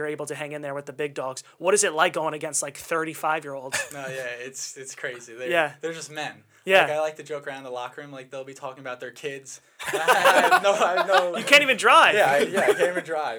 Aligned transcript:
you're 0.00 0.06
able 0.08 0.24
to 0.26 0.34
hang 0.34 0.52
in 0.52 0.62
there 0.62 0.72
with 0.74 0.86
the 0.86 0.94
big 0.94 1.12
dogs. 1.12 1.44
What 1.58 1.74
is 1.74 1.84
it 1.84 1.92
like 1.92 2.14
going 2.14 2.32
against 2.32 2.62
like 2.62 2.76
35 2.78 3.44
year 3.44 3.52
olds? 3.54 3.78
No, 3.92 4.00
yeah, 4.00 4.24
it's 4.40 4.76
it's 4.78 4.94
crazy. 4.94 5.34
They're, 5.34 5.50
Yeah. 5.50 5.72
they're 5.82 5.92
just 5.92 6.10
men. 6.10 6.32
Yeah. 6.64 6.82
Like, 6.82 6.90
I 6.90 7.00
like 7.00 7.16
to 7.16 7.22
joke 7.22 7.46
around 7.46 7.64
the 7.64 7.70
locker 7.70 8.00
room. 8.00 8.10
Like 8.12 8.30
they'll 8.30 8.44
be 8.44 8.54
talking 8.54 8.80
about 8.80 8.98
their 9.00 9.10
kids. 9.10 9.60
I 9.92 10.48
have 10.50 10.62
no, 10.62 10.72
I 10.72 10.94
have 10.96 11.06
no. 11.06 11.36
You 11.36 11.44
can't 11.44 11.62
even 11.62 11.76
drive. 11.76 12.14
Yeah, 12.14 12.30
I, 12.30 12.38
yeah, 12.38 12.60
I 12.60 12.66
can't 12.72 12.80
even 12.92 13.04
drive. 13.04 13.36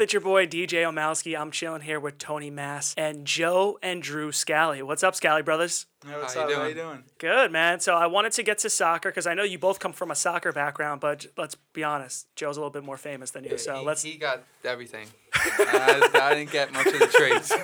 Up? 0.00 0.04
It's 0.04 0.12
your 0.14 0.22
boy 0.22 0.46
DJ 0.46 0.82
Omowski. 0.84 1.38
I'm 1.38 1.50
chilling 1.50 1.82
here 1.82 2.00
with 2.00 2.16
Tony 2.18 2.50
Mass 2.50 2.94
and 2.96 3.26
Joe 3.26 3.78
and 3.82 4.02
Drew 4.02 4.32
Scally. 4.32 4.82
What's 4.82 5.02
up, 5.02 5.14
Scally 5.14 5.42
brothers? 5.42 5.86
Hey, 6.06 6.12
what's 6.12 6.34
How 6.34 6.48
you? 6.48 6.54
How 6.56 6.64
you 6.66 6.74
doing? 6.74 6.86
doing? 6.86 7.04
Good, 7.18 7.52
man. 7.52 7.80
So 7.80 7.94
I 7.94 8.06
wanted 8.06 8.32
to 8.32 8.42
get 8.42 8.58
to 8.58 8.70
soccer 8.70 9.10
because 9.10 9.26
I 9.26 9.34
know 9.34 9.42
you 9.42 9.58
both 9.58 9.78
come 9.78 9.92
from 9.92 10.10
a 10.10 10.14
soccer 10.14 10.52
background, 10.52 11.00
but 11.02 11.26
let's 11.36 11.54
be 11.74 11.84
honest, 11.84 12.26
Joe's 12.34 12.56
a 12.56 12.60
little 12.60 12.70
bit 12.70 12.84
more 12.84 12.96
famous 12.96 13.30
than 13.30 13.44
you. 13.44 13.58
So 13.58 13.80
he, 13.80 13.84
let's. 13.86 14.02
he 14.02 14.16
got 14.16 14.42
everything. 14.64 15.06
I, 15.34 16.10
I 16.14 16.34
didn't 16.34 16.50
get 16.50 16.72
much 16.72 16.86
of 16.86 16.98
the 16.98 17.06
traits. 17.06 17.52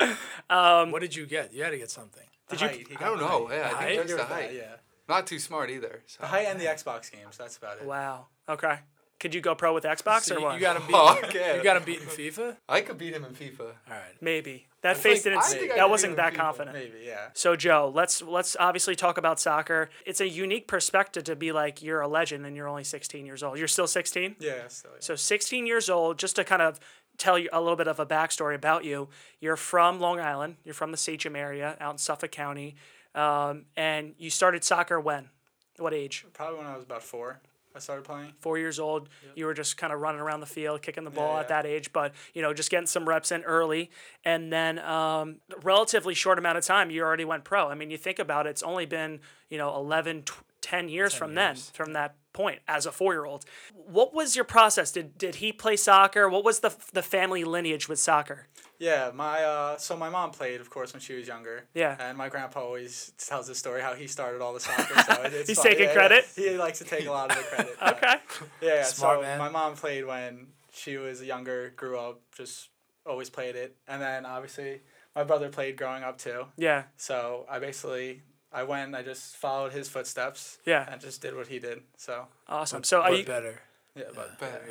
Um, 0.00 0.16
um, 0.58 0.92
what 0.92 1.02
did 1.02 1.16
you 1.16 1.26
get? 1.26 1.52
You 1.52 1.64
had 1.64 1.70
to 1.70 1.76
get 1.76 1.90
something. 1.90 2.22
The 2.48 2.56
Did 2.56 2.60
you- 2.62 2.68
height, 2.68 2.86
he 2.88 2.96
I 2.96 3.00
don't 3.08 3.18
know. 3.18 3.48
height. 3.48 3.56
Yeah, 3.56 3.72
I 3.76 3.82
think 3.82 3.94
You're 3.94 3.96
that's 3.96 4.10
the 4.12 4.16
with 4.16 4.28
that, 4.28 4.34
height. 4.34 4.54
Yeah. 4.54 4.74
Not 5.08 5.26
too 5.26 5.40
smart 5.40 5.70
either. 5.70 6.02
So. 6.06 6.18
The 6.20 6.28
height 6.28 6.46
and 6.46 6.60
the 6.60 6.66
Xbox 6.66 7.10
games. 7.10 7.36
That's 7.36 7.56
about 7.56 7.78
it. 7.78 7.84
Wow. 7.84 8.26
Okay. 8.48 8.78
Could 9.20 9.34
you 9.34 9.40
go 9.40 9.54
pro 9.54 9.74
with 9.74 9.84
Xbox 9.84 10.22
So 10.22 10.36
or 10.36 10.40
what? 10.40 10.54
you 10.54 10.60
got 10.60 10.76
him 10.76 10.82
beat. 10.86 10.94
Oh, 10.94 11.20
okay. 11.24 11.56
You 11.56 11.62
got 11.64 11.76
him 11.76 11.82
beat 11.84 12.00
in 12.00 12.06
FIFA. 12.06 12.56
I 12.68 12.80
could 12.82 12.98
beat 12.98 13.12
him 13.14 13.24
in 13.24 13.32
FIFA. 13.32 13.60
All 13.60 13.72
right. 13.88 14.14
Maybe 14.20 14.66
that 14.82 14.92
I 14.92 14.94
face 14.94 15.22
think- 15.22 15.34
didn't. 15.34 15.38
I 15.38 15.70
s- 15.72 15.76
that 15.76 15.90
wasn't 15.90 16.12
do 16.12 16.16
that 16.16 16.34
FIFA. 16.34 16.36
confident. 16.36 16.76
Maybe, 16.76 16.98
yeah. 17.04 17.28
So 17.34 17.56
Joe, 17.56 17.90
let's 17.92 18.22
let's 18.22 18.56
obviously 18.60 18.94
talk 18.94 19.18
about 19.18 19.40
soccer. 19.40 19.90
It's 20.06 20.20
a 20.20 20.28
unique 20.28 20.68
perspective 20.68 21.24
to 21.24 21.34
be 21.34 21.50
like 21.50 21.82
you're 21.82 22.00
a 22.00 22.06
legend 22.08 22.46
and 22.46 22.54
you're 22.54 22.68
only 22.68 22.84
16 22.84 23.26
years 23.26 23.42
old. 23.42 23.58
You're 23.58 23.66
still 23.66 23.88
16. 23.88 24.36
Yeah, 24.38 24.68
still, 24.68 24.90
yeah. 24.92 24.96
So 25.00 25.16
16 25.16 25.66
years 25.66 25.90
old. 25.90 26.18
Just 26.18 26.36
to 26.36 26.44
kind 26.44 26.62
of 26.62 26.78
tell 27.16 27.36
you 27.36 27.48
a 27.52 27.60
little 27.60 27.74
bit 27.74 27.88
of 27.88 27.98
a 27.98 28.06
backstory 28.06 28.54
about 28.54 28.84
you. 28.84 29.08
You're 29.40 29.56
from 29.56 29.98
Long 29.98 30.20
Island. 30.20 30.56
You're 30.64 30.74
from 30.74 30.92
the 30.92 30.96
Sachem 30.96 31.34
area, 31.34 31.76
out 31.80 31.90
in 31.94 31.98
Suffolk 31.98 32.30
County, 32.30 32.76
um, 33.16 33.64
and 33.76 34.14
you 34.18 34.30
started 34.30 34.62
soccer 34.62 35.00
when? 35.00 35.30
What 35.78 35.92
age? 35.94 36.24
Probably 36.32 36.58
when 36.58 36.66
I 36.66 36.74
was 36.76 36.84
about 36.84 37.02
four, 37.02 37.40
I 37.74 37.78
started 37.78 38.04
playing. 38.04 38.32
Four 38.40 38.58
years 38.58 38.78
old. 38.78 39.08
You 39.34 39.46
were 39.46 39.54
just 39.54 39.76
kind 39.76 39.92
of 39.92 40.00
running 40.00 40.20
around 40.20 40.40
the 40.40 40.46
field, 40.46 40.82
kicking 40.82 41.04
the 41.04 41.10
ball 41.10 41.34
Yeah, 41.34 41.40
at 41.40 41.48
that 41.48 41.66
age, 41.66 41.92
but 41.92 42.12
you 42.34 42.42
know, 42.42 42.52
just 42.52 42.70
getting 42.70 42.86
some 42.86 43.08
reps 43.08 43.30
in 43.30 43.42
early, 43.42 43.90
and 44.24 44.52
then 44.52 44.78
um, 44.80 45.36
relatively 45.62 46.14
short 46.14 46.38
amount 46.38 46.58
of 46.58 46.64
time, 46.64 46.90
you 46.90 47.02
already 47.02 47.24
went 47.24 47.44
pro. 47.44 47.68
I 47.68 47.74
mean, 47.74 47.90
you 47.90 47.98
think 47.98 48.18
about 48.18 48.46
it, 48.46 48.50
it's 48.50 48.62
only 48.62 48.86
been 48.86 49.20
you 49.48 49.58
know 49.58 49.74
11, 49.76 50.22
tw- 50.24 50.32
10 50.60 50.88
years 50.88 51.14
from 51.14 51.34
then, 51.34 51.54
from 51.72 51.92
that 51.92 52.16
point 52.32 52.60
as 52.66 52.84
a 52.84 52.92
four 52.92 53.12
year 53.14 53.24
old. 53.24 53.44
What 53.74 54.12
was 54.12 54.34
your 54.36 54.44
process? 54.44 54.90
Did 54.92 55.16
did 55.16 55.36
he 55.36 55.52
play 55.52 55.76
soccer? 55.76 56.28
What 56.28 56.44
was 56.44 56.60
the 56.60 56.74
the 56.92 57.02
family 57.02 57.44
lineage 57.44 57.88
with 57.88 57.98
soccer? 57.98 58.48
Yeah, 58.78 59.10
my 59.14 59.42
uh, 59.42 59.76
so 59.76 59.96
my 59.96 60.08
mom 60.08 60.30
played, 60.30 60.60
of 60.60 60.70
course, 60.70 60.92
when 60.92 61.00
she 61.00 61.14
was 61.14 61.26
younger. 61.26 61.64
Yeah. 61.74 61.96
And 61.98 62.16
my 62.16 62.28
grandpa 62.28 62.60
always 62.60 63.12
tells 63.18 63.48
the 63.48 63.54
story 63.54 63.80
how 63.82 63.94
he 63.94 64.06
started 64.06 64.40
all 64.40 64.54
the 64.54 64.60
soccer. 64.68 64.94
So 65.02 65.22
it, 65.22 65.32
it's 65.34 65.48
He's 65.48 65.56
fun. 65.58 65.66
taking 65.66 65.82
Yeah, 65.84 65.88
yeah. 65.88 65.94
credit? 65.94 66.28
He 66.36 66.50
likes 66.56 66.78
to 66.78 66.84
take 66.84 67.06
a 67.06 67.10
lot 67.10 67.30
of 67.30 67.36
the 67.38 67.42
credit. 67.44 67.76
yeah. 67.80 67.90
Okay. 67.92 68.14
Yeah, 68.62 68.74
yeah. 68.76 68.82
Smart 68.84 69.18
so 69.18 69.22
man. 69.22 69.38
my 69.38 69.48
mom 69.48 69.74
played 69.74 70.04
when 70.06 70.48
she 70.72 70.96
was 70.96 71.22
younger, 71.22 71.72
grew 71.76 71.98
up, 71.98 72.20
just 72.36 72.68
always 73.04 73.30
played 73.30 73.56
it, 73.56 73.74
and 73.88 74.00
then 74.02 74.24
obviously 74.26 74.82
my 75.16 75.24
brother 75.24 75.48
played 75.48 75.76
growing 75.76 76.04
up 76.04 76.18
too. 76.18 76.44
Yeah. 76.56 76.84
So 76.96 77.46
I 77.50 77.58
basically 77.58 78.22
I 78.52 78.62
went, 78.62 78.94
I 78.94 79.02
just 79.02 79.36
followed 79.36 79.72
his 79.72 79.88
footsteps. 79.88 80.58
Yeah. 80.64 80.86
And 80.90 81.00
just 81.00 81.20
did 81.20 81.34
what 81.34 81.48
he 81.48 81.58
did. 81.58 81.80
So 81.96 82.26
Awesome. 82.46 82.84
So 82.84 83.00
are 83.00 83.10
but 83.10 83.18
you? 83.18 83.24
better. 83.24 83.60
Yeah, 83.98 84.04
but 84.14 84.38
Better. 84.38 84.62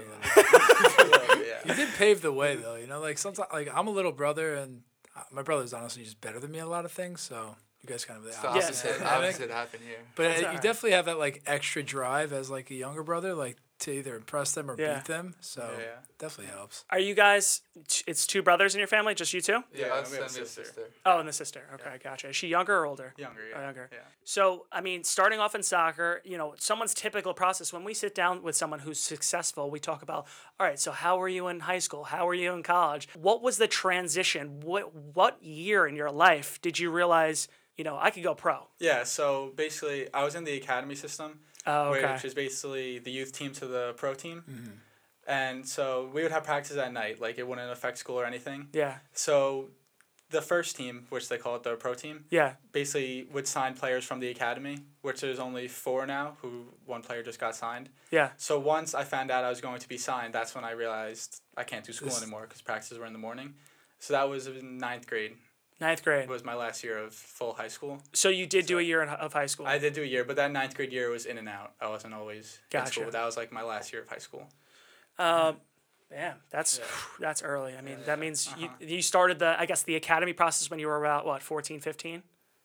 yeah. 1.46 1.60
You 1.66 1.74
did 1.86 1.90
pave 1.96 2.22
the 2.22 2.32
way 2.32 2.56
though. 2.56 2.76
You 2.76 2.88
know, 2.88 3.00
like 3.02 3.18
sometimes 3.18 3.48
like 3.52 3.70
I'm 3.74 3.88
a 3.88 3.92
little 3.92 4.12
brother 4.12 4.56
and 4.56 4.82
uh, 5.16 5.22
my 5.32 5.42
brother's 5.42 5.74
honestly 5.74 6.04
just 6.04 6.22
better 6.22 6.40
than 6.40 6.52
me 6.52 6.60
at 6.60 6.66
a 6.68 6.70
lot 6.70 6.86
of 6.86 6.92
things. 6.92 7.22
So 7.22 7.56
you 7.82 7.90
guys 7.90 8.06
kind 8.06 8.18
of 8.18 8.24
the 8.24 8.30
It's 8.30 8.40
the 8.40 8.48
opposite. 8.50 8.68
opposite, 8.70 9.00
dynamic. 9.00 9.30
opposite 9.30 9.52
happened 9.52 9.84
here. 9.86 9.98
But 10.16 10.26
uh, 10.26 10.30
you 10.30 10.46
alright. 10.46 10.62
definitely 10.62 10.92
have 10.92 11.06
that 11.06 11.20
like 11.20 11.42
extra 11.46 11.84
drive 11.84 12.34
as 12.34 12.50
like 12.50 12.70
a 12.72 12.76
younger 12.76 13.04
brother, 13.04 13.34
like 13.34 13.58
to 13.80 13.92
either 13.92 14.16
impress 14.16 14.54
them 14.54 14.72
or 14.72 14.76
Yeah. 14.80 14.96
beat 14.96 15.06
them. 15.06 15.36
So 15.40 15.70
Yeah, 15.78 15.84
yeah. 15.84 15.96
definitely 16.18 16.52
helps. 16.54 16.84
Are 16.90 17.00
you 17.00 17.14
guys? 17.14 17.62
It's 18.08 18.26
two 18.26 18.42
brothers 18.42 18.74
in 18.74 18.80
your 18.80 18.88
family, 18.88 19.14
just 19.14 19.34
you 19.34 19.42
two? 19.42 19.64
Yeah, 19.74 19.88
us 19.94 20.10
we 20.10 20.18
have 20.18 20.24
a 20.24 20.26
and 20.26 20.36
me 20.36 20.42
a 20.42 20.46
sister. 20.46 20.64
sister. 20.66 20.90
Oh, 21.06 21.20
and 21.20 21.28
the 21.30 21.34
sister. 21.34 21.70
Okay, 21.76 21.98
gotcha. 22.04 22.30
Is 22.30 22.36
she 22.36 22.48
younger 22.48 22.76
or 22.80 22.86
older? 22.88 23.14
Younger, 23.18 23.42
Oh, 23.56 23.60
yeah. 23.60 23.66
younger. 23.66 23.90
Yeah. 23.92 24.00
So, 24.24 24.66
I 24.72 24.82
mean, 24.82 25.04
starting 25.04 25.40
off 25.40 25.54
in 25.54 25.62
soccer, 25.64 26.22
you 26.26 26.38
know, 26.38 26.56
someone's 26.58 26.94
typical 26.96 27.34
process. 27.34 27.72
When 27.72 27.84
we 27.84 27.94
sit 27.94 28.16
down 28.16 28.42
with 28.42 28.56
someone 28.56 28.80
who's 28.80 29.00
successful, 29.00 29.70
we 29.70 29.80
talk 29.80 30.02
about, 30.02 30.26
all 30.59 30.66
right, 30.68 30.80
so 30.80 30.92
how 30.92 31.18
were 31.18 31.30
you 31.30 31.48
in 31.48 31.59
high 31.62 31.80
school? 31.80 32.06
How 32.06 32.26
were 32.26 32.34
you 32.34 32.54
in 32.54 32.64
college? 32.64 33.08
What 33.16 33.42
was 33.44 33.58
the 33.58 33.68
transition? 33.68 34.59
What 34.62 34.94
what 34.96 35.42
year 35.44 35.86
in 35.88 35.96
your 35.96 36.12
life 36.12 36.59
did 36.62 36.80
you 36.80 36.90
realize, 36.92 37.48
you 37.76 37.84
know, 37.84 37.98
I 37.98 38.09
could 38.12 38.24
go 38.24 38.34
pro? 38.36 38.68
Yeah, 38.80 39.04
so 39.04 39.52
basically, 39.56 40.12
I 40.14 40.24
was 40.24 40.34
in 40.36 40.44
the 40.46 40.56
academy 40.58 40.96
system, 40.96 41.40
Oh, 41.67 41.94
okay. 41.94 42.13
which 42.13 42.25
is 42.25 42.33
basically 42.33 43.00
the 43.00 43.11
youth 43.11 43.31
team 43.33 43.51
to 43.53 43.67
the 43.67 43.94
pro 43.97 44.13
team. 44.13 44.44
Mm-hmm. 44.50 44.72
And 45.28 45.67
so 45.67 46.09
we 46.13 46.23
would 46.23 46.31
have 46.31 46.44
practice 46.45 46.78
at 46.78 46.94
night, 46.94 47.19
like 47.19 47.38
it 47.38 47.45
wouldn't 47.47 47.69
affect 47.72 47.97
school 47.97 48.16
or 48.19 48.25
anything. 48.25 48.67
Yeah, 48.72 48.95
So 49.11 49.69
the 50.29 50.41
first 50.41 50.75
team, 50.78 51.05
which 51.09 51.28
they 51.29 51.38
call 51.38 51.55
it 51.57 51.63
the 51.63 51.75
pro 51.75 51.94
team, 51.94 52.25
yeah, 52.29 52.53
basically 52.72 53.28
would 53.33 53.47
sign 53.47 53.73
players 53.73 54.03
from 54.05 54.19
the 54.19 54.29
academy, 54.29 54.79
which 55.01 55.19
there's 55.22 55.39
only 55.39 55.67
four 55.67 56.05
now, 56.05 56.38
who 56.41 56.67
one 56.85 57.01
player 57.01 57.23
just 57.23 57.39
got 57.39 57.55
signed. 57.55 57.89
yeah. 58.11 58.29
So 58.38 58.57
once 58.59 58.94
I 58.94 59.03
found 59.03 59.31
out 59.31 59.44
I 59.44 59.49
was 59.49 59.61
going 59.61 59.79
to 59.79 59.88
be 59.88 59.97
signed, 59.97 60.34
that's 60.34 60.53
when 60.55 60.63
I 60.66 60.72
realized 60.72 61.41
I 61.57 61.63
can't 61.63 61.85
do 61.85 61.91
school 61.94 62.09
This- 62.09 62.22
anymore 62.22 62.44
because 62.44 62.61
practices 62.61 62.97
were 62.97 63.05
in 63.05 63.13
the 63.13 63.19
morning. 63.19 63.53
So 63.99 64.13
that 64.13 64.29
was 64.29 64.47
in 64.47 64.78
ninth 64.78 65.07
grade. 65.07 65.35
Ninth 65.80 66.04
grade. 66.04 66.28
was 66.28 66.44
my 66.44 66.56
last 66.56 66.84
year 66.84 66.98
of 66.98 67.14
full 67.14 67.54
high 67.54 67.68
school. 67.68 68.02
So 68.14 68.30
you 68.30 68.48
did 68.48 68.66
do 68.66 68.80
a 68.80 68.82
year 68.82 69.04
in, 69.04 69.10
of 69.10 69.34
high 69.34 69.46
school. 69.46 69.68
I 69.68 69.78
did 69.78 69.94
do 69.94 70.02
a 70.02 70.06
year, 70.06 70.24
but 70.24 70.36
that 70.38 70.52
ninth 70.52 70.76
grade 70.76 70.92
year 70.92 71.10
was 71.10 71.26
in 71.26 71.38
and 71.38 71.48
out. 71.48 71.74
I 71.80 71.88
wasn't 71.88 72.16
always 72.16 72.60
in 72.72 72.80
Gotcha. 72.80 72.92
school. 73.02 73.12
That 73.12 73.26
was 73.26 73.38
like 73.38 73.52
my 73.52 73.62
last 73.62 73.94
year 73.94 74.02
of 74.02 74.08
high 74.08 74.18
school. 74.18 74.48
Um, 75.20 75.58
yeah, 76.12 76.34
that's 76.50 76.80
that's 77.20 77.44
early. 77.44 77.76
I 77.78 77.82
mean, 77.82 77.98
that 78.06 78.18
means 78.18 78.50
you, 78.58 78.70
you 78.80 79.02
started 79.02 79.40
the 79.40 79.60
I 79.60 79.66
guess 79.66 79.84
the 79.84 79.96
academy 79.96 80.34
process 80.34 80.70
when 80.70 80.80
you 80.80 80.88
were 80.88 80.98
about 80.98 81.26
what 81.26 81.44
14, 81.44 81.80
15? 81.80 82.24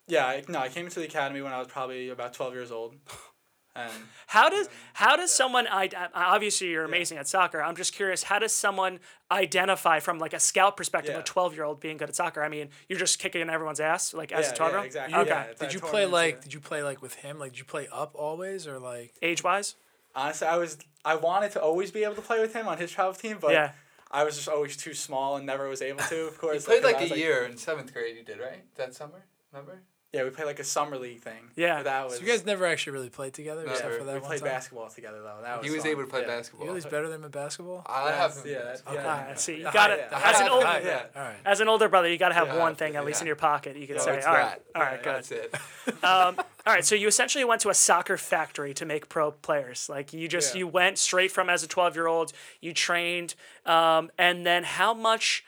Yeah, 0.09 0.27
I, 0.27 0.43
no, 0.49 0.59
I 0.59 0.69
came 0.69 0.87
into 0.87 1.01
the 1.01 1.07
academy 1.07 1.43
when 1.43 1.53
I 1.53 1.59
was 1.59 1.69
probably 1.69 2.09
about 2.09 2.33
twelve 2.33 2.55
years 2.55 2.73
old, 2.73 2.97
and 3.75 3.91
How 4.27 4.49
does 4.49 4.67
um, 4.67 4.73
how 4.95 5.17
does 5.17 5.33
someone 5.33 5.67
I 5.67 5.89
obviously 6.15 6.69
you're 6.69 6.85
amazing 6.85 7.19
at 7.19 7.27
soccer. 7.29 7.63
I'm 7.63 7.77
just 7.77 7.95
curious 7.95 8.23
how 8.25 8.39
does 8.39 8.53
someone 8.53 9.01
identify 9.31 9.99
from 10.01 10.19
like 10.19 10.33
a 10.35 10.41
scout 10.41 10.77
perspective 10.77 11.17
a 11.17 11.23
12 11.23 11.55
year 11.55 11.65
old 11.65 11.81
being 11.81 11.97
good 11.97 12.09
at 12.09 12.17
soccer? 12.17 12.43
I 12.43 12.49
mean, 12.49 12.69
you're 12.89 12.99
just 12.99 13.19
kicking 13.19 13.49
everyone's 13.49 13.81
ass 13.81 14.13
like 14.15 14.31
as 14.33 14.47
yeah, 14.47 14.53
a 14.53 14.57
12 14.57 14.71
year 14.73 14.77
yeah, 14.77 14.79
old. 14.81 14.87
exactly. 14.87 15.15
Okay. 15.21 15.29
yeah, 15.31 15.47
Did 15.59 15.75
you 15.75 15.81
play 15.81 16.07
like? 16.07 16.35
yeah. 16.37 16.41
Did 16.43 16.55
you 16.55 16.61
play 16.61 16.83
like 16.83 17.01
with 17.03 17.15
him? 17.15 17.39
Like, 17.39 17.53
did 17.53 17.59
you 17.61 17.65
play 17.65 17.89
up 17.93 18.13
always 18.15 18.67
or 18.67 18.79
like? 18.79 19.15
Age 19.23 19.43
wise? 19.43 19.75
Honestly, 20.15 20.47
I 20.47 20.57
was 20.59 20.79
I 21.05 21.17
wanted 21.17 21.53
to 21.53 21.63
always 21.63 21.91
be 21.91 22.05
able 22.05 22.15
to 22.17 22.23
play 22.23 22.41
with 22.41 22.53
him 22.55 22.69
on 22.69 22.79
his 22.79 22.91
travel 22.91 23.15
team, 23.15 23.39
but 23.41 23.53
Yeah. 23.53 23.73
I 24.11 24.25
was 24.25 24.37
just 24.37 24.49
always 24.49 24.77
too 24.77 24.93
small 24.93 25.37
and 25.37 25.47
never 25.47 25.69
was 25.71 25.81
able 25.81 26.01
to. 26.05 26.27
Of 26.27 26.37
course, 26.43 26.57
You 26.57 26.61
played 26.81 26.83
because 26.83 27.01
like 27.01 27.11
a 27.11 27.15
was, 27.15 27.19
year 27.19 27.45
in 27.47 27.57
seventh 27.57 27.95
grade. 27.95 28.15
You 28.17 28.23
did 28.23 28.39
right 28.39 28.63
that 28.77 28.95
summer. 28.95 29.25
Remember? 29.51 29.81
Yeah, 30.13 30.25
we 30.25 30.31
played 30.31 30.45
like 30.45 30.59
a 30.59 30.65
summer 30.65 30.99
league 30.99 31.21
thing. 31.21 31.41
Yeah. 31.57 31.77
but 31.77 31.85
that 31.85 32.05
was. 32.05 32.17
So 32.17 32.21
you 32.23 32.29
guys 32.29 32.45
never 32.45 32.67
actually 32.67 32.93
really 32.93 33.09
played 33.09 33.33
together 33.33 33.65
No, 33.65 33.71
except 33.73 33.89
never. 33.89 33.99
for 34.01 34.05
that 34.05 34.15
we 34.17 34.21
one 34.21 34.29
played 34.29 34.41
time. 34.41 34.49
basketball 34.51 34.89
together 34.91 35.23
though. 35.23 35.39
That 35.41 35.59
was. 35.59 35.67
He 35.67 35.73
was 35.75 35.83
fun. 35.85 35.91
able 35.91 36.03
to 36.03 36.07
play 36.09 36.21
yeah. 36.21 36.27
basketball. 36.27 36.67
You 36.67 36.73
guys 36.75 36.85
better 36.85 37.09
than 37.09 37.21
him 37.21 37.25
at 37.25 37.31
basketball? 37.33 37.83
I 37.87 38.09
Yes, 38.11 38.37
have. 38.37 38.47
yeah, 38.47 38.59
that's- 38.59 38.83
Okay. 38.87 38.95
yeah. 38.97 39.27
Ah, 39.31 39.35
see, 39.37 39.57
you 39.57 39.73
got 39.73 39.91
it. 39.91 40.07
As 40.13 40.41
an 40.41 40.49
older, 40.49 40.67
the 40.83 40.87
yeah. 40.87 41.03
All 41.17 41.23
right. 41.23 41.37
as 41.47 41.61
an 41.61 41.69
older 41.69 41.89
brother, 41.89 42.11
you 42.11 42.19
got 42.19 42.29
to 42.29 42.35
have 42.35 42.49
Yeah, 42.49 42.59
one 42.59 42.75
thing 42.75 42.95
at 42.97 43.07
least 43.07 43.21
yeah. 43.21 43.23
in 43.23 43.27
your 43.29 43.37
pocket. 43.37 43.75
You 43.77 43.87
can 43.87 43.97
No, 43.97 44.03
say, 44.03 44.17
it's 44.19 44.27
all 44.27 44.35
right, 44.35 44.61
that. 44.75 44.79
all 44.79 44.83
right, 44.83 44.99
Yeah, 44.99 45.03
good. 45.03 45.15
That's 45.15 45.31
it. 45.33 45.55
um, 46.05 46.37
all 46.67 46.75
right, 46.75 46.85
so 46.85 46.95
you 46.95 47.09
essentially 47.09 47.45
went 47.45 47.63
to 47.63 47.71
a 47.71 47.75
soccer 47.75 48.19
factory 48.19 48.75
to 48.75 48.85
make 48.85 49.09
pro 49.09 49.31
players. 49.31 49.89
Like 49.89 50.13
you 50.13 50.29
just 50.29 50.55
Yeah. 50.55 50.59
you 50.61 50.67
went 50.69 50.99
straight 50.99 51.33
from 51.33 51.49
as 51.49 51.63
a 51.63 51.67
twelve 51.69 51.95
year 51.97 52.07
old. 52.07 52.35
You 52.61 52.75
trained, 52.75 53.35
um, 53.65 54.11
and 54.19 54.45
then 54.45 54.65
how 54.65 54.93
much, 54.93 55.43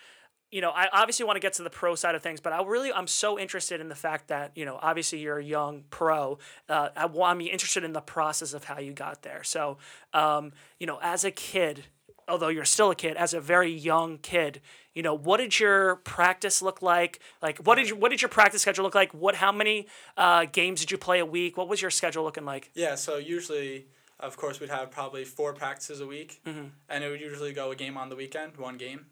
you 0.54 0.60
know, 0.60 0.70
I 0.70 0.88
obviously 0.92 1.26
want 1.26 1.34
to 1.34 1.40
get 1.40 1.54
to 1.54 1.64
the 1.64 1.68
pro 1.68 1.96
side 1.96 2.14
of 2.14 2.22
things, 2.22 2.40
but 2.40 2.52
I 2.52 2.62
really 2.62 2.92
I'm 2.92 3.08
so 3.08 3.36
interested 3.36 3.80
in 3.80 3.88
the 3.88 3.96
fact 3.96 4.28
that 4.28 4.52
you 4.54 4.64
know, 4.64 4.78
obviously 4.80 5.18
you're 5.18 5.38
a 5.38 5.44
young 5.44 5.82
pro. 5.90 6.38
Uh, 6.68 6.90
I, 6.94 7.06
wa- 7.06 7.26
I'm 7.26 7.40
interested 7.40 7.82
in 7.82 7.92
the 7.92 8.00
process 8.00 8.54
of 8.54 8.62
how 8.62 8.78
you 8.78 8.92
got 8.92 9.22
there. 9.22 9.42
So, 9.42 9.78
um, 10.12 10.52
you 10.78 10.86
know, 10.86 11.00
as 11.02 11.24
a 11.24 11.32
kid, 11.32 11.86
although 12.28 12.46
you're 12.46 12.64
still 12.64 12.92
a 12.92 12.94
kid, 12.94 13.16
as 13.16 13.34
a 13.34 13.40
very 13.40 13.72
young 13.72 14.18
kid, 14.18 14.60
you 14.94 15.02
know, 15.02 15.12
what 15.12 15.38
did 15.38 15.58
your 15.58 15.96
practice 15.96 16.62
look 16.62 16.80
like? 16.82 17.18
Like, 17.42 17.58
what 17.58 17.74
did 17.74 17.88
you, 17.88 17.96
what 17.96 18.12
did 18.12 18.22
your 18.22 18.28
practice 18.28 18.62
schedule 18.62 18.84
look 18.84 18.94
like? 18.94 19.12
What 19.12 19.34
how 19.34 19.50
many 19.50 19.88
uh, 20.16 20.44
games 20.44 20.78
did 20.78 20.92
you 20.92 20.98
play 20.98 21.18
a 21.18 21.26
week? 21.26 21.56
What 21.56 21.68
was 21.68 21.82
your 21.82 21.90
schedule 21.90 22.22
looking 22.22 22.44
like? 22.44 22.70
Yeah, 22.74 22.94
so 22.94 23.16
usually, 23.16 23.88
of 24.24 24.36
course, 24.36 24.60
we'd 24.60 24.70
have 24.70 24.90
probably 24.90 25.24
four 25.24 25.52
practices 25.52 26.00
a 26.00 26.06
week, 26.06 26.40
Mm-hmm. 26.46 26.66
and 26.88 27.04
it 27.04 27.08
would 27.10 27.20
usually 27.20 27.52
go 27.52 27.70
a 27.70 27.76
game 27.76 27.96
on 27.96 28.08
the 28.08 28.16
weekend, 28.16 28.56
one 28.56 28.76
game. 28.76 29.06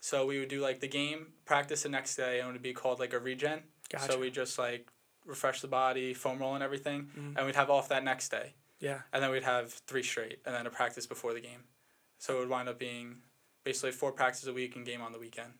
So 0.00 0.26
we 0.26 0.38
would 0.38 0.48
do 0.48 0.60
like 0.60 0.80
the 0.80 0.88
game, 0.88 1.28
practice 1.44 1.82
the 1.82 1.88
next 1.88 2.16
day, 2.16 2.40
and 2.40 2.48
it 2.48 2.52
would 2.52 2.62
be 2.62 2.72
called 2.72 2.98
like 3.00 3.12
a 3.12 3.18
regen. 3.18 3.60
Gotcha. 3.92 4.12
So 4.12 4.18
we 4.18 4.30
just 4.30 4.58
like 4.58 4.88
refresh 5.26 5.60
the 5.60 5.68
body, 5.68 6.14
foam 6.14 6.38
roll, 6.38 6.54
and 6.54 6.62
everything, 6.64 7.00
Mm-hmm. 7.18 7.36
and 7.36 7.46
we'd 7.46 7.56
have 7.56 7.70
off 7.70 7.88
that 7.88 8.04
next 8.04 8.28
day, 8.30 8.54
Yeah. 8.78 9.00
and 9.12 9.22
then 9.22 9.30
we'd 9.30 9.44
have 9.44 9.72
three 9.86 10.02
straight, 10.02 10.38
and 10.46 10.54
then 10.54 10.66
a 10.66 10.70
practice 10.70 11.06
before 11.06 11.32
the 11.34 11.40
game. 11.40 11.64
So 12.18 12.36
it 12.36 12.38
would 12.40 12.48
wind 12.48 12.68
up 12.68 12.78
being 12.78 13.16
basically 13.64 13.92
four 13.92 14.12
practices 14.12 14.48
a 14.48 14.52
week 14.52 14.76
and 14.76 14.84
game 14.86 15.02
on 15.02 15.12
the 15.12 15.18
weekend. 15.18 15.52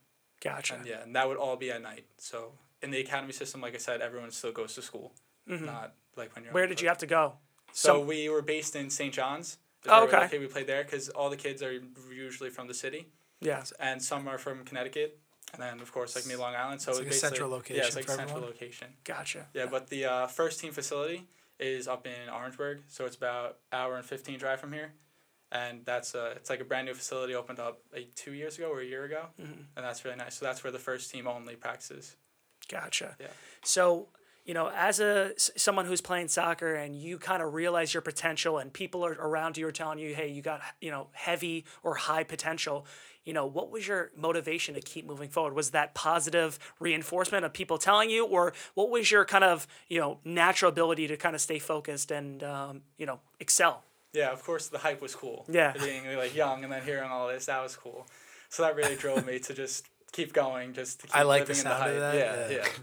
Gotcha. 0.43 0.75
And 0.75 0.87
yeah, 0.87 1.03
and 1.03 1.15
that 1.17 1.29
would 1.29 1.37
all 1.37 1.57
be 1.57 1.71
at 1.71 1.83
night. 1.83 2.05
So 2.19 2.53
in 2.83 2.91
the 2.91 3.01
academy 3.01 3.33
system, 3.33 3.61
like 3.61 3.75
I 3.75 3.79
said, 3.79 4.01
everyone 4.01 4.31
still 4.31 4.53
goes 4.53 4.75
to 4.77 4.83
school, 4.83 5.13
not 5.47 5.95
like 6.17 6.35
when 6.35 6.45
you're. 6.45 6.51
Mm-hmm. 6.51 6.55
Where 6.55 6.67
did 6.67 6.81
you 6.81 6.89
have 6.89 6.99
to 6.99 7.07
go? 7.07 7.35
So 7.73 8.01
we 8.01 8.29
were 8.29 8.43
based 8.43 8.77
in 8.77 8.91
St. 8.91 9.13
John's. 9.15 9.59
Oh, 9.89 10.05
where 10.07 10.19
we 10.21 10.25
okay. 10.27 10.39
We 10.39 10.47
played 10.47 10.67
there 10.67 10.85
because 10.85 11.09
all 11.09 11.31
the 11.31 11.37
kids 11.39 11.63
are 11.63 11.73
usually 12.13 12.51
from 12.51 12.67
the 12.69 12.75
city, 12.75 13.09
Yeah. 13.41 13.63
and 13.79 14.03
some 14.03 14.29
are 14.29 14.37
from 14.37 14.63
Connecticut, 14.65 15.19
and 15.55 15.63
then 15.63 15.81
of 15.81 15.91
course 15.91 16.15
like 16.15 16.27
me, 16.27 16.37
Long 16.37 16.55
Island. 16.55 16.83
So 16.83 16.91
It's 16.91 17.01
it 17.01 17.05
like 17.05 17.13
a 17.13 17.15
central 17.17 17.49
Yeah, 17.49 17.57
location 17.57 17.85
it's 17.87 17.97
like 17.97 18.05
for 18.05 18.13
a 18.13 18.17
central 18.17 18.37
everyone? 18.39 18.53
location. 18.53 18.89
Gotcha. 19.05 19.47
Yeah, 19.55 19.67
but 19.71 19.89
the 19.89 20.05
uh, 20.05 20.27
first 20.27 20.61
team 20.61 20.73
facility 20.73 21.27
is 21.59 21.89
up 21.89 22.07
in 22.07 22.29
Orangeburg, 22.31 22.83
so 22.89 23.07
it's 23.07 23.17
about 23.17 23.59
hour 23.73 23.97
and 23.97 24.05
fifteen 24.05 24.39
drive 24.39 24.61
from 24.61 24.73
here, 24.75 24.93
and 25.51 25.83
that's 25.87 26.15
uh, 26.15 26.35
it's 26.37 26.51
like 26.51 26.61
a 26.61 26.65
brand 26.65 26.87
new 26.87 26.95
facility 26.95 27.35
opened 27.35 27.59
up 27.59 27.81
like 27.91 28.15
two 28.15 28.33
years 28.35 28.59
ago 28.59 28.69
or 28.71 28.81
a 28.81 28.85
year 28.85 29.05
ago, 29.05 29.29
Mm-hmm. 29.41 29.63
and 29.77 29.85
that's 29.87 30.05
really 30.05 30.17
nice. 30.19 30.35
So 30.35 30.45
that's 30.45 30.63
where 30.63 30.71
the 30.73 30.79
first 30.79 31.11
team 31.11 31.27
only 31.27 31.57
practices. 31.57 32.17
Gotcha. 32.69 33.17
Yeah. 33.19 33.29
So, 33.65 34.09
you 34.45 34.55
know, 34.55 34.71
as 34.75 35.01
a 35.01 35.33
someone 35.37 35.87
who's 35.87 36.01
playing 36.01 36.29
soccer 36.29 36.75
and 36.75 36.97
you 36.97 37.19
kind 37.19 37.43
of 37.43 37.55
realize 37.55 37.93
your 37.95 38.01
potential 38.01 38.59
and 38.59 38.73
people 38.73 39.05
are 39.05 39.13
around 39.13 39.57
you 39.57 39.67
are 39.67 39.73
telling 39.73 39.99
you, 39.99 40.15
"Hey, 40.15 40.29
you 40.29 40.43
got, 40.43 40.61
you 40.81 40.91
know, 40.91 41.09
heavy 41.13 41.65
or 41.83 41.95
high 41.95 42.25
potential." 42.25 42.87
You 43.25 43.35
know, 43.35 43.45
what 43.45 43.71
was 43.71 43.87
your 43.87 44.11
motivation 44.17 44.75
to 44.75 44.81
keep 44.81 45.07
moving 45.07 45.29
forward? 45.29 45.55
Was 45.55 45.71
that 45.71 45.95
positive 45.95 46.59
reinforcement 46.81 47.45
of 47.45 47.53
people 47.53 47.77
telling 47.77 48.09
you 48.09 48.25
or 48.25 48.55
what 48.75 48.89
was 48.89 49.11
your 49.11 49.27
kind 49.27 49.45
of, 49.45 49.67
you 49.89 50.01
know, 50.01 50.19
natural 50.25 50.71
ability 50.71 51.07
to 51.09 51.19
kind 51.19 51.35
of 51.35 51.41
stay 51.43 51.59
focused 51.59 52.11
and 52.11 52.43
um, 52.43 52.81
you 52.97 53.05
know, 53.05 53.21
excel? 53.39 53.85
Yeah, 54.15 54.31
of 54.31 54.43
course 54.43 54.69
the 54.69 54.79
hype 54.79 55.03
was 55.03 55.15
cool. 55.15 55.45
Yeah. 55.49 55.75
Being 55.79 56.17
like 56.17 56.35
young 56.35 56.65
and 56.65 56.73
then 56.73 56.83
hearing 56.83 57.11
all 57.11 57.29
this, 57.29 57.47
that 57.47 57.63
was 57.63 57.77
cool. 57.77 58.07
So 58.49 58.63
that 58.63 58.75
really 58.75 58.97
drove 58.97 59.25
me 59.27 59.39
to 59.39 59.55
just 59.55 59.87
keep 60.13 60.33
going, 60.33 60.73
just 60.73 61.01
to 61.01 61.07
keep 61.07 61.15
I 61.15 61.23
like 61.23 61.45
the 61.45 61.53
living 61.53 61.67
in 61.67 61.71
sound 61.71 61.75
of 61.75 61.81
hype. 61.93 62.01
that, 62.01 62.15
Yeah, 62.17 62.49
yeah. 62.49 62.57
yeah. 62.63 62.69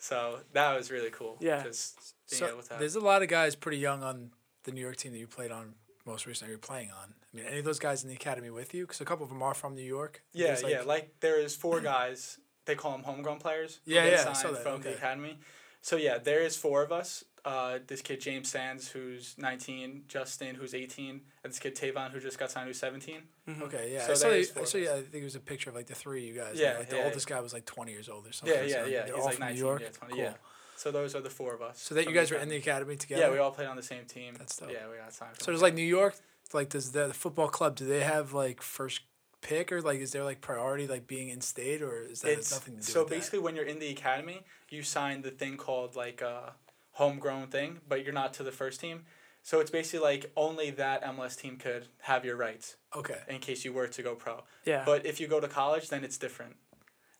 So 0.00 0.40
that 0.54 0.76
was 0.76 0.90
really 0.90 1.10
cool. 1.10 1.36
Yeah. 1.40 1.62
Just 1.62 2.14
being 2.30 2.40
So 2.40 2.48
able 2.48 2.62
to 2.62 2.76
there's 2.78 2.96
a 2.96 3.00
lot 3.00 3.22
of 3.22 3.28
guys 3.28 3.54
pretty 3.54 3.78
young 3.78 4.02
on 4.02 4.30
the 4.64 4.72
New 4.72 4.80
York 4.80 4.96
team 4.96 5.12
that 5.12 5.18
you 5.18 5.26
played 5.26 5.52
on 5.52 5.74
most 6.06 6.26
recently. 6.26 6.50
You're 6.50 6.58
playing 6.58 6.90
on. 6.90 7.14
I 7.32 7.36
mean, 7.36 7.46
any 7.46 7.58
of 7.58 7.64
those 7.64 7.78
guys 7.78 8.02
in 8.02 8.08
the 8.08 8.16
academy 8.16 8.50
with 8.50 8.74
you? 8.74 8.84
Because 8.86 9.00
a 9.00 9.04
couple 9.04 9.24
of 9.24 9.30
them 9.30 9.42
are 9.42 9.54
from 9.54 9.74
New 9.74 9.82
York. 9.82 10.22
Yeah, 10.32 10.48
There's, 10.48 10.62
yeah. 10.62 10.82
Like 10.82 11.14
there 11.20 11.38
is 11.38 11.54
four 11.54 11.80
guys. 11.94 12.38
They 12.64 12.74
call 12.74 12.92
them 12.92 13.02
homegrown 13.02 13.38
players. 13.38 13.80
Yeah, 13.84 14.06
yeah, 14.06 14.12
I 14.12 14.16
signed 14.16 14.36
saw 14.36 14.50
that, 14.52 14.62
From 14.62 14.80
the 14.80 14.94
academy. 14.94 15.38
So 15.82 15.96
yeah, 15.96 16.18
there 16.18 16.40
is 16.40 16.56
four 16.56 16.82
of 16.82 16.92
us. 16.92 17.24
Uh, 17.44 17.78
this 17.86 18.02
kid 18.02 18.20
James 18.20 18.48
Sands, 18.50 18.88
who's 18.88 19.34
19, 19.38 20.02
Justin, 20.08 20.54
who's 20.54 20.74
18, 20.74 21.20
and 21.42 21.52
this 21.52 21.58
kid 21.58 21.74
Tayvon, 21.74 22.10
who 22.10 22.20
just 22.20 22.38
got 22.38 22.50
signed, 22.50 22.66
who's 22.66 22.78
17. 22.78 23.22
Okay, 23.62 23.90
yeah. 23.92 24.06
So 24.06 24.12
I 24.12 24.14
saw, 24.14 24.28
you, 24.28 24.46
I 24.60 24.64
saw 24.64 24.78
you. 24.78 24.90
I 24.90 24.94
think 25.02 25.14
it 25.14 25.24
was 25.24 25.34
a 25.36 25.40
picture 25.40 25.70
of 25.70 25.76
like 25.76 25.86
the 25.86 25.94
three 25.94 26.28
of 26.28 26.34
you 26.34 26.40
guys. 26.40 26.58
Yeah, 26.58 26.78
Like 26.78 26.90
the 26.90 26.96
yeah, 26.96 27.04
oldest 27.04 27.26
guy 27.26 27.40
was 27.40 27.52
like 27.52 27.64
20 27.66 27.92
years 27.92 28.08
old 28.08 28.26
or 28.26 28.32
something. 28.32 28.56
Yeah, 28.56 28.64
yeah, 28.64 28.72
so 28.84 28.84
yeah. 28.86 29.02
They're 29.02 29.06
He's 29.06 29.14
all 29.14 29.24
like 29.24 29.34
from 29.36 29.46
19, 29.46 29.54
New 29.60 29.66
York. 29.66 29.80
yeah, 29.82 29.88
20, 29.88 30.14
cool. 30.14 30.22
yeah. 30.22 30.32
So 30.76 30.90
those 30.90 31.14
are 31.14 31.20
the 31.20 31.30
four 31.30 31.54
of 31.54 31.60
us. 31.62 31.78
So 31.80 31.94
that 31.94 32.06
you 32.06 32.14
guys 32.14 32.30
were 32.30 32.38
in 32.38 32.48
the 32.48 32.56
academy 32.56 32.96
together. 32.96 33.22
Yeah, 33.22 33.30
we 33.30 33.38
all 33.38 33.50
played 33.50 33.68
on 33.68 33.76
the 33.76 33.82
same 33.82 34.06
team. 34.06 34.34
That's 34.38 34.56
dope. 34.56 34.70
Yeah, 34.72 34.88
we 34.90 34.96
got 34.96 35.12
signed. 35.12 35.36
So 35.40 35.52
does 35.52 35.60
like 35.60 35.74
New 35.74 35.82
York, 35.82 36.16
like 36.54 36.70
does 36.70 36.92
the, 36.92 37.08
the 37.08 37.14
football 37.14 37.48
club? 37.48 37.76
Do 37.76 37.84
they 37.86 38.00
have 38.00 38.32
like 38.32 38.62
first 38.62 39.02
pick 39.42 39.72
or 39.72 39.80
like 39.82 40.00
is 40.00 40.12
there 40.12 40.24
like 40.24 40.40
priority 40.40 40.86
like 40.86 41.06
being 41.06 41.28
in 41.30 41.40
state 41.40 41.82
or 41.82 42.02
is 42.02 42.20
that 42.22 42.32
it's 42.32 42.52
nothing 42.52 42.76
to 42.76 42.80
do 42.80 42.92
so 42.92 43.00
with 43.00 43.08
that? 43.08 43.14
basically 43.14 43.38
when 43.38 43.56
you're 43.56 43.64
in 43.64 43.78
the 43.78 43.88
academy, 43.90 44.40
you 44.70 44.82
sign 44.82 45.22
the 45.22 45.30
thing 45.30 45.56
called 45.56 45.96
like 45.96 46.20
a 46.22 46.54
homegrown 46.92 47.48
thing, 47.48 47.80
but 47.88 48.04
you're 48.04 48.12
not 48.12 48.34
to 48.34 48.42
the 48.42 48.52
first 48.52 48.80
team. 48.80 49.04
So 49.42 49.60
it's 49.60 49.70
basically 49.70 50.00
like 50.00 50.30
only 50.36 50.70
that 50.72 51.02
MLS 51.04 51.36
team 51.36 51.56
could 51.56 51.86
have 52.02 52.24
your 52.24 52.36
rights 52.36 52.76
Okay. 52.94 53.18
in 53.28 53.38
case 53.40 53.64
you 53.64 53.72
were 53.72 53.86
to 53.88 54.02
go 54.02 54.14
pro. 54.14 54.42
Yeah. 54.66 54.82
But 54.84 55.06
if 55.06 55.18
you 55.18 55.26
go 55.28 55.40
to 55.40 55.48
college, 55.48 55.88
then 55.88 56.04
it's 56.04 56.18
different. 56.18 56.56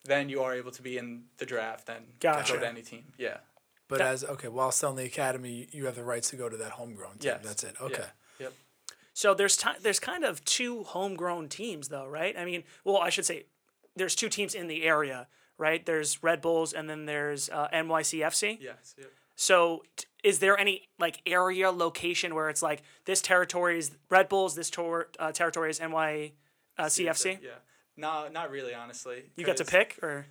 Then 0.04 0.28
you 0.28 0.42
are 0.42 0.54
able 0.54 0.70
to 0.72 0.82
be 0.82 0.98
in 0.98 1.24
the 1.38 1.46
draft 1.46 1.88
and 1.88 2.18
Gotcha. 2.20 2.54
go 2.54 2.60
to 2.60 2.68
any 2.68 2.82
team. 2.82 3.12
Yeah. 3.16 3.38
But 3.88 3.98
That- 3.98 4.08
as 4.08 4.24
okay, 4.24 4.48
while 4.48 4.70
still 4.70 4.90
in 4.90 4.96
the 4.96 5.04
academy, 5.04 5.68
you 5.72 5.86
have 5.86 5.94
the 5.96 6.04
rights 6.04 6.30
to 6.30 6.36
go 6.36 6.48
to 6.48 6.56
that 6.58 6.72
homegrown 6.72 7.18
team. 7.18 7.32
Yes. 7.36 7.40
That's 7.42 7.64
it. 7.64 7.74
Yeah. 7.80 7.86
Okay. 7.86 8.06
Yep. 8.38 8.52
So 9.14 9.34
there's 9.34 9.56
ti 9.56 9.70
there's 9.80 9.98
kind 10.00 10.24
of 10.24 10.44
two 10.44 10.84
homegrown 10.84 11.48
teams 11.48 11.88
though, 11.88 12.06
right? 12.06 12.36
I 12.36 12.44
mean, 12.44 12.64
well, 12.84 12.98
I 12.98 13.10
should 13.10 13.26
say 13.26 13.46
there's 13.96 14.14
two 14.14 14.28
teams 14.28 14.54
in 14.54 14.66
the 14.68 14.84
area, 14.84 15.26
right? 15.58 15.84
There's 15.84 16.22
Red 16.22 16.40
Bulls 16.40 16.72
and 16.72 16.88
then 16.88 17.06
there's 17.06 17.48
uh, 17.48 17.68
NYCFC. 17.72 18.58
Yes. 18.60 18.94
Yep. 18.98 19.10
So 19.40 19.84
t- 19.96 20.04
is 20.22 20.38
there 20.40 20.58
any 20.58 20.88
like 20.98 21.22
area 21.24 21.70
location 21.70 22.34
where 22.34 22.50
it's 22.50 22.60
like 22.62 22.82
this 23.06 23.22
territory 23.22 23.78
is 23.78 23.90
Red 24.10 24.28
Bulls, 24.28 24.54
this 24.54 24.68
tor- 24.68 25.08
uh, 25.18 25.32
territory 25.32 25.70
is 25.70 25.80
NY 25.80 26.32
uh, 26.76 26.84
CFC? 26.84 27.38
Yeah. 27.42 27.48
No, 27.96 28.28
not 28.30 28.50
really, 28.50 28.74
honestly. 28.74 29.30
You 29.36 29.46
got 29.46 29.56
to 29.56 29.64
pick 29.64 29.98
or 30.02 30.26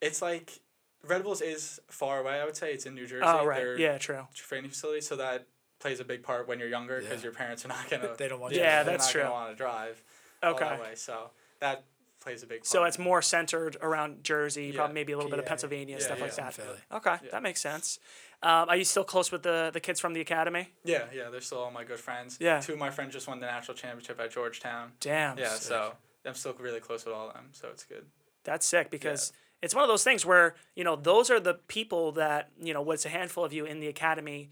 It's 0.00 0.22
like 0.22 0.60
Red 1.04 1.24
Bulls 1.24 1.40
is 1.40 1.80
far 1.90 2.20
away. 2.20 2.40
I 2.40 2.44
would 2.44 2.54
say 2.56 2.72
it's 2.72 2.86
in 2.86 2.94
New 2.94 3.08
Jersey. 3.08 3.24
oh 3.26 3.44
right, 3.44 3.56
Their 3.56 3.76
yeah, 3.76 3.98
true. 3.98 4.28
Training 4.34 4.70
facility, 4.70 5.00
so 5.00 5.16
that 5.16 5.48
plays 5.80 5.98
a 5.98 6.04
big 6.04 6.22
part 6.22 6.46
when 6.46 6.60
you're 6.60 6.68
younger 6.68 7.00
because 7.00 7.18
Yeah. 7.18 7.24
your 7.24 7.32
parents 7.32 7.64
are 7.64 7.68
not 7.68 7.90
gonna. 7.90 8.14
They 8.18 8.28
don't 8.28 8.38
want 8.38 8.54
Yeah, 8.54 8.60
you. 8.78 8.84
they're 8.84 8.94
that's 8.98 9.06
not 9.06 9.12
true. 9.12 9.22
Gonna 9.22 9.32
want 9.34 9.50
to 9.50 9.56
drive. 9.56 10.00
all 10.44 10.50
Okay. 10.52 10.64
that 10.64 10.80
way, 10.80 10.94
so 10.94 11.30
that 11.58 11.82
plays 12.28 12.42
a 12.42 12.46
big 12.46 12.58
part. 12.60 12.66
So 12.66 12.84
it's 12.84 12.98
more 12.98 13.22
centered 13.22 13.76
around 13.80 14.22
Jersey, 14.24 14.66
Yeah, 14.66 14.76
probably 14.76 14.94
maybe 14.94 15.12
a 15.12 15.16
little 15.16 15.30
bit 15.30 15.38
of 15.38 15.46
Pennsylvania, 15.46 15.96
yeah, 15.98 16.04
stuff 16.04 16.20
like 16.20 16.34
that. 16.36 16.54
Philly. 16.54 16.78
Okay, 16.92 17.16
Yeah. 17.24 17.30
that 17.32 17.42
makes 17.42 17.60
sense. 17.60 17.98
Um, 18.42 18.68
are 18.68 18.76
you 18.76 18.84
still 18.84 19.04
close 19.04 19.32
with 19.32 19.42
the 19.42 19.70
the 19.72 19.80
kids 19.80 19.98
from 19.98 20.12
the 20.12 20.20
academy? 20.20 20.72
Yeah, 20.84 21.04
yeah, 21.12 21.30
they're 21.30 21.40
still 21.40 21.58
all 21.58 21.70
my 21.70 21.84
good 21.84 21.98
friends. 21.98 22.38
Yeah. 22.40 22.60
Two 22.60 22.74
of 22.74 22.78
my 22.78 22.90
friends 22.90 23.12
just 23.12 23.26
won 23.26 23.40
the 23.40 23.46
national 23.46 23.76
championship 23.76 24.20
at 24.20 24.30
Georgetown. 24.30 24.92
Damn. 25.00 25.38
Yeah, 25.38 25.48
sick. 25.54 25.62
so 25.62 25.94
I'm 26.24 26.34
still 26.34 26.54
really 26.58 26.80
close 26.80 27.04
with 27.04 27.14
all 27.14 27.28
of 27.28 27.34
them, 27.34 27.48
so 27.52 27.68
it's 27.72 27.84
good. 27.84 28.06
That's 28.44 28.66
sick 28.66 28.90
because 28.90 29.32
it's 29.62 29.74
one 29.74 29.82
of 29.82 29.88
those 29.88 30.04
things 30.04 30.24
where, 30.24 30.54
you 30.76 30.84
know, 30.84 30.94
those 30.96 31.30
are 31.30 31.40
the 31.40 31.54
people 31.54 32.12
that, 32.12 32.50
you 32.60 32.72
know, 32.72 32.82
what's 32.82 33.04
a 33.04 33.08
handful 33.08 33.44
of 33.44 33.52
you 33.52 33.64
in 33.64 33.80
the 33.80 33.88
academy 33.88 34.50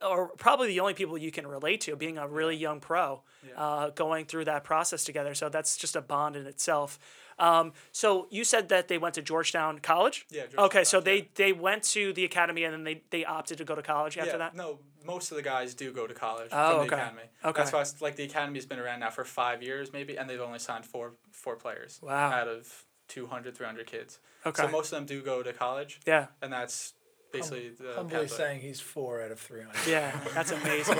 or 0.00 0.28
probably 0.36 0.68
the 0.68 0.80
only 0.80 0.94
people 0.94 1.18
you 1.18 1.30
can 1.30 1.46
relate 1.46 1.80
to 1.82 1.96
being 1.96 2.18
a 2.18 2.26
really 2.28 2.56
young 2.56 2.80
pro 2.80 3.22
uh, 3.56 3.90
going 3.90 4.24
through 4.26 4.44
that 4.44 4.64
process 4.64 5.04
together. 5.04 5.34
So 5.34 5.48
that's 5.48 5.76
just 5.76 5.96
a 5.96 6.00
bond 6.00 6.36
in 6.36 6.46
itself. 6.46 6.98
Um, 7.38 7.72
so 7.92 8.26
you 8.30 8.44
said 8.44 8.68
that 8.70 8.88
they 8.88 8.98
went 8.98 9.14
to 9.14 9.22
Georgetown 9.22 9.78
College? 9.78 10.26
Yeah, 10.30 10.42
Georgetown 10.42 10.64
Okay, 10.66 10.84
so 10.84 11.00
College, 11.00 11.28
they, 11.34 11.44
they 11.44 11.52
went 11.52 11.82
to 11.84 12.12
the 12.12 12.24
academy 12.24 12.64
and 12.64 12.74
then 12.74 12.84
they, 12.84 13.02
they 13.10 13.24
opted 13.24 13.58
to 13.58 13.64
go 13.64 13.74
to 13.74 13.82
college 13.82 14.18
after 14.18 14.32
yeah, 14.32 14.36
that? 14.38 14.56
no, 14.56 14.78
most 15.04 15.30
of 15.30 15.36
the 15.36 15.42
guys 15.42 15.74
do 15.74 15.92
go 15.92 16.06
to 16.06 16.14
college 16.14 16.48
Oh, 16.52 16.70
from 16.78 16.86
the 16.88 16.94
okay. 16.94 17.02
academy. 17.02 17.22
Okay. 17.44 17.60
That's 17.60 17.72
why 17.72 17.80
it's, 17.80 18.00
like 18.00 18.16
the 18.16 18.24
academy's 18.24 18.66
been 18.66 18.78
around 18.78 19.00
now 19.00 19.10
for 19.10 19.24
five 19.24 19.62
years 19.62 19.92
maybe, 19.92 20.18
and 20.18 20.28
they've 20.28 20.40
only 20.40 20.58
signed 20.58 20.84
four 20.84 21.12
four 21.32 21.56
players. 21.56 22.00
Wow. 22.02 22.30
Out 22.32 22.48
of 22.48 22.84
200, 23.08 23.56
300 23.56 23.86
kids. 23.86 24.18
Okay. 24.44 24.62
So 24.62 24.68
most 24.68 24.92
of 24.92 24.98
them 24.98 25.06
do 25.06 25.22
go 25.22 25.42
to 25.42 25.52
college, 25.52 26.00
yeah. 26.06 26.26
and 26.42 26.52
that's 26.52 26.94
basically 27.32 27.70
the 27.70 27.92
Humbly 27.94 28.12
pathway. 28.12 28.26
saying 28.28 28.60
he's 28.60 28.80
four 28.80 29.22
out 29.22 29.30
of 29.30 29.38
300. 29.40 29.74
Yeah, 29.88 30.18
that's 30.34 30.50
amazing. 30.60 30.98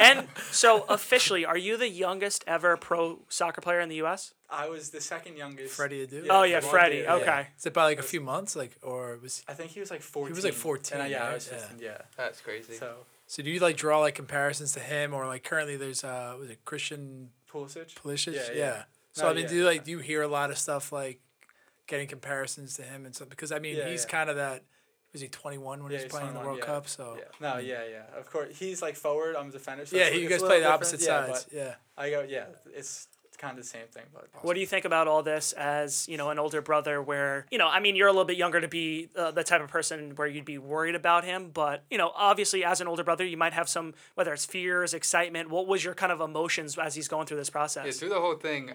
and 0.00 0.26
so 0.50 0.84
officially, 0.88 1.44
are 1.44 1.56
you 1.56 1.76
the 1.76 1.88
youngest 1.88 2.44
ever 2.46 2.76
pro 2.76 3.20
soccer 3.28 3.60
player 3.60 3.80
in 3.80 3.88
the 3.88 3.96
U.S.? 3.96 4.34
I 4.50 4.68
was 4.68 4.90
the 4.90 5.00
second 5.00 5.36
youngest. 5.38 5.74
Freddie 5.74 6.06
Adu? 6.06 6.26
Oh, 6.28 6.42
yeah, 6.42 6.60
Freddie 6.60 6.68
Freddie. 6.68 7.02
Adu, 7.02 7.04
yeah. 7.04 7.14
Okay. 7.40 7.46
Is 7.58 7.66
it 7.66 7.72
by 7.72 7.84
like 7.84 7.98
a 7.98 8.02
few 8.02 8.20
months? 8.20 8.54
Like, 8.54 8.76
or 8.82 9.18
was 9.22 9.42
I 9.48 9.54
think 9.54 9.70
he 9.70 9.80
was 9.80 9.90
like 9.90 10.02
14. 10.02 10.26
He 10.32 10.34
was, 10.36 10.44
like, 10.44 10.52
14, 10.52 10.94
And 10.94 11.02
I, 11.02 11.06
yeah, 11.06 11.22
I 11.22 11.26
right? 11.28 11.34
was 11.34 11.48
Yeah. 11.50 11.58
15, 11.58 11.78
yeah. 11.80 11.98
That's 12.18 12.40
crazy. 12.42 12.74
So, 12.74 12.94
so? 13.26 13.42
Do 13.42 13.50
you 13.50 13.60
like 13.60 13.76
draw 13.78 14.00
like 14.00 14.14
comparisons 14.14 14.72
to 14.72 14.80
him, 14.80 15.14
or 15.14 15.26
like 15.26 15.42
currently 15.42 15.76
there's 15.76 16.04
uh 16.04 16.36
was 16.38 16.50
it 16.50 16.62
Christian 16.66 17.30
Pulisic? 17.50 17.94
Pulisic? 17.94 18.34
Yeah, 18.34 18.54
yeah. 18.54 18.82
So 19.12 19.24
No, 19.24 19.30
I 19.30 19.34
mean, 19.34 19.44
yeah, 19.44 19.48
do 19.48 19.56
you 19.56 19.64
like 19.64 19.76
yeah. 19.78 19.84
do 19.84 19.90
you 19.92 19.98
hear 20.00 20.20
a 20.20 20.28
lot 20.28 20.50
of 20.50 20.58
stuff 20.58 20.92
like 20.92 21.20
getting 21.86 22.06
comparisons 22.08 22.74
to 22.76 22.82
him 22.82 23.06
and 23.06 23.14
stuff? 23.14 23.30
Because 23.30 23.50
I 23.52 23.58
mean, 23.58 23.76
Yeah, 23.76 23.88
he's 23.88 24.04
yeah. 24.04 24.10
kind 24.10 24.28
of 24.28 24.36
that. 24.36 24.64
Was 25.12 25.20
he 25.20 25.28
21 25.28 25.82
when 25.82 25.92
Yeah, 25.92 25.98
he 25.98 26.04
was 26.04 26.04
he's 26.04 26.10
playing 26.12 26.28
in 26.28 26.34
the 26.34 26.40
World 26.40 26.58
yeah. 26.60 26.64
Cup? 26.64 26.88
So 26.88 27.16
Yeah. 27.18 27.24
No, 27.40 27.58
yeah, 27.58 27.82
yeah. 27.90 28.18
Of 28.18 28.30
course, 28.30 28.56
he's 28.58 28.80
like 28.82 28.96
forward. 28.96 29.36
I'm 29.36 29.48
a 29.48 29.52
defender. 29.52 29.84
So 29.86 29.96
yeah, 29.96 30.08
you 30.10 30.28
guys 30.28 30.40
play 30.42 30.60
the 30.60 30.70
opposite 30.70 31.00
yeah, 31.00 31.26
sides. 31.26 31.44
but 31.44 31.52
Yeah. 31.56 31.74
I 31.98 32.10
go, 32.10 32.22
yeah. 32.28 32.46
It's 32.74 33.08
kind 33.36 33.58
of 33.58 33.64
the 33.64 33.68
same 33.68 33.86
thing. 33.90 34.04
But 34.14 34.28
What 34.42 34.54
do 34.54 34.60
you 34.60 34.66
think 34.66 34.84
about 34.84 35.08
all 35.08 35.22
this 35.22 35.52
as, 35.52 36.08
you 36.08 36.16
know, 36.16 36.30
an 36.30 36.38
older 36.38 36.62
brother 36.62 37.02
where, 37.02 37.46
you 37.50 37.58
know, 37.58 37.68
I 37.68 37.80
mean, 37.80 37.96
you're 37.96 38.06
a 38.08 38.12
little 38.12 38.24
bit 38.24 38.36
younger 38.36 38.60
to 38.60 38.68
be 38.68 39.08
uh, 39.16 39.32
the 39.32 39.42
type 39.44 39.60
of 39.60 39.68
person 39.68 40.12
where 40.16 40.28
you'd 40.28 40.44
be 40.44 40.58
worried 40.58 40.94
about 40.94 41.24
him, 41.24 41.50
but, 41.52 41.82
you 41.90 41.98
know, 41.98 42.12
obviously 42.14 42.64
as 42.64 42.80
an 42.80 42.86
older 42.88 43.02
brother, 43.04 43.24
you 43.26 43.36
might 43.36 43.52
have 43.52 43.68
some, 43.68 43.94
whether 44.14 44.32
it's 44.32 44.46
fears, 44.46 44.94
excitement. 44.94 45.50
What 45.50 45.66
was 45.66 45.82
your 45.84 45.92
kind 45.94 46.12
of 46.12 46.20
emotions 46.20 46.78
as 46.78 46.94
he's 46.94 47.08
going 47.08 47.26
through 47.26 47.38
this 47.38 47.50
process? 47.50 47.84
Yeah, 47.84 47.92
through 47.92 48.10
the 48.10 48.20
whole 48.20 48.36
thing, 48.36 48.72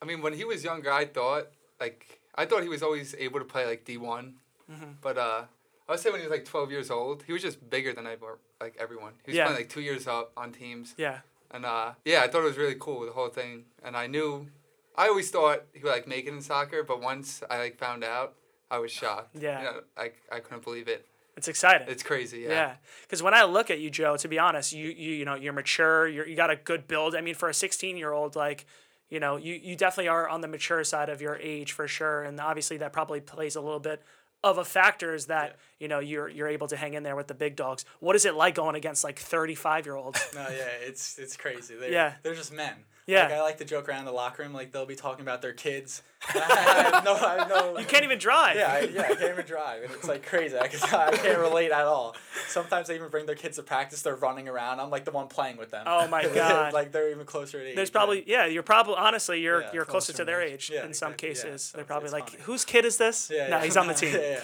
I 0.00 0.04
mean, 0.06 0.22
when 0.22 0.32
he 0.34 0.44
was 0.44 0.62
younger, 0.64 0.92
I 0.92 1.04
thought 1.06 1.48
like 1.80 2.20
I 2.36 2.46
thought 2.46 2.62
he 2.62 2.68
was 2.68 2.82
always 2.82 3.14
able 3.18 3.38
to 3.40 3.44
play 3.44 3.66
like 3.66 3.84
D 3.84 3.96
one, 3.96 4.34
Mm-hmm. 4.70 4.92
but 5.02 5.18
uh, 5.18 5.42
I 5.88 5.92
would 5.92 6.00
say 6.00 6.10
when 6.10 6.20
he 6.20 6.26
was 6.26 6.30
like 6.36 6.44
twelve 6.46 6.70
years 6.70 6.90
old, 6.90 7.24
he 7.26 7.32
was 7.32 7.42
just 7.42 7.68
bigger 7.70 7.92
than 7.92 8.06
I 8.06 8.16
like 8.60 8.76
everyone. 8.78 9.12
He 9.24 9.30
was 9.32 9.36
Yeah. 9.36 9.44
playing 9.46 9.60
like 9.60 9.68
two 9.68 9.80
years 9.82 10.06
up 10.06 10.32
on 10.36 10.52
teams, 10.52 10.94
yeah. 10.96 11.18
and 11.50 11.64
uh, 11.66 11.92
yeah, 12.04 12.22
I 12.22 12.28
thought 12.28 12.40
it 12.42 12.44
was 12.44 12.56
really 12.56 12.76
cool 12.78 13.04
the 13.04 13.12
whole 13.12 13.28
thing, 13.28 13.64
and 13.82 13.96
I 13.96 14.06
knew, 14.06 14.48
I 14.96 15.08
always 15.08 15.30
thought 15.30 15.64
he 15.72 15.80
would 15.82 15.90
like 15.90 16.08
make 16.08 16.26
it 16.26 16.30
in 16.32 16.40
soccer, 16.40 16.82
but 16.82 17.00
once 17.02 17.42
I 17.50 17.58
like 17.58 17.78
found 17.78 18.02
out, 18.04 18.34
I 18.70 18.78
was 18.78 18.90
shocked. 18.92 19.36
Yeah. 19.38 19.58
you 19.58 19.64
know, 19.66 19.80
I 19.96 20.12
I 20.32 20.40
couldn't 20.40 20.64
believe 20.64 20.88
it. 20.88 21.06
It's 21.36 21.48
exciting. 21.48 21.88
It's 21.88 22.04
crazy. 22.04 22.40
Yeah. 22.40 22.48
Yeah, 22.50 22.74
because 23.02 23.20
when 23.22 23.34
I 23.34 23.42
look 23.42 23.68
at 23.70 23.80
you, 23.80 23.90
Joe, 23.90 24.16
to 24.16 24.28
be 24.28 24.38
honest, 24.38 24.72
you 24.72 24.88
you 24.88 25.12
you 25.14 25.24
know 25.24 25.34
you're 25.34 25.52
mature. 25.52 26.06
You're 26.08 26.26
you 26.26 26.36
got 26.36 26.50
a 26.50 26.56
good 26.56 26.86
build. 26.88 27.14
I 27.14 27.20
mean, 27.20 27.34
for 27.34 27.48
a 27.48 27.54
16 27.54 27.96
year 27.96 28.12
old, 28.12 28.36
like 28.36 28.66
you 29.10 29.20
know, 29.20 29.36
you 29.36 29.52
you 29.54 29.76
definitely 29.76 30.08
are 30.08 30.28
on 30.28 30.40
the 30.40 30.48
mature 30.48 30.82
side 30.84 31.08
of 31.08 31.20
your 31.20 31.36
age 31.36 31.72
for 31.72 31.86
sure, 31.88 32.22
and 32.22 32.40
obviously 32.40 32.76
that 32.78 32.92
probably 32.92 33.20
plays 33.20 33.54
a 33.56 33.60
little 33.60 33.80
bit 33.80 34.00
of 34.44 34.58
a 34.58 34.64
factor 34.64 35.14
is 35.14 35.26
that 35.26 35.56
you 35.80 35.88
know 35.88 35.98
you're 35.98 36.28
you're 36.28 36.48
able 36.48 36.68
to 36.68 36.76
hang 36.76 36.94
in 36.94 37.02
there 37.02 37.16
with 37.16 37.26
the 37.26 37.34
big 37.34 37.56
dogs. 37.56 37.84
What 37.98 38.14
is 38.14 38.24
it 38.24 38.34
like 38.34 38.54
going 38.54 38.76
against 38.76 39.02
like 39.02 39.18
35 39.18 39.86
year 39.86 39.96
olds? 39.96 40.20
no, 40.34 40.42
yeah, 40.42 40.68
it's 40.86 41.18
it's 41.18 41.36
crazy. 41.36 41.74
They're, 41.74 41.90
Yeah. 41.90 42.12
they're 42.22 42.34
just 42.34 42.52
men. 42.52 42.74
Yeah. 43.06 43.24
Like, 43.24 43.32
I 43.32 43.42
like 43.42 43.58
to 43.58 43.64
joke 43.66 43.88
around 43.88 44.00
in 44.00 44.04
the 44.06 44.12
locker 44.12 44.42
room. 44.42 44.52
Like 44.54 44.72
they'll 44.72 44.86
be 44.86 44.96
talking 44.96 45.22
about 45.22 45.42
their 45.42 45.52
kids. 45.52 46.02
I 46.34 46.38
have 46.38 47.04
no, 47.04 47.14
I 47.14 47.36
have 47.38 47.48
no. 47.50 47.78
You 47.78 47.84
can't 47.84 48.02
even 48.04 48.18
drive. 48.18 48.56
Yeah, 48.56 48.72
I, 48.72 48.80
yeah, 48.80 49.02
I 49.02 49.14
can't 49.14 49.32
even 49.32 49.44
drive, 49.44 49.82
and 49.82 49.92
it's 49.92 50.08
like 50.08 50.24
crazy. 50.24 50.58
I, 50.58 50.68
can, 50.68 50.80
I 50.82 51.14
can't 51.14 51.38
relate 51.38 51.70
at 51.70 51.84
all. 51.84 52.16
Sometimes 52.48 52.88
they 52.88 52.94
even 52.94 53.10
bring 53.10 53.26
their 53.26 53.34
kids 53.34 53.56
to 53.56 53.62
practice. 53.62 54.00
They're 54.00 54.16
running 54.16 54.48
around. 54.48 54.80
I'm 54.80 54.88
like 54.88 55.04
the 55.04 55.10
one 55.10 55.28
playing 55.28 55.58
with 55.58 55.70
them. 55.70 55.84
Oh 55.86 56.08
my 56.08 56.26
God. 56.34 56.72
like 56.72 56.92
they're 56.92 57.10
even 57.10 57.26
closer 57.26 57.60
to 57.60 57.68
age. 57.68 57.76
There's 57.76 57.90
probably 57.90 58.24
yeah, 58.26 58.46
you're 58.46 58.62
probably 58.62 58.94
honestly 58.96 59.40
you're 59.42 59.60
Yeah, 59.60 59.70
you're 59.74 59.84
closer 59.84 60.12
closer 60.12 60.22
to 60.22 60.24
their 60.24 60.40
in 60.40 60.52
age 60.54 60.70
Yeah, 60.72 60.86
in 60.86 60.94
some 60.94 61.12
exactly, 61.12 61.28
yeah. 61.28 61.34
cases. 61.34 61.62
So 61.64 61.78
They're 61.78 61.84
probably 61.84 62.10
like, 62.10 62.30
funny. 62.30 62.42
whose 62.44 62.64
kid 62.64 62.86
is 62.86 62.96
this? 62.96 63.30
Yeah, 63.30 63.48
no, 63.48 63.58
yeah. 63.58 63.64
he's 63.64 63.76
on 63.76 63.86
the 63.86 63.94
team. 63.94 64.14
yeah, 64.14 64.20
yeah. 64.20 64.40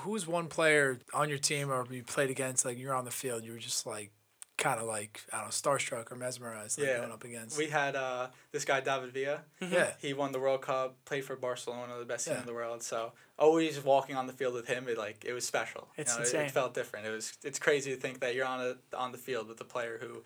Who's 0.00 0.26
one 0.26 0.46
player 0.46 1.00
on 1.12 1.28
your 1.28 1.38
team 1.38 1.70
or 1.70 1.84
you 1.90 2.04
played 2.04 2.30
against, 2.30 2.64
like 2.64 2.78
you're 2.78 2.94
on 2.94 3.04
the 3.04 3.10
field, 3.10 3.44
you 3.44 3.52
were 3.52 3.58
just 3.58 3.86
like, 3.86 4.12
kind 4.56 4.78
of 4.80 4.86
like, 4.86 5.20
I 5.32 5.38
don't 5.38 5.46
know, 5.46 5.50
starstruck 5.50 6.12
or 6.12 6.16
mesmerized, 6.16 6.78
like 6.78 6.86
Yeah. 6.88 6.98
going 6.98 7.12
up 7.12 7.24
against. 7.24 7.58
We 7.58 7.68
had 7.68 7.96
uh, 7.96 8.28
this 8.52 8.64
guy 8.64 8.80
David 8.80 9.12
Villa. 9.12 9.42
yeah. 9.60 9.92
He 10.00 10.12
won 10.14 10.30
the 10.32 10.38
World 10.38 10.62
Cup, 10.62 10.96
played 11.04 11.24
for 11.24 11.34
Barcelona, 11.36 11.98
the 11.98 12.04
best 12.04 12.26
team 12.26 12.34
Yeah. 12.34 12.40
in 12.40 12.46
the 12.46 12.54
world. 12.54 12.82
So 12.82 13.12
always 13.38 13.82
walking 13.82 14.14
on 14.16 14.26
the 14.26 14.32
field 14.32 14.54
with 14.54 14.68
him, 14.68 14.86
it 14.88 14.96
like 14.96 15.24
it 15.24 15.32
was 15.32 15.44
special. 15.46 15.88
You 15.96 16.02
It's 16.02 16.14
know, 16.14 16.20
it- 16.22 16.26
insane. 16.26 16.46
It, 16.46 16.50
felt 16.52 16.72
different. 16.74 17.06
It 17.06 17.10
was 17.10 17.32
it's 17.42 17.58
crazy 17.58 17.94
to 17.94 18.00
think 18.00 18.20
that 18.20 18.34
you're 18.34 18.46
on 18.46 18.60
a 18.60 18.96
on 18.96 19.10
the 19.12 19.18
field 19.18 19.48
with 19.48 19.60
a 19.60 19.64
player 19.64 19.98
who 20.00 20.22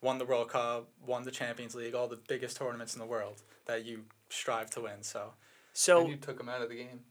won 0.00 0.18
the 0.18 0.24
World 0.24 0.48
Cup, 0.50 0.88
won 1.04 1.24
the 1.24 1.30
Champions 1.32 1.74
League, 1.74 1.94
all 1.94 2.08
the 2.08 2.18
biggest 2.28 2.56
tournaments 2.56 2.94
in 2.94 3.00
the 3.00 3.06
world 3.06 3.42
that 3.66 3.84
you 3.84 4.04
strive 4.30 4.70
to 4.70 4.80
win. 4.80 5.02
So 5.02 5.32
So 5.72 6.00
And 6.02 6.08
you 6.10 6.16
took 6.16 6.38
him 6.40 6.48
out 6.48 6.62
of 6.62 6.68
the 6.68 6.76
game. 6.76 7.04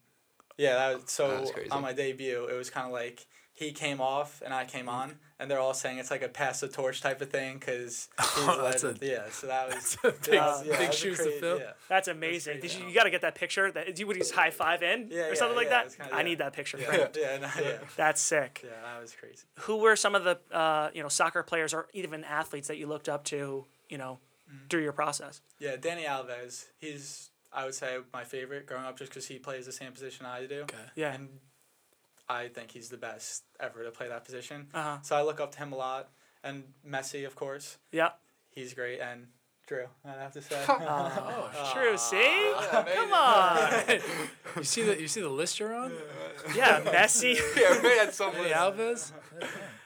yeah, 0.57 0.75
that 0.75 1.01
was, 1.01 1.11
so 1.11 1.27
That's 1.37 1.51
crazy. 1.51 1.69
on 1.69 1.81
my 1.81 1.93
debut, 1.93 2.45
it 2.45 2.53
was 2.57 2.69
kind 2.69 2.85
of 2.87 2.93
like 2.93 3.25
he 3.53 3.71
came 3.73 3.99
off 4.01 4.41
and 4.43 4.53
I 4.53 4.65
came 4.65 4.87
on, 4.87 5.19
and 5.41 5.49
they're 5.51 5.59
all 5.59 5.73
saying 5.73 5.97
it's 5.97 6.11
like 6.11 6.21
a 6.21 6.29
pass 6.29 6.59
the 6.61 6.67
torch 6.67 7.01
type 7.01 7.19
of 7.21 7.29
thing 7.31 7.57
because 7.57 8.07
Oh, 8.19 8.61
that's 8.63 8.83
a- 8.83 8.95
yeah. 9.01 9.23
So 9.31 9.47
that 9.47 9.67
was 9.73 9.97
a 10.03 10.11
big- 10.11 10.21
that 10.21 10.31
was- 10.45 10.65
yeah, 10.65 10.71
big 10.71 10.79
that 10.79 10.87
was 10.89 10.95
a 10.95 10.99
shoes 10.99 11.17
to 11.17 11.31
fill. 11.39 11.59
Yeah. 11.59 11.71
That's 11.89 12.07
amazing. 12.07 12.59
crazy, 12.59 12.67
Did 12.75 12.83
you, 12.83 12.89
you 12.89 12.95
got 12.95 13.03
to 13.03 13.09
get 13.09 13.21
that 13.21 13.35
picture? 13.35 13.71
That 13.71 13.97
you 13.99 14.07
would 14.07 14.17
just 14.17 14.33
high 14.33 14.51
five 14.51 14.83
in 14.83 15.09
Yeah, 15.11 15.23
or 15.23 15.27
yeah, 15.29 15.33
something 15.33 15.57
like 15.57 15.67
yeah, 15.69 15.83
that. 15.83 15.97
kinda- 15.97 16.13
I 16.13 16.17
yeah. 16.19 16.23
need 16.23 16.37
that 16.37 16.53
picture. 16.53 16.77
Yeah, 16.79 17.07
yeah, 17.17 17.37
no, 17.39 17.49
yeah, 17.61 17.77
That's 17.97 18.21
sick. 18.21 18.61
yeah, 18.63 18.69
that 18.83 19.01
was 19.01 19.13
crazy. 19.19 19.43
Who 19.61 19.77
were 19.77 19.95
some 19.95 20.15
of 20.15 20.23
the 20.23 20.39
uh, 20.55 20.89
you 20.93 21.01
know 21.03 21.09
soccer 21.09 21.43
players 21.43 21.73
or 21.73 21.87
even 21.93 22.23
athletes 22.23 22.67
that 22.67 22.77
you 22.77 22.87
looked 22.87 23.09
up 23.09 23.23
to? 23.25 23.65
You 23.89 23.97
know, 23.97 24.19
Mm-hmm. 24.49 24.67
through 24.69 24.83
your 24.83 24.91
process. 24.91 25.39
Yeah, 25.59 25.77
Dani 25.77 26.05
Alves. 26.05 26.65
He's 26.77 27.29
I 27.53 27.63
would 27.63 27.73
say 27.73 27.97
my 28.13 28.25
favorite 28.25 28.65
growing 28.65 28.83
up 28.83 28.97
just 28.97 29.09
because 29.11 29.25
he 29.25 29.39
plays 29.39 29.65
the 29.65 29.71
same 29.71 29.93
position 29.93 30.25
I 30.25 30.45
do. 30.45 30.61
Okay. 30.63 30.77
Yeah. 30.95 31.13
And 31.13 31.29
I 32.31 32.47
think 32.47 32.71
he's 32.71 32.89
the 32.89 32.97
best 32.97 33.43
ever 33.59 33.83
to 33.83 33.91
play 33.91 34.07
that 34.07 34.23
position. 34.25 34.67
Uh 34.73 34.81
huh. 34.83 34.97
So 35.03 35.15
I 35.15 35.21
look 35.23 35.39
up 35.39 35.51
to 35.53 35.57
him 35.59 35.73
a 35.73 35.77
lot. 35.77 36.09
And 36.43 36.63
Messi, 36.87 37.25
of 37.27 37.35
course, 37.35 37.77
Yeah. 37.91 38.09
he's 38.49 38.73
great. 38.73 38.99
And 38.99 39.27
Drew, 39.67 39.85
I 40.03 40.09
have 40.13 40.33
to 40.33 40.41
say. 40.41 40.59
Oh, 40.67 41.69
true. 41.73 41.97
See, 41.97 42.17
Yeah, 42.17 42.85
come 42.95 43.13
on. 43.13 43.99
You 44.57 44.63
see 44.63 44.81
the 44.83 44.99
you 44.99 45.07
see 45.07 45.21
the 45.21 45.29
list 45.29 45.59
you're 45.59 45.73
on? 45.75 45.91
Yeah, 46.55 46.81
Messi. 46.81 47.35
Yeah, 47.55 47.81
we 47.81 47.89
had 47.97 48.13
some. 48.13 48.31
Dani 48.33 48.51
Alves? 48.51 49.11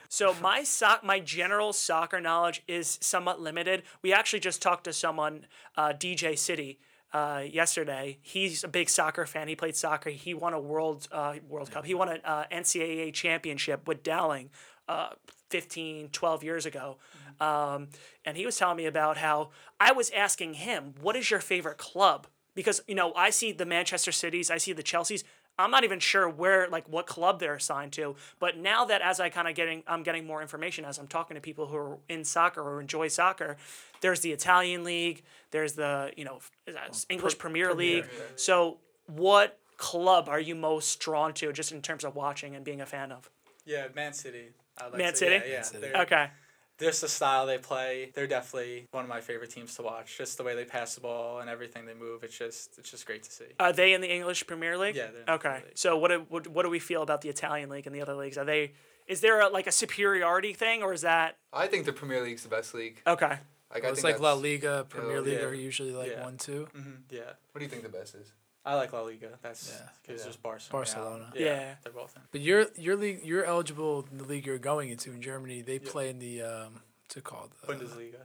So 0.08 0.34
my 0.40 0.62
soc- 0.64 1.04
my 1.04 1.20
general 1.20 1.72
soccer 1.72 2.20
knowledge 2.20 2.62
is 2.66 2.98
somewhat 3.02 3.40
limited. 3.40 3.82
We 4.02 4.12
actually 4.12 4.40
just 4.40 4.62
talked 4.62 4.84
to 4.84 4.92
someone, 4.92 5.46
uh, 5.76 5.92
DJ 5.92 6.38
City, 6.38 6.78
uh, 7.16 7.40
yesterday. 7.40 8.18
He's 8.20 8.62
a 8.62 8.68
big 8.68 8.90
soccer 8.90 9.24
fan. 9.24 9.48
He 9.48 9.56
played 9.56 9.74
soccer. 9.74 10.10
He 10.10 10.34
won 10.34 10.52
a 10.52 10.60
world 10.60 11.08
uh, 11.10 11.36
World 11.48 11.70
Cup. 11.70 11.86
He 11.86 11.94
won 11.94 12.10
an 12.10 12.20
uh, 12.24 12.44
NCAA 12.52 13.14
championship 13.14 13.88
with 13.88 14.02
Dowling. 14.02 14.50
Uh, 14.88 15.08
15, 15.50 16.08
12 16.10 16.44
years 16.44 16.66
ago. 16.66 16.96
Um, 17.40 17.88
and 18.24 18.36
he 18.36 18.44
was 18.44 18.56
telling 18.56 18.76
me 18.76 18.86
about 18.86 19.16
how 19.16 19.50
I 19.78 19.92
was 19.92 20.10
asking 20.10 20.54
him, 20.54 20.94
what 21.00 21.16
is 21.16 21.30
your 21.30 21.40
favorite 21.40 21.78
club? 21.78 22.26
Because, 22.54 22.80
you 22.88 22.94
know, 22.94 23.12
I 23.14 23.30
see 23.30 23.52
the 23.52 23.66
Manchester 23.66 24.10
Cities, 24.10 24.50
I 24.50 24.58
see 24.58 24.72
the 24.72 24.82
Chelseas. 24.82 25.22
I'm 25.58 25.70
not 25.70 25.84
even 25.84 26.00
sure 26.00 26.28
where, 26.28 26.68
like, 26.68 26.88
what 26.88 27.06
club 27.06 27.40
they're 27.40 27.54
assigned 27.54 27.92
to. 27.94 28.16
But 28.38 28.58
now 28.58 28.84
that 28.84 29.00
as 29.00 29.20
I 29.20 29.28
kind 29.28 29.48
of 29.48 29.54
getting, 29.54 29.82
I'm 29.86 30.02
getting 30.02 30.26
more 30.26 30.42
information 30.42 30.84
as 30.84 30.98
I'm 30.98 31.06
talking 31.06 31.34
to 31.34 31.40
people 31.40 31.66
who 31.66 31.76
are 31.76 31.98
in 32.08 32.24
soccer 32.24 32.62
or 32.62 32.80
enjoy 32.80 33.08
soccer, 33.08 33.56
there's 34.00 34.20
the 34.20 34.32
Italian 34.32 34.84
league, 34.84 35.22
there's 35.50 35.72
the, 35.72 36.12
you 36.16 36.24
know, 36.24 36.40
oh, 36.68 36.72
English 37.08 37.38
Premier 37.38 37.72
League. 37.74 38.06
So, 38.36 38.78
what 39.06 39.58
club 39.76 40.28
are 40.28 40.40
you 40.40 40.54
most 40.54 41.00
drawn 41.00 41.32
to, 41.34 41.52
just 41.52 41.72
in 41.72 41.80
terms 41.80 42.04
of 42.04 42.14
watching 42.16 42.54
and 42.54 42.64
being 42.64 42.80
a 42.80 42.86
fan 42.86 43.12
of? 43.12 43.30
yeah, 43.66 43.88
Man 43.94 44.12
City. 44.12 44.46
I'd 44.78 44.84
like 44.92 44.98
Man 44.98 45.14
City? 45.14 45.34
Yeah, 45.34 45.42
yeah. 45.44 45.54
Man 45.56 45.64
City. 45.64 45.94
Okay. 45.94 46.30
Just 46.78 47.00
the 47.00 47.08
style 47.08 47.46
they 47.46 47.56
play, 47.58 48.10
they're 48.14 48.26
definitely 48.26 48.86
one 48.90 49.02
of 49.02 49.08
my 49.08 49.20
favorite 49.22 49.50
teams 49.50 49.74
to 49.76 49.82
watch. 49.82 50.18
Just 50.18 50.36
the 50.36 50.44
way 50.44 50.54
they 50.54 50.64
pass 50.66 50.94
the 50.94 51.00
ball 51.00 51.40
and 51.40 51.48
everything 51.48 51.86
they 51.86 51.94
move, 51.94 52.22
it's 52.22 52.36
just 52.36 52.78
it's 52.78 52.90
just 52.90 53.06
great 53.06 53.22
to 53.22 53.32
see. 53.32 53.46
Are 53.58 53.72
they 53.72 53.94
in 53.94 54.00
the 54.02 54.12
English 54.12 54.46
Premier 54.46 54.76
League? 54.76 54.94
Yeah, 54.94 55.06
they're 55.10 55.22
in 55.22 55.30
Okay. 55.30 55.48
Premier 55.48 55.62
League. 55.68 55.78
So 55.78 55.96
what 55.96 56.08
do, 56.08 56.26
what, 56.28 56.46
what 56.48 56.62
do 56.64 56.68
we 56.70 56.78
feel 56.78 57.02
about 57.02 57.22
the 57.22 57.28
Italian 57.30 57.70
league 57.70 57.86
and 57.86 57.94
the 57.94 58.02
other 58.02 58.14
leagues? 58.14 58.36
Are 58.36 58.44
they 58.44 58.72
is 59.06 59.20
there 59.20 59.40
a, 59.40 59.48
like 59.48 59.66
a 59.66 59.72
superiority 59.72 60.52
thing 60.52 60.82
or 60.82 60.92
is 60.92 61.02
that 61.02 61.36
I 61.52 61.66
think 61.66 61.86
the 61.86 61.92
Premier 61.92 62.22
League's 62.22 62.42
the 62.42 62.48
best 62.50 62.74
league. 62.74 63.00
okay? 63.06 63.38
Like, 63.72 63.82
I 63.82 63.86
Well, 63.86 63.92
it's 63.92 64.02
think 64.02 64.14
like 64.14 64.20
La 64.20 64.32
Liga, 64.34 64.84
Premier 64.88 65.20
League 65.20 65.40
yeah. 65.40 65.46
are 65.46 65.54
usually 65.54 65.92
like 65.92 66.10
Yeah. 66.10 66.22
one, 66.24 66.36
two. 66.36 66.68
hmm 66.74 66.90
Yeah, 67.10 67.20
What 67.52 67.58
do 67.60 67.64
you 67.64 67.68
think 67.70 67.82
the 67.84 67.88
best 67.88 68.14
is? 68.14 68.32
I 68.66 68.74
like 68.74 68.92
La 68.92 69.00
Liga. 69.02 69.38
That's 69.42 69.70
Yeah. 69.70 70.12
it's 70.12 70.22
Yeah. 70.22 70.26
just 70.28 70.42
Barcelona. 70.42 70.78
Barcelona. 70.84 71.32
Yeah, 71.34 71.40
Yeah. 71.44 71.74
they're 71.84 71.92
both 71.92 72.16
in. 72.16 72.22
But 72.32 72.40
your 72.40 72.66
your 72.76 72.96
league, 72.96 73.20
you're 73.24 73.44
eligible 73.44 74.06
in 74.10 74.18
the 74.18 74.24
league 74.24 74.44
you're 74.46 74.58
going 74.58 74.90
into 74.90 75.12
in 75.12 75.22
Germany. 75.22 75.62
They 75.62 75.78
play 75.78 76.10
in 76.10 76.18
the 76.18 76.42
um, 76.42 76.82
what's 77.04 77.16
it 77.16 77.24
called? 77.24 77.52
Uh, 77.62 77.66
Bundesliga. 77.72 78.20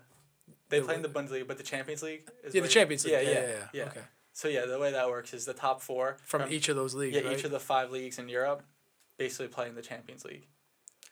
They 0.69 0.79
the 0.79 0.86
play 0.86 0.95
in 0.95 1.01
the 1.03 1.10
Bundesliga, 1.10 1.48
but 1.48 1.57
the 1.57 1.63
Champions 1.63 2.01
League 2.01 2.27
is 2.43 2.55
Yeah, 2.55 2.62
the 2.62 2.67
Champions 2.67 3.05
League. 3.05 3.13
Yeah, 3.13 3.21
Yeah, 3.21 3.29
yeah, 3.31 3.39
yeah, 3.41 3.48
yeah. 3.50 3.67
yeah. 3.74 3.86
Okay. 3.89 4.03
So 4.33 4.48
yeah, 4.48 4.65
the 4.65 4.79
way 4.79 4.91
that 4.91 5.10
works 5.10 5.33
is 5.33 5.45
the 5.45 5.53
top 5.53 5.81
four 5.81 6.17
From, 6.25 6.50
each 6.51 6.69
of 6.69 6.75
those 6.75 6.95
leagues, 6.95 7.15
yeah 7.15 7.21
right? 7.24 7.38
each 7.38 7.43
of 7.43 7.51
the 7.51 7.60
five 7.60 7.91
leagues 7.91 8.17
in 8.17 8.27
Europe 8.29 8.63
basically 9.17 9.50
play 9.50 9.67
in 9.67 9.75
the 9.75 9.81
Champions 9.81 10.25
League. 10.25 10.48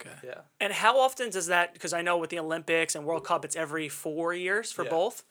okay. 0.01 0.15
Yeah. 0.24 0.41
And 0.62 0.71
how 0.74 0.98
often 1.00 1.29
does 1.29 1.48
that? 1.48 1.74
Because 1.74 1.91
I 1.93 2.01
know 2.01 2.17
with 2.17 2.29
the 2.31 2.39
Olympics 2.39 2.95
and 2.95 3.05
World 3.05 3.25
Cup, 3.25 3.43
it's 3.45 3.55
every 3.57 3.89
four 3.89 4.33
years 4.33 4.71
for 4.71 4.86
Yeah. 4.86 4.89
both. 4.91 5.24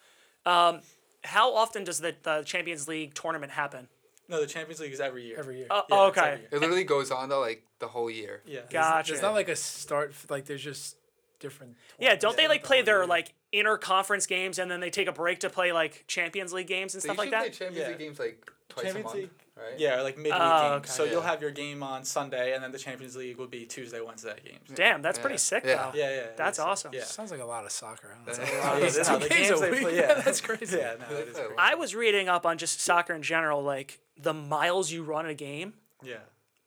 Um, 0.44 0.82
how 1.24 1.54
often 1.54 1.84
does 1.84 1.98
the, 2.00 2.14
the 2.22 2.42
Champions 2.42 2.88
League 2.88 3.14
tournament 3.14 3.52
happen? 3.52 3.88
No, 4.28 4.40
the 4.40 4.46
Champions 4.46 4.80
League 4.80 4.92
is 4.92 5.00
every 5.00 5.24
year. 5.24 5.36
Every 5.38 5.58
year. 5.58 5.66
Oh, 5.70 5.82
Yeah, 5.88 5.96
oh, 5.96 6.06
okay. 6.08 6.36
year. 6.40 6.48
It 6.52 6.60
literally 6.60 6.84
goes 6.84 7.10
on 7.10 7.28
though, 7.28 7.40
like 7.40 7.64
the 7.78 7.88
whole 7.88 8.10
year. 8.10 8.42
Yeah. 8.46 8.60
Gotcha. 8.70 9.14
It's 9.14 9.22
not 9.22 9.32
like 9.34 9.48
a 9.48 9.56
start. 9.56 10.14
Like 10.28 10.44
there's 10.44 10.62
just 10.62 10.96
different. 11.40 11.76
Yeah, 11.98 12.14
don't 12.14 12.36
they 12.36 12.46
like 12.48 12.62
play 12.62 12.78
whole 12.78 12.84
their 12.84 12.98
year. 13.00 13.06
like 13.06 13.32
inter-conference 13.52 14.26
games 14.26 14.58
and 14.58 14.70
then 14.70 14.80
they 14.80 14.90
take 14.90 15.08
a 15.08 15.12
break 15.12 15.40
to 15.40 15.48
play 15.50 15.72
like 15.72 16.04
Champions 16.06 16.52
League 16.52 16.66
games 16.66 16.94
and 16.94 17.02
They 17.02 17.06
stuff 17.06 17.16
like 17.18 17.30
usually 17.30 17.48
that? 17.48 17.56
play 17.56 17.66
Champions 17.66 17.82
Yeah. 17.84 17.88
League 17.88 17.98
games 17.98 18.18
like 18.18 18.50
twice 18.68 18.84
Champions 18.86 19.04
a 19.04 19.08
month, 19.08 19.14
League- 19.16 19.30
right? 19.56 19.78
Yeah, 19.78 20.02
like 20.02 20.16
midweek 20.16 20.34
Oh, 20.36 20.70
games. 20.70 20.84
okay. 20.84 20.90
So 20.90 21.04
you'll 21.04 21.22
Yeah. 21.22 21.30
have 21.30 21.42
your 21.42 21.50
game 21.50 21.82
on 21.82 22.04
Sunday, 22.04 22.54
and 22.54 22.62
then 22.62 22.70
the 22.72 22.78
Champions 22.78 23.16
League 23.16 23.36
will 23.38 23.46
be 23.46 23.66
Tuesday, 23.66 24.00
Wednesday 24.00 24.36
games. 24.44 24.68
Damn, 24.74 25.02
that's 25.02 25.18
Yeah. 25.18 25.22
pretty 25.22 25.38
sick 25.38 25.64
Yeah. 25.64 25.90
though. 25.90 25.98
Yeah, 25.98 26.10
yeah. 26.14 26.26
That's 26.36 26.58
awesome. 26.58 26.92
Yeah. 26.94 27.04
Sounds 27.04 27.30
like 27.30 27.40
a 27.40 27.44
lot 27.44 27.64
of 27.64 27.72
soccer. 27.72 28.16
I 28.20 28.24
That's 28.24 28.38
a 28.38 28.42
lot. 28.42 28.50
yeah, 28.82 28.88
that's 28.90 29.08
how 29.08 29.18
the 29.18 29.28
games 29.28 29.48
games 29.48 29.60
a 29.60 29.64
they 29.64 29.70
week. 29.70 29.80
play. 29.82 29.96
Yeah, 29.96 30.08
Yeah, 30.08 30.14
that's 30.24 30.40
crazy. 30.40 30.76
Yeah, 30.76 30.94
no, 31.00 31.14
that 31.14 31.28
is 31.28 31.36
crazy. 31.36 31.54
I 31.58 31.74
was 31.74 31.94
reading 31.94 32.28
up 32.28 32.46
on 32.46 32.58
just 32.58 32.80
soccer 32.80 33.14
in 33.14 33.22
general, 33.22 33.62
like 33.62 33.98
the 34.16 34.34
miles 34.34 34.90
you 34.90 35.02
run 35.02 35.26
a 35.26 35.34
game. 35.34 35.74
Yeah. 36.02 36.18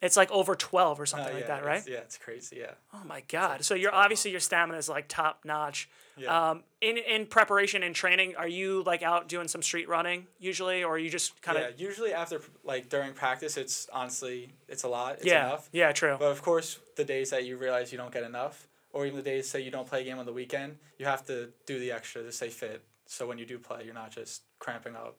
It's 0.02 0.18
like 0.18 0.32
over 0.32 0.56
12 0.56 1.00
or 1.00 1.04
Uh, 1.04 1.06
something 1.06 1.34
like 1.34 1.48
that, 1.48 1.64
right? 1.64 1.78
it's- 1.78 1.88
Yeah, 1.88 2.00
it's 2.00 2.18
crazy. 2.18 2.58
Yeah. 2.58 2.72
Oh 2.94 3.04
my 3.06 3.22
god! 3.22 3.64
So 3.64 3.76
you're 3.76 3.94
obviously 3.94 4.32
your 4.32 4.40
stamina 4.40 4.78
is 4.80 4.90
like 4.90 5.08
top 5.08 5.46
notch. 5.46 5.90
Yeah. 6.18 6.50
Um, 6.52 6.64
in 6.82 6.98
in 6.98 7.28
preparation 7.28 7.84
and 7.84 7.96
training, 7.96 8.36
are 8.36 8.48
you 8.48 8.84
like 8.84 9.04
out 9.04 9.28
doing 9.30 9.48
some 9.48 9.62
street 9.62 9.88
running 9.88 10.28
usually, 10.40 10.84
or 10.84 10.96
are 10.96 10.98
you 10.98 11.10
just 11.10 11.40
kind 11.42 11.58
of? 11.58 11.64
yeah. 11.80 11.88
Usually 11.88 12.14
after 12.14 12.42
like 12.64 12.90
during 12.90 13.14
practice, 13.14 13.58
it's 13.58 13.88
honestly 13.94 14.54
it's 14.68 14.84
a 14.84 14.88
lot. 14.88 15.16
It's 15.18 15.26
yeah 15.26 15.46
enough. 15.48 15.70
yeah 15.72 15.92
true 15.92 16.16
But 16.20 16.32
of 16.32 16.42
course, 16.42 16.80
the 16.96 17.06
days 17.06 17.30
that 17.30 17.46
you 17.46 17.58
realize 17.58 17.92
you 17.92 17.98
don't 18.00 18.12
get 18.12 18.24
enough, 18.24 18.68
or 18.92 19.06
even 19.06 19.18
the 19.18 19.24
days 19.24 19.50
say 19.50 19.62
you 19.62 19.72
don't 19.72 19.88
play 19.88 20.02
a 20.02 20.04
game 20.04 20.18
on 20.20 20.26
the 20.26 20.34
weekend, 20.34 20.80
you 20.98 21.06
have 21.06 21.24
to 21.28 21.54
do 21.68 21.80
the 21.80 21.92
extra 21.92 22.24
to 22.24 22.32
stay 22.32 22.50
fit. 22.50 22.84
So 23.06 23.28
when 23.28 23.38
you 23.38 23.46
do 23.46 23.60
play, 23.60 23.84
you're 23.86 23.94
not 23.94 24.10
just 24.12 24.42
cramping 24.60 24.96
up. 24.96 25.16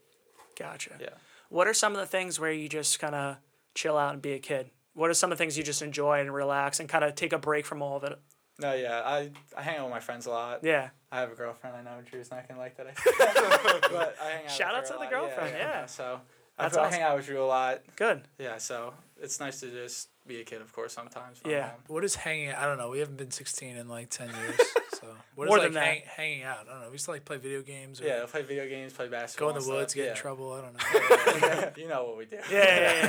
gotcha. 0.58 0.96
Yeah. 1.00 1.10
What 1.50 1.66
are 1.68 1.74
some 1.74 1.92
of 1.94 2.00
the 2.00 2.06
things 2.06 2.38
where 2.40 2.52
you 2.52 2.68
just 2.68 2.98
kind 2.98 3.14
of 3.14 3.36
chill 3.74 3.96
out 3.96 4.12
and 4.12 4.22
be 4.22 4.32
a 4.32 4.38
kid? 4.38 4.70
What 4.94 5.10
are 5.10 5.14
some 5.14 5.32
of 5.32 5.38
the 5.38 5.42
things 5.42 5.56
you 5.56 5.64
just 5.64 5.82
enjoy 5.82 6.20
and 6.20 6.32
relax 6.32 6.78
and 6.80 6.88
kind 6.88 7.04
of 7.04 7.14
take 7.14 7.32
a 7.32 7.38
break 7.38 7.64
from 7.64 7.80
all 7.82 7.96
of 7.96 8.04
it? 8.04 8.18
No, 8.60 8.74
yeah, 8.74 9.00
I, 9.04 9.30
I 9.56 9.62
hang 9.62 9.78
out 9.78 9.84
with 9.84 9.92
my 9.92 10.00
friends 10.00 10.26
a 10.26 10.30
lot. 10.30 10.60
Yeah. 10.62 10.90
I 11.10 11.20
have 11.20 11.32
a 11.32 11.34
girlfriend. 11.34 11.76
I 11.76 11.82
know 11.82 12.00
Drew's 12.04 12.30
not 12.30 12.46
gonna 12.46 12.60
like 12.60 12.76
that. 12.76 12.86
I 12.88 13.88
but 13.90 14.16
I 14.22 14.30
hang 14.30 14.44
out. 14.44 14.50
Shout 14.50 14.74
out 14.74 14.86
to 14.86 14.96
the 15.00 15.06
girlfriend, 15.06 15.54
yeah. 15.58 15.86
So 15.86 16.20
I, 16.58 16.64
That's 16.64 16.76
I 16.76 16.82
awesome. 16.82 16.92
hang 16.92 17.02
out 17.02 17.16
with 17.16 17.26
Drew 17.26 17.42
a 17.42 17.46
lot. 17.46 17.80
Good. 17.96 18.22
Yeah. 18.38 18.58
So 18.58 18.94
it's 19.20 19.40
nice 19.40 19.60
to 19.60 19.70
just 19.70 20.08
be 20.26 20.40
a 20.40 20.44
kid, 20.44 20.60
of 20.62 20.72
course, 20.72 20.92
sometimes. 20.92 21.42
when 21.42 21.52
I'm 21.54 21.58
Yeah. 21.60 21.68
home. 21.70 21.80
What 21.88 22.04
is 22.04 22.14
hanging? 22.14 22.50
I 22.50 22.64
don't 22.66 22.78
know. 22.78 22.90
We 22.90 23.00
haven't 23.00 23.16
been 23.16 23.30
16 23.30 23.76
in 23.76 23.88
like 23.88 24.10
10 24.10 24.28
years. 24.28 24.60
So 25.02 25.08
what 25.34 25.46
is 25.46 25.48
More 25.48 25.58
like 25.58 25.66
than 25.68 25.74
that. 25.74 25.84
hang, 25.84 26.02
hanging 26.06 26.42
out? 26.44 26.58
I 26.68 26.72
don't 26.74 26.80
know. 26.82 26.86
We 26.86 26.92
used 26.92 27.06
to 27.06 27.10
like 27.10 27.24
play 27.24 27.36
video 27.36 27.60
games 27.62 28.00
or 28.00 28.04
Yeah, 28.06 28.24
play 28.26 28.42
video 28.42 28.68
games, 28.68 28.92
play 28.92 29.08
basketball. 29.08 29.46
go 29.46 29.48
in 29.48 29.54
the 29.54 29.58
and 29.58 29.64
stuff. 29.64 29.76
woods, 29.76 29.94
get 29.94 30.04
yeah. 30.04 30.10
in 30.12 30.16
trouble. 30.16 30.52
I 30.52 30.60
don't 30.60 30.74
know. 31.64 31.70
you 31.82 31.88
know 31.88 32.04
what 32.04 32.18
we 32.18 32.24
do. 32.26 32.36
Yeah, 32.36 32.42
yeah, 32.52 32.64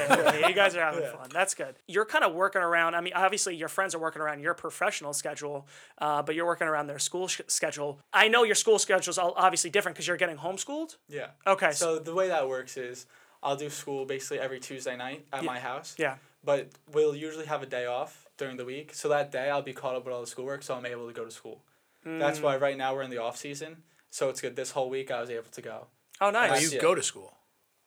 yeah, 0.08 0.16
yeah, 0.34 0.40
yeah. 0.40 0.48
You 0.48 0.56
guys 0.56 0.76
are 0.76 0.82
having 0.82 1.04
Yeah. 1.04 1.12
fun. 1.16 1.30
That's 1.32 1.54
good. 1.54 1.76
You're 1.88 2.06
kind 2.06 2.24
of 2.24 2.34
working 2.34 2.64
around. 2.64 2.96
I 2.96 3.02
mean, 3.02 3.14
obviously, 3.14 3.56
your 3.56 3.68
friends 3.68 3.94
are 3.94 4.00
working 4.00 4.24
around 4.24 4.40
your 4.40 4.56
professional 4.56 5.14
schedule, 5.14 5.68
uh, 6.00 6.24
but 6.24 6.34
you're 6.34 6.48
working 6.48 6.68
around 6.68 6.88
their 6.88 6.98
school 6.98 7.28
sh- 7.28 7.42
schedule. 7.46 8.00
I 8.12 8.28
know 8.28 8.42
your 8.44 8.56
school 8.56 8.80
schedule 8.80 9.12
is 9.12 9.20
obviously 9.20 9.70
different 9.70 9.96
because 9.96 10.08
you're 10.08 10.18
getting 10.18 10.38
homeschooled. 10.38 10.96
Yeah. 11.10 11.28
Okay. 11.46 11.74
So, 11.74 11.98
So 11.98 12.00
the 12.00 12.16
way 12.16 12.30
that 12.30 12.48
works 12.50 12.76
is 12.76 13.06
I'll 13.44 13.58
do 13.58 13.70
school 13.70 14.06
basically 14.06 14.40
every 14.40 14.60
Tuesday 14.60 14.96
night 14.98 15.28
at 15.32 15.44
Yeah. 15.44 15.46
my 15.48 15.60
house. 15.60 15.94
yeah. 16.00 16.16
But 16.44 16.70
we'll 16.92 17.16
usually 17.16 17.46
have 17.46 17.64
a 17.64 17.66
day 17.66 17.86
off 17.86 18.28
during 18.38 18.58
the 18.58 18.66
week. 18.66 18.94
So 18.94 19.08
that 19.10 19.32
day 19.32 19.50
I'll 19.50 19.62
be 19.62 19.74
caught 19.74 19.96
up 19.96 20.06
with 20.06 20.14
all 20.14 20.22
the 20.22 20.28
schoolwork, 20.28 20.64
so 20.64 20.76
I'm 20.76 20.86
able 20.86 21.08
to 21.08 21.14
go 21.14 21.24
to 21.26 21.32
school. 21.32 21.64
That's 22.06 22.40
Mm. 22.40 22.44
why 22.44 22.58
right 22.58 22.78
now 22.78 22.94
we're 22.94 23.04
in 23.04 23.12
the 23.12 23.20
off 23.20 23.38
season. 23.38 23.84
So 24.10 24.30
it's 24.30 24.42
good. 24.42 24.56
This 24.58 24.72
whole 24.72 24.90
week 24.90 25.10
I 25.10 25.22
was 25.22 25.30
able 25.30 25.50
to 25.52 25.62
go. 25.62 25.88
Oh, 26.20 26.30
nice. 26.32 26.62
you 26.62 26.70
yeah. 26.70 26.82
go 26.82 26.94
to 26.96 27.02
school. 27.02 27.38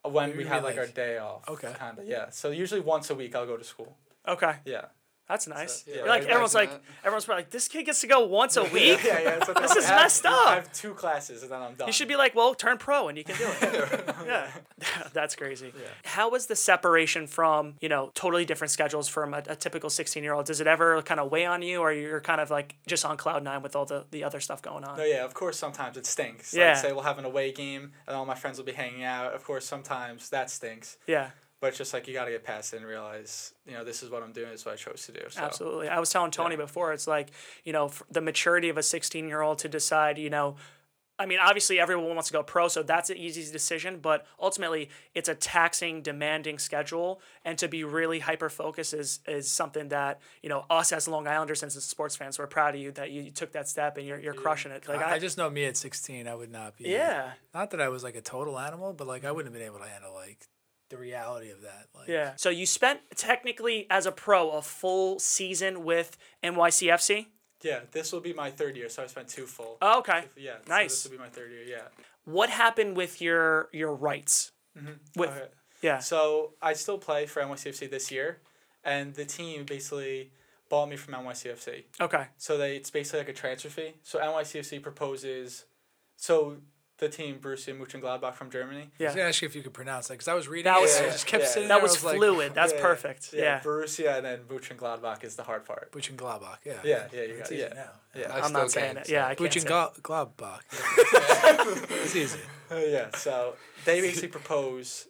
When 0.02 0.30
You 0.30 0.36
we 0.38 0.44
have 0.44 0.62
like, 0.64 0.76
like- 0.76 0.86
our 0.88 0.92
day 0.92 1.18
off. 1.18 1.48
Okay. 1.48 1.72
Kinda, 1.78 2.02
yeah. 2.04 2.30
So 2.30 2.50
usually 2.50 2.80
once 2.80 3.10
a 3.10 3.14
week 3.14 3.34
I'll 3.34 3.46
go 3.46 3.56
to 3.56 3.64
school. 3.64 3.98
Okay. 4.26 4.56
Yeah. 4.64 4.86
That's 5.28 5.48
nice. 5.48 5.84
yeah, 5.88 5.96
You're 5.96 6.06
like 6.08 6.22
everyone's 6.24 6.54
like 6.54 6.68
imagine 6.68 6.86
everyone's 7.00 7.24
probably 7.24 7.42
like 7.42 7.50
this 7.50 7.66
kid 7.66 7.84
gets 7.86 8.00
to 8.02 8.06
go 8.06 8.20
once 8.26 8.56
a 8.56 8.62
week. 8.64 9.02
yeah, 9.04 9.18
yeah. 9.20 9.38
It's 9.40 9.46
This 9.60 9.76
is 9.76 9.86
have- 9.86 10.00
messed 10.02 10.24
up. 10.26 10.46
I 10.46 10.54
have 10.54 10.72
two 10.72 10.94
classes 10.94 11.42
and 11.42 11.50
then 11.50 11.60
I'm 11.62 11.74
done. 11.74 11.88
You 11.88 11.92
should 11.92 12.06
be 12.06 12.14
like, 12.16 12.34
well, 12.36 12.54
turn 12.54 12.78
pro 12.78 13.08
and 13.08 13.18
you 13.18 13.24
can 13.24 13.36
do 13.36 13.44
it. 13.62 14.14
yeah, 14.26 14.48
that's 15.12 15.34
crazy. 15.34 15.72
Yeah. 15.76 15.88
How 16.04 16.30
was 16.30 16.46
the 16.46 16.54
separation 16.54 17.26
from 17.26 17.74
you 17.80 17.88
know 17.88 18.12
totally 18.14 18.44
different 18.44 18.70
schedules 18.70 19.08
from 19.08 19.34
a, 19.34 19.42
a 19.48 19.56
typical 19.56 19.90
sixteen 19.90 20.22
year 20.22 20.32
old? 20.34 20.46
Does 20.46 20.60
it 20.60 20.66
ever 20.68 21.02
kind 21.02 21.18
of 21.18 21.30
weigh 21.32 21.46
on 21.46 21.60
you, 21.62 21.80
or 21.80 21.92
you're 21.92 22.20
kind 22.20 22.40
of 22.40 22.50
like 22.50 22.76
just 22.86 23.04
on 23.04 23.16
cloud 23.16 23.42
nine 23.42 23.62
with 23.62 23.74
all 23.74 23.84
the 23.84 24.04
the 24.12 24.22
other 24.22 24.38
stuff 24.38 24.62
going 24.62 24.84
on? 24.84 24.96
No, 24.96 25.04
yeah, 25.04 25.24
of 25.24 25.34
course 25.34 25.58
sometimes 25.58 25.96
it 25.96 26.06
stinks. 26.06 26.54
Yeah. 26.54 26.68
Like 26.68 26.76
say 26.76 26.92
we'll 26.92 27.02
have 27.02 27.18
an 27.18 27.24
away 27.24 27.50
game 27.50 27.92
and 28.06 28.16
all 28.16 28.26
my 28.26 28.36
friends 28.36 28.58
will 28.58 28.64
be 28.64 28.72
hanging 28.72 29.02
out. 29.02 29.34
Of 29.34 29.42
course 29.44 29.64
sometimes 29.64 30.28
that 30.30 30.50
stinks. 30.50 30.98
Yeah, 31.08 31.30
But 31.60 31.68
it's 31.68 31.78
just 31.78 31.94
like 31.94 32.06
you 32.06 32.12
gotta 32.12 32.30
get 32.30 32.44
past 32.44 32.74
it 32.74 32.78
and 32.78 32.86
realize, 32.86 33.54
you 33.66 33.72
know, 33.72 33.84
this 33.84 34.02
is 34.02 34.10
what 34.10 34.22
I'm 34.22 34.32
doing, 34.32 34.50
this 34.50 34.60
is 34.60 34.66
what 34.66 34.74
I 34.74 34.76
chose 34.76 35.06
to 35.06 35.12
do. 35.12 35.20
So 35.30 35.40
absolutely. 35.40 35.88
I 35.88 35.98
was 35.98 36.10
telling 36.10 36.30
Tony 36.30 36.54
Yeah. 36.54 36.62
before, 36.62 36.92
it's 36.92 37.06
like 37.06 37.30
you 37.64 37.72
know 37.72 37.90
the 38.10 38.20
maturity 38.20 38.68
of 38.68 38.76
a 38.76 38.82
sixteen 38.82 39.26
year 39.28 39.40
old 39.40 39.58
to 39.60 39.68
decide, 39.68 40.18
you 40.18 40.30
know. 40.30 40.56
I 41.18 41.24
mean, 41.24 41.38
obviously, 41.40 41.80
everyone 41.80 42.08
wants 42.08 42.28
to 42.28 42.34
go 42.34 42.42
pro, 42.42 42.68
so 42.68 42.82
that's 42.82 43.08
an 43.08 43.16
easy 43.16 43.50
decision. 43.50 44.00
But 44.00 44.26
ultimately, 44.38 44.90
it's 45.14 45.30
a 45.30 45.34
taxing, 45.34 46.02
demanding 46.02 46.58
schedule, 46.58 47.22
and 47.42 47.56
to 47.56 47.68
be 47.68 47.84
really 47.84 48.18
hyper 48.18 48.50
focused 48.50 48.92
is 48.92 49.20
is 49.26 49.50
something 49.50 49.88
that 49.88 50.20
you 50.42 50.50
know 50.50 50.66
us 50.68 50.92
as 50.92 51.08
Long 51.08 51.26
Islanders 51.26 51.62
and 51.62 51.74
as 51.74 51.82
sports 51.84 52.16
fans, 52.16 52.38
we're 52.38 52.46
proud 52.46 52.74
of 52.74 52.82
you 52.82 52.92
that 52.92 53.10
you, 53.10 53.22
you 53.22 53.30
took 53.30 53.52
that 53.52 53.66
step 53.66 53.96
and 53.96 54.06
you're, 54.06 54.20
you're 54.20 54.34
crushing 54.34 54.72
it. 54.72 54.86
Like 54.86 55.00
I, 55.00 55.12
I, 55.12 55.14
I 55.14 55.18
just 55.18 55.38
know 55.38 55.48
me 55.48 55.64
at 55.64 55.78
16, 55.78 56.28
I 56.28 56.34
would 56.34 56.52
not 56.52 56.76
be. 56.76 56.90
yeah, 56.90 57.30
Not 57.54 57.70
that 57.70 57.80
I 57.80 57.88
was 57.88 58.04
like 58.04 58.14
a 58.14 58.20
total 58.20 58.58
animal, 58.58 58.92
but 58.92 59.06
like 59.06 59.24
I 59.24 59.28
mm-hmm. 59.28 59.36
wouldn't 59.36 59.54
have 59.54 59.58
been 59.58 59.66
able 59.66 59.82
to 59.82 59.90
handle 59.90 60.12
like 60.12 60.46
the 60.88 60.96
reality 60.96 61.50
of 61.50 61.62
that. 61.62 61.86
Like, 61.94 62.08
yeah. 62.08 62.32
So 62.36 62.50
you 62.50 62.66
spent 62.66 63.00
technically 63.16 63.86
as 63.90 64.06
a 64.06 64.12
pro 64.12 64.50
a 64.50 64.62
full 64.62 65.18
season 65.18 65.84
with 65.84 66.16
NYCFC. 66.44 67.26
yeah, 67.62 67.80
this 67.92 68.12
will 68.12 68.20
be 68.20 68.32
my 68.32 68.50
third 68.50 68.76
year, 68.76 68.88
so 68.88 69.02
I 69.02 69.06
spent 69.06 69.28
two 69.28 69.46
full. 69.46 69.78
Oh, 69.82 69.98
okay. 70.00 70.24
yeah. 70.36 70.56
so 70.64 70.72
nice. 70.72 70.90
this 71.02 71.04
will 71.04 71.18
be 71.18 71.22
my 71.22 71.28
third 71.28 71.50
year, 71.50 71.62
yeah. 71.64 71.88
What 72.24 72.50
happened 72.50 72.96
with 72.96 73.20
your 73.20 73.68
your 73.72 73.94
rights? 73.94 74.52
Mm-hmm. 74.76 74.92
With 75.20 75.30
Okay. 75.30 75.46
yeah, 75.82 75.98
So 75.98 76.54
I 76.60 76.72
still 76.74 76.98
play 76.98 77.26
for 77.26 77.42
NYCFC 77.42 77.90
this 77.90 78.10
year, 78.10 78.40
and 78.84 79.14
the 79.14 79.24
team 79.24 79.64
basically 79.64 80.32
bought 80.68 80.88
me 80.88 80.96
from 80.96 81.14
NYCFC. 81.14 81.84
okay, 82.00 82.26
So 82.36 82.58
they 82.58 82.76
it's 82.76 82.90
basically 82.90 83.20
like 83.20 83.28
a 83.28 83.32
transfer 83.32 83.68
fee. 83.70 83.94
So 84.02 84.18
NYCFC 84.18 84.82
proposes, 84.82 85.64
so 86.16 86.58
the 86.98 87.08
team 87.08 87.38
Borussia 87.40 87.78
Mönchengladbach 87.78 88.34
from 88.34 88.50
Germany. 88.50 88.80
I 88.80 88.84
was 88.84 88.90
yeah. 88.98 89.08
gonna 89.14 89.28
ask 89.28 89.42
you 89.42 89.46
if 89.48 89.54
you 89.54 89.62
could 89.62 89.74
pronounce 89.74 90.08
that 90.08 90.14
because 90.14 90.28
I 90.28 90.34
was 90.34 90.48
reading 90.48 90.72
That 90.72 90.80
was- 90.80 90.96
and 90.96 91.06
I 91.06 91.10
just 91.10 91.26
kept 91.26 91.42
yeah. 91.44 91.48
sitting 91.50 91.68
That 91.68 91.74
there. 91.76 91.82
was 91.82 92.02
I 92.02 92.06
like, 92.08 92.16
fluid. 92.16 92.52
That's 92.54 92.72
Yeah, 92.72 92.80
perfect. 92.80 93.32
Yeah. 93.34 93.60
Borussia 93.60 94.16
and 94.16 94.24
then 94.24 94.38
Mönchengladbach 94.48 95.22
is 95.22 95.36
the 95.36 95.42
hard 95.42 95.64
part. 95.66 95.92
Buch 95.92 96.08
and 96.08 96.18
Gladbach. 96.18 96.58
Yeah. 96.64 96.80
Yeah, 96.84 97.06
yeah, 97.12 97.22
you 97.22 97.36
got 97.38 97.52
easy 97.52 97.56
yeah. 97.62 97.74
now. 97.74 97.90
Yeah. 98.14 98.32
I 98.32 98.40
I'm 98.40 98.52
not 98.52 98.70
saying 98.70 98.94
can't, 98.94 99.06
it. 99.06 99.10
Yeah, 99.12 99.24
so- 99.26 99.30
I 99.30 99.34
can't 99.34 99.54
and 99.56 99.62
say. 99.62 99.68
Gla- 99.68 99.92
Gladbach. 100.02 100.60
It's 102.04 102.16
easy. 102.16 102.40
Uh, 102.70 102.76
yeah, 102.76 103.08
so 103.14 103.54
they 103.84 104.00
basically 104.00 104.28
propose 104.28 105.06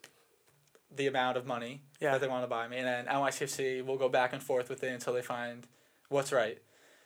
the 0.94 1.06
amount 1.06 1.36
of 1.36 1.46
money 1.46 1.82
Yeah. 2.00 2.12
that 2.12 2.20
they 2.20 2.28
want 2.28 2.42
to 2.42 2.48
buy 2.48 2.68
me, 2.68 2.78
and 2.78 2.86
then 2.86 3.06
NYCFC 3.06 3.84
will 3.84 3.96
go 3.98 4.08
back 4.08 4.32
and 4.32 4.42
forth 4.42 4.68
with 4.68 4.82
it 4.82 4.92
until 4.92 5.12
they 5.12 5.22
find 5.22 5.66
what's 6.08 6.32
right. 6.32 6.58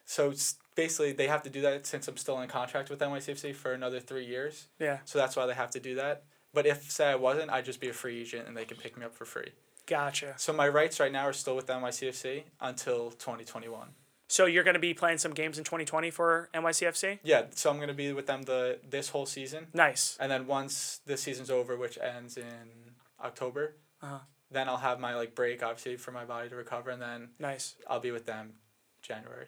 So 0.05 0.31
it's 0.31 0.57
basically, 0.85 1.13
they 1.13 1.27
have 1.29 1.43
to 1.43 1.51
do 1.51 1.61
that 1.63 1.87
since 1.87 2.09
I'm 2.09 2.17
still 2.17 2.41
in 2.41 2.49
contract 2.49 2.89
with 2.91 3.01
NYCFC 3.01 3.55
for 3.55 3.73
another 3.73 4.01
three 4.01 4.25
years. 4.25 4.69
Yeah, 4.79 4.99
So 5.05 5.19
that's 5.19 5.37
why 5.37 5.45
they 5.47 5.55
have 5.55 5.71
to 5.73 5.81
do 5.81 5.95
that. 5.97 6.25
But 6.55 6.67
if, 6.67 6.91
say, 6.91 7.07
I 7.11 7.15
wasn't, 7.17 7.51
I'd 7.51 7.65
just 7.65 7.81
be 7.81 7.89
a 7.89 7.93
free 7.93 8.21
agent 8.23 8.49
and 8.49 8.57
they 8.57 8.65
can 8.65 8.77
pick 8.77 8.97
me 8.99 9.05
up 9.05 9.15
for 9.15 9.25
free. 9.25 9.51
gotcha. 9.87 10.35
So 10.37 10.53
my 10.53 10.69
rights 10.69 10.99
right 11.01 11.13
now 11.13 11.25
are 11.27 11.33
still 11.33 11.55
with 11.57 11.67
NYCFC 11.67 12.45
until 12.61 13.11
2021. 13.11 13.89
So 14.29 14.47
you're 14.47 14.63
going 14.65 14.75
to 14.75 14.81
be 14.81 14.95
playing 14.95 15.19
some 15.19 15.33
games 15.35 15.59
in 15.59 15.65
2020 15.65 16.11
for 16.11 16.49
NYCFC. 16.55 17.19
Yeah, 17.25 17.43
so 17.55 17.69
I'm 17.71 17.77
going 17.77 17.89
to 17.89 17.95
be 17.95 18.13
with 18.13 18.27
them 18.27 18.43
the 18.43 18.79
this 18.89 19.09
whole 19.11 19.27
season. 19.27 19.67
Nice. 19.75 20.17
And 20.21 20.31
then 20.31 20.47
once 20.47 21.01
the 21.05 21.17
season's 21.17 21.51
over, 21.51 21.77
which 21.77 21.99
ends 21.99 22.37
in 22.37 22.95
October, 23.23 23.75
Uh-huh. 24.03 24.21
then 24.51 24.69
I'll 24.69 24.85
have 24.89 24.99
my 25.01 25.15
like 25.17 25.35
break 25.35 25.63
obviously 25.65 25.97
for 25.97 26.13
my 26.13 26.25
body 26.25 26.49
to 26.49 26.57
recover, 26.57 26.91
and 26.91 27.03
then 27.03 27.31
Nice. 27.41 27.75
I'll 27.89 27.99
be 28.09 28.13
with 28.13 28.27
them 28.27 28.55
January. 29.03 29.47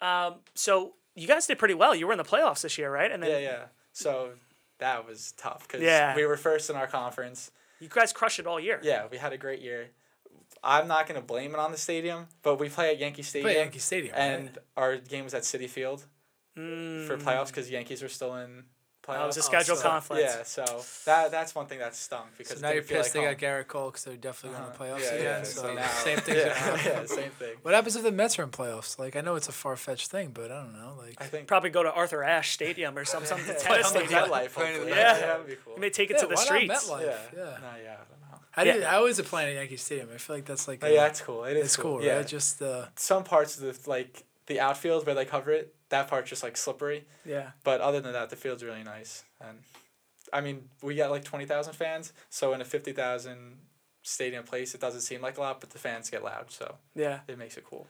Um, 0.00 0.36
so 0.54 0.94
you 1.14 1.26
guys 1.26 1.46
did 1.46 1.58
pretty 1.58 1.74
well. 1.74 1.94
You 1.94 2.06
were 2.06 2.12
in 2.12 2.18
the 2.18 2.24
playoffs 2.24 2.62
this 2.62 2.78
year, 2.78 2.90
right? 2.90 3.10
And 3.10 3.22
then 3.22 3.30
Yeah, 3.30 3.38
yeah. 3.38 3.64
So 3.92 4.30
that 4.78 5.06
was 5.06 5.32
tough 5.36 5.66
because 5.66 5.82
Yeah. 5.82 6.14
we 6.14 6.24
were 6.26 6.36
first 6.36 6.70
in 6.70 6.76
our 6.76 6.86
conference. 6.86 7.50
you 7.80 7.88
guys 7.88 8.12
crushed 8.12 8.38
it 8.38 8.46
all 8.46 8.58
year. 8.60 8.80
Yeah, 8.82 9.06
we 9.10 9.18
had 9.18 9.32
a 9.32 9.38
great 9.38 9.60
year. 9.60 9.90
I'm 10.64 10.88
not 10.88 11.06
gonna 11.06 11.20
blame 11.22 11.52
it 11.54 11.58
on 11.60 11.70
the 11.72 11.78
stadium, 11.78 12.26
but 12.42 12.56
we 12.56 12.68
play 12.68 12.90
at 12.90 12.98
Yankee 12.98 13.22
Stadium, 13.22 13.44
Play 13.52 13.56
Yankee 13.60 13.78
Stadium. 13.78 14.12
right? 14.14 14.20
and 14.22 14.58
our 14.76 14.96
game 14.96 15.22
was 15.24 15.34
at 15.34 15.42
Citi 15.42 15.68
Field 15.68 16.04
for 16.54 17.16
playoffs 17.16 17.48
because 17.48 17.70
Yankees 17.70 18.02
were 18.02 18.08
still 18.08 18.34
in 18.34 18.64
playoffs. 19.08 19.18
That 19.18 19.26
was 19.26 19.36
a 19.36 19.40
Oh, 19.40 19.42
schedule 19.42 19.76
so- 19.76 19.82
conflict. 19.88 20.22
Yeah, 20.22 20.42
so 20.44 20.84
that 21.06 21.30
that's 21.30 21.54
one 21.54 21.66
thing 21.66 21.78
that 21.78 21.94
stunk 21.94 22.26
because 22.36 22.58
so 22.60 22.66
now 22.66 22.72
you're 22.72 22.82
pissed 22.82 22.92
like 23.08 23.12
they 23.14 23.24
home. 23.24 23.34
got 23.34 23.38
Gerrit 23.38 23.66
Cole 23.68 23.86
because 23.90 24.04
they're 24.04 24.16
definitely 24.16 24.58
going 24.58 24.70
to 24.72 24.74
Uh-huh. 24.82 24.84
playoffs 24.96 25.00
Yeah, 25.04 25.18
again. 25.18 25.38
yeah, 25.40 25.42
So, 25.44 25.62
so 25.62 25.74
now- 25.74 25.88
same 26.04 26.18
thing. 26.18 26.36
yeah, 26.36 26.76
yeah, 26.84 27.04
same 27.06 27.30
thing. 27.30 27.56
What 27.62 27.74
happens 27.74 27.96
if 27.96 28.02
the 28.02 28.12
Mets 28.12 28.38
are 28.38 28.42
in 28.42 28.50
playoffs? 28.50 28.98
Like 28.98 29.16
I 29.16 29.20
know 29.22 29.34
it's 29.36 29.48
a 29.48 29.52
far 29.52 29.76
fetched 29.76 30.10
thing, 30.10 30.30
but 30.32 30.50
I 30.52 30.56
don't 30.62 30.74
know. 30.74 30.94
Like 30.98 31.14
I 31.18 31.24
think 31.24 31.46
Probably 31.48 31.70
go 31.70 31.82
to 31.82 31.92
Arthur 31.92 32.22
Ashe 32.22 32.50
Stadium 32.52 32.96
or 32.98 33.04
some 33.04 33.24
some 33.24 33.38
Yeah, 33.46 33.54
tennis 33.54 33.86
on 33.88 33.92
the 33.94 33.98
stadium. 34.06 34.24
MetLife, 34.28 34.52
Playing 34.52 34.72
hopefully. 34.74 34.90
Mets. 34.92 35.20
yeah, 35.20 35.26
that'd 35.26 35.46
be 35.46 35.56
cool. 35.64 35.74
You 35.74 35.80
may 35.80 35.90
take 35.90 36.10
it 36.10 36.14
yeah, 36.16 36.20
to 36.22 36.26
the 36.26 36.34
why 36.34 36.44
streets. 36.44 36.68
Not 36.88 37.00
MetLife? 37.00 37.06
Yeah. 37.06 37.16
Yeah. 37.36 37.44
No, 37.44 37.50
yeah, 37.50 37.56
I 37.62 37.96
don't 37.96 38.20
know. 38.30 38.38
How 38.50 38.64
do 38.64 38.70
you, 38.70 38.80
Yeah. 38.80 38.92
I 38.92 38.96
always 38.96 39.20
playing 39.20 39.50
at 39.50 39.60
Yankee 39.60 39.76
Stadium. 39.76 40.08
I 40.12 40.18
feel 40.18 40.36
like 40.36 40.44
that's 40.44 40.66
like 40.68 40.82
No, 40.82 40.88
a- 40.88 40.92
yeah, 40.92 41.06
it's 41.06 41.20
cool. 41.20 41.44
It 41.44 41.56
is 41.56 41.64
it's 41.66 41.76
cool, 41.76 42.02
Yeah. 42.02 42.16
right? 42.16 42.26
Just 42.26 42.60
uh, 42.62 42.86
Some 42.96 43.24
parts 43.24 43.56
of 43.58 43.62
the 43.62 43.90
like 43.90 44.24
the 44.46 44.60
outfield 44.60 45.06
where 45.06 45.14
they 45.14 45.24
cover 45.24 45.50
it, 45.52 45.74
that 45.90 46.08
part's 46.08 46.28
just 46.30 46.42
like 46.42 46.56
slippery. 46.56 47.04
Yeah. 47.24 47.50
But 47.64 47.80
other 47.80 48.00
than 48.00 48.12
that, 48.12 48.30
the 48.30 48.36
field's 48.36 48.62
really 48.64 48.82
nice. 48.82 49.24
And 49.40 49.58
I 50.32 50.40
mean, 50.40 50.68
we 50.82 50.94
got 50.94 51.10
like 51.10 51.24
twenty 51.24 51.46
thousand 51.46 51.74
fans, 51.74 52.12
so 52.30 52.52
in 52.52 52.60
a 52.60 52.64
fifty 52.64 52.92
thousand 52.92 53.58
stadium 54.02 54.44
place, 54.44 54.74
it 54.74 54.80
doesn't 54.80 55.00
seem 55.02 55.20
like 55.20 55.38
a 55.38 55.40
lot, 55.40 55.60
but 55.60 55.70
the 55.70 55.78
fans 55.78 56.08
get 56.10 56.22
loud, 56.24 56.50
so 56.50 56.76
Yeah. 56.94 57.20
it 57.28 57.38
makes 57.38 57.56
it 57.56 57.64
cool. 57.64 57.86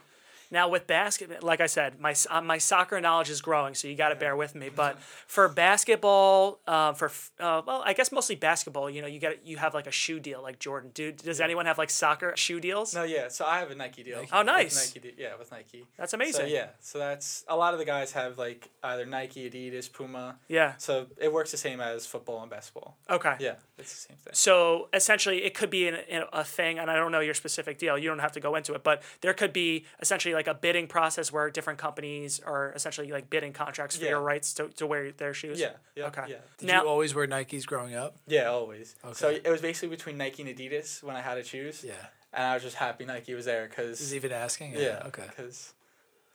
Now 0.51 0.69
with 0.69 0.87
basketball, 0.87 1.39
like 1.43 1.61
I 1.61 1.67
said, 1.67 2.01
my 2.01 2.15
uh, 2.31 2.41
my 2.41 2.59
soccer 2.59 3.01
knowledge 3.01 3.29
is 3.31 3.41
growing, 3.43 3.75
so 3.75 3.87
you 3.89 3.95
got 3.97 4.09
to 4.11 4.17
bear 4.17 4.35
with 4.35 4.55
me. 4.55 4.71
But 4.75 4.99
for 5.01 5.49
basketball, 5.49 6.61
uh, 6.67 6.93
for 6.93 7.11
uh, 7.41 7.63
well, 7.67 7.83
I 7.85 7.93
guess 7.93 8.11
mostly 8.13 8.35
basketball. 8.37 8.91
You 8.91 9.03
know, 9.03 9.09
you 9.09 9.19
get 9.21 9.47
you 9.47 9.57
have 9.59 9.75
like 9.75 9.87
a 9.87 9.91
shoe 9.91 10.21
deal, 10.21 10.43
like 10.43 10.59
Jordan. 10.59 10.91
Dude, 10.95 11.19
does 11.19 11.41
anyone 11.41 11.67
have 11.67 11.79
like 11.79 11.91
soccer 11.91 12.35
shoe 12.37 12.61
deals? 12.61 12.95
No, 12.95 13.03
yeah. 13.05 13.29
So 13.29 13.45
I 13.45 13.59
have 13.59 13.71
a 13.71 13.75
Nike 13.75 14.03
deal. 14.03 14.25
Oh, 14.33 14.39
with 14.39 14.47
nice. 14.47 14.95
Nike, 14.95 15.15
yeah, 15.19 15.37
with 15.39 15.51
Nike. 15.51 15.85
That's 15.97 16.13
So 16.13 16.17
amazing. 16.17 16.49
yeah, 16.49 16.69
so 16.81 16.99
that's 16.99 17.45
a 17.49 17.57
lot 17.57 17.73
of 17.73 17.79
the 17.79 17.85
guys 17.85 18.13
have 18.13 18.39
like 18.39 18.69
either 18.83 19.07
Nike, 19.07 19.49
Adidas, 19.51 19.93
Puma. 19.93 20.37
Yeah. 20.49 20.75
So 20.79 21.07
it 21.19 21.33
works 21.33 21.51
the 21.51 21.57
same 21.57 21.81
as 21.81 22.07
football 22.07 22.41
and 22.43 22.51
basketball. 22.51 22.97
Okay. 23.11 23.35
Yeah, 23.39 23.55
it's 23.79 23.93
the 23.93 24.01
same 24.09 24.17
thing. 24.17 24.33
So 24.35 24.89
essentially, 24.93 25.45
it 25.45 25.55
could 25.55 25.71
be 25.71 25.89
an, 25.89 25.99
a 26.33 26.45
thing, 26.45 26.79
and 26.79 26.91
I 26.91 26.97
don't 26.97 27.13
know 27.13 27.21
your 27.21 27.35
specific 27.35 27.79
deal. 27.79 27.99
You 27.99 28.09
don't 28.09 28.19
have 28.21 28.33
to 28.33 28.41
go 28.41 28.55
into 28.55 28.75
it, 28.75 28.83
but 28.83 29.03
there 29.21 29.35
could 29.35 29.53
be 29.53 29.85
essentially 30.01 30.35
like 30.39 30.47
a 30.47 30.55
bidding 30.55 30.87
process 30.87 31.27
where 31.35 31.51
different 31.51 31.79
companies 31.87 32.41
are 32.53 32.73
essentially 32.79 33.11
like 33.17 33.27
bidding 33.35 33.53
contracts 33.53 33.97
for 33.97 34.05
Yeah. 34.05 34.11
your 34.15 34.23
rights 34.33 34.49
to, 34.55 34.69
to 34.79 34.87
wear 34.87 35.13
their 35.13 35.35
shoes. 35.41 35.59
Yeah. 35.61 35.73
Yeah. 35.97 36.07
Okay. 36.11 36.25
Yeah. 36.29 36.37
Did 36.59 36.67
Now- 36.69 36.83
you 36.83 36.89
always 36.89 37.15
wear 37.17 37.27
Nikes 37.27 37.67
growing 37.67 37.95
up? 37.95 38.17
Yeah, 38.27 38.47
always. 38.59 38.95
Okay. 39.05 39.15
So 39.15 39.29
it 39.31 39.51
was 39.55 39.61
basically 39.61 39.89
between 39.99 40.17
Nike 40.17 40.41
and 40.43 40.51
Adidas 40.55 41.03
when 41.03 41.17
I 41.17 41.21
had 41.29 41.35
to 41.35 41.43
choose. 41.43 41.77
Yeah. 41.85 41.95
And 42.33 42.45
I 42.51 42.55
was 42.55 42.63
just 42.63 42.77
happy 42.77 43.05
Nike 43.05 43.35
was 43.35 43.47
there 43.47 43.67
because 43.69 44.15
even 44.15 44.33
asking? 44.33 44.73
yeah, 44.75 45.03
Okay. 45.07 45.25
because 45.29 45.75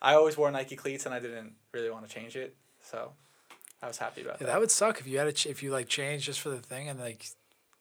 I 0.01 0.15
always 0.15 0.35
wore 0.37 0.51
Nike 0.51 0.75
cleats 0.75 1.05
and 1.05 1.13
I 1.15 1.19
didn't 1.19 1.53
really 1.71 1.89
want 1.89 2.07
to 2.07 2.13
change 2.13 2.35
it, 2.35 2.55
so 2.81 3.13
I 3.81 3.87
was 3.87 3.97
happy 3.99 4.21
about 4.21 4.33
Yeah, 4.41 4.47
that. 4.47 4.53
that 4.53 4.59
would 4.59 4.71
suck 4.71 4.99
if 4.99 5.07
you 5.07 5.17
had 5.19 5.25
to 5.25 5.33
ch- 5.33 5.45
if 5.45 5.61
you 5.63 5.69
like 5.71 5.87
change 5.87 6.25
just 6.25 6.39
for 6.41 6.49
the 6.49 6.59
thing 6.71 6.89
and 6.89 6.99
like 6.99 7.21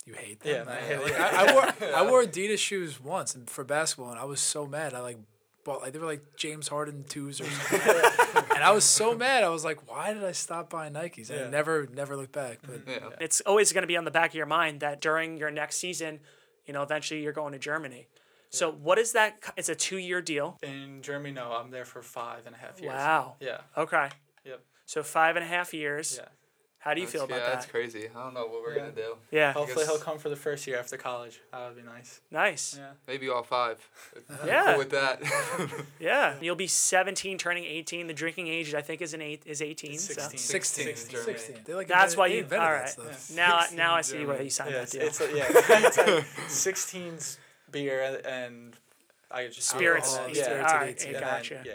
you 0.05 0.13
hate 0.15 0.39
them. 0.41 0.53
Yeah, 0.53 0.61
and 0.61 0.71
I 0.71 0.81
hate 0.89 1.01
Like, 1.03 1.13
it. 1.13 1.21
I, 1.21 1.47
I 1.47 1.53
wore 1.55 1.67
I 1.97 2.11
wore 2.11 2.23
Adidas 2.25 2.59
shoes 2.59 3.01
once 3.01 3.35
and 3.35 3.49
for 3.49 3.65
basketball 3.65 4.11
and 4.13 4.21
I 4.21 4.25
was 4.25 4.41
so 4.41 4.67
mad. 4.67 4.93
I 4.95 5.01
like 5.01 5.19
bought 5.65 5.81
like 5.83 5.93
they 5.93 5.99
were 5.99 6.07
like 6.07 6.37
James 6.37 6.69
Harden 6.69 7.05
twos 7.09 7.41
or 7.41 7.45
something. 7.71 8.45
and 8.55 8.65
I 8.65 8.71
was 8.73 8.85
so 8.85 9.15
mad. 9.17 9.45
I 9.45 9.49
was 9.49 9.65
like, 9.65 9.89
why 9.91 10.13
did 10.13 10.25
I 10.25 10.33
stop 10.33 10.71
buying 10.71 10.93
Nikes? 10.95 11.31
And 11.31 11.47
I 11.47 11.51
never 11.51 11.87
never 11.93 12.17
looked 12.17 12.33
back. 12.33 12.59
But 12.67 12.83
Yeah. 12.87 12.99
It's 13.21 13.41
always 13.43 13.73
going 13.73 13.83
to 13.83 13.87
be 13.89 13.97
on 13.97 14.05
the 14.05 14.11
back 14.11 14.31
of 14.31 14.35
your 14.35 14.47
mind 14.47 14.81
that 14.81 15.01
during 15.01 15.37
your 15.37 15.51
next 15.51 15.77
season, 15.77 16.21
you 16.67 16.73
know, 16.73 16.83
eventually 16.83 17.23
you're 17.23 17.33
going 17.33 17.53
to 17.53 17.59
Germany. 17.59 18.09
So 18.51 18.71
what 18.71 18.99
is 18.99 19.13
that? 19.13 19.39
It's 19.57 19.69
a 19.71 19.75
two 19.75 19.97
year 19.99 20.21
deal. 20.21 20.59
In 20.63 21.01
Germany, 21.01 21.33
no, 21.35 21.53
I'm 21.53 21.71
there 21.71 21.85
for 21.87 22.03
five 22.03 22.47
and 22.47 22.55
a 22.55 22.59
half 22.59 22.81
years. 22.81 22.93
Wow. 22.93 23.37
Yeah. 23.41 23.59
Okay. 23.77 24.09
Yep. 24.45 24.61
So 24.85 25.03
five 25.03 25.37
and 25.37 25.45
a 25.45 25.49
half 25.49 25.73
years. 25.73 26.19
Yeah. 26.21 26.29
How 26.83 26.95
do 26.95 27.01
you 27.01 27.07
That's- 27.07 27.13
feel 27.13 27.25
about 27.27 27.39
that? 27.45 27.49
yeah, 27.49 27.55
that's 27.55 27.67
crazy. 27.67 28.09
I 28.09 28.23
don't 28.25 28.35
know 28.35 28.47
what 28.47 28.61
we're 28.63 28.73
Yeah. 28.75 28.81
gonna 28.81 28.93
do. 28.93 29.17
Yeah. 29.31 29.53
Hopefully 29.53 29.85
guess- 29.85 29.95
he'll 29.95 30.03
come 30.05 30.19
for 30.19 30.29
the 30.29 30.37
first 30.37 30.67
year 30.67 30.79
after 30.81 30.97
college. 30.97 31.41
That 31.53 31.69
would 31.69 31.77
be 31.77 31.83
nice. 31.83 32.21
Nice. 32.31 32.75
Yeah. 32.77 32.91
Maybe 33.07 33.29
all 33.29 33.45
five. 33.45 33.79
Yeah. 34.45 34.65
Cool 34.71 34.79
with 34.79 34.91
that. 34.91 35.23
Yeah. 36.01 36.35
You'll 36.41 36.57
be 36.57 36.67
17, 36.67 37.39
turning 37.39 37.65
18. 37.65 38.09
The 38.09 38.15
drinking 38.15 38.49
age, 38.49 38.75
I 38.75 38.83
think, 38.83 39.01
is 39.01 39.15
an 39.15 39.23
eight 39.23 39.43
is 39.47 39.63
18. 39.63 39.93
It's 39.93 40.07
so. 40.07 40.15
16. 40.15 40.39
16, 40.39 40.87
16. 40.97 41.23
16. 41.25 41.57
They 41.65 41.75
like 41.75 41.87
That's 41.87 42.15
invented- 42.15 42.19
why 42.19 42.27
you. 42.27 42.39
invented 42.43 42.59
All 42.67 42.73
that 42.73 42.99
right. 42.99 43.37
Now, 43.37 43.61
16 43.61 43.77
now 43.79 43.95
I 43.95 44.01
see 44.01 44.27
why 44.27 44.41
you 44.41 44.51
signed 44.51 44.71
Yeah, 44.73 44.77
that 44.79 44.83
it's, 44.83 44.93
deal. 44.93 45.03
it's 45.03 45.21
like, 45.21 45.35
yeah, 45.35 45.47
it's 45.49 45.99
like 45.99 46.25
16's 46.49 47.39
beer 47.71 48.21
and 48.25 48.77
I 49.31 49.47
just 49.47 49.69
Spirits. 49.69 50.13
Alcohol, 50.15 50.35
Yeah. 50.37 50.43
spirits 50.45 50.73
All 50.73 50.77
at 50.79 50.81
right. 50.83 50.89
18. 51.01 51.09
I 51.15 51.19
and 51.19 51.25
gotcha. 51.25 51.63
yeah. 51.65 51.75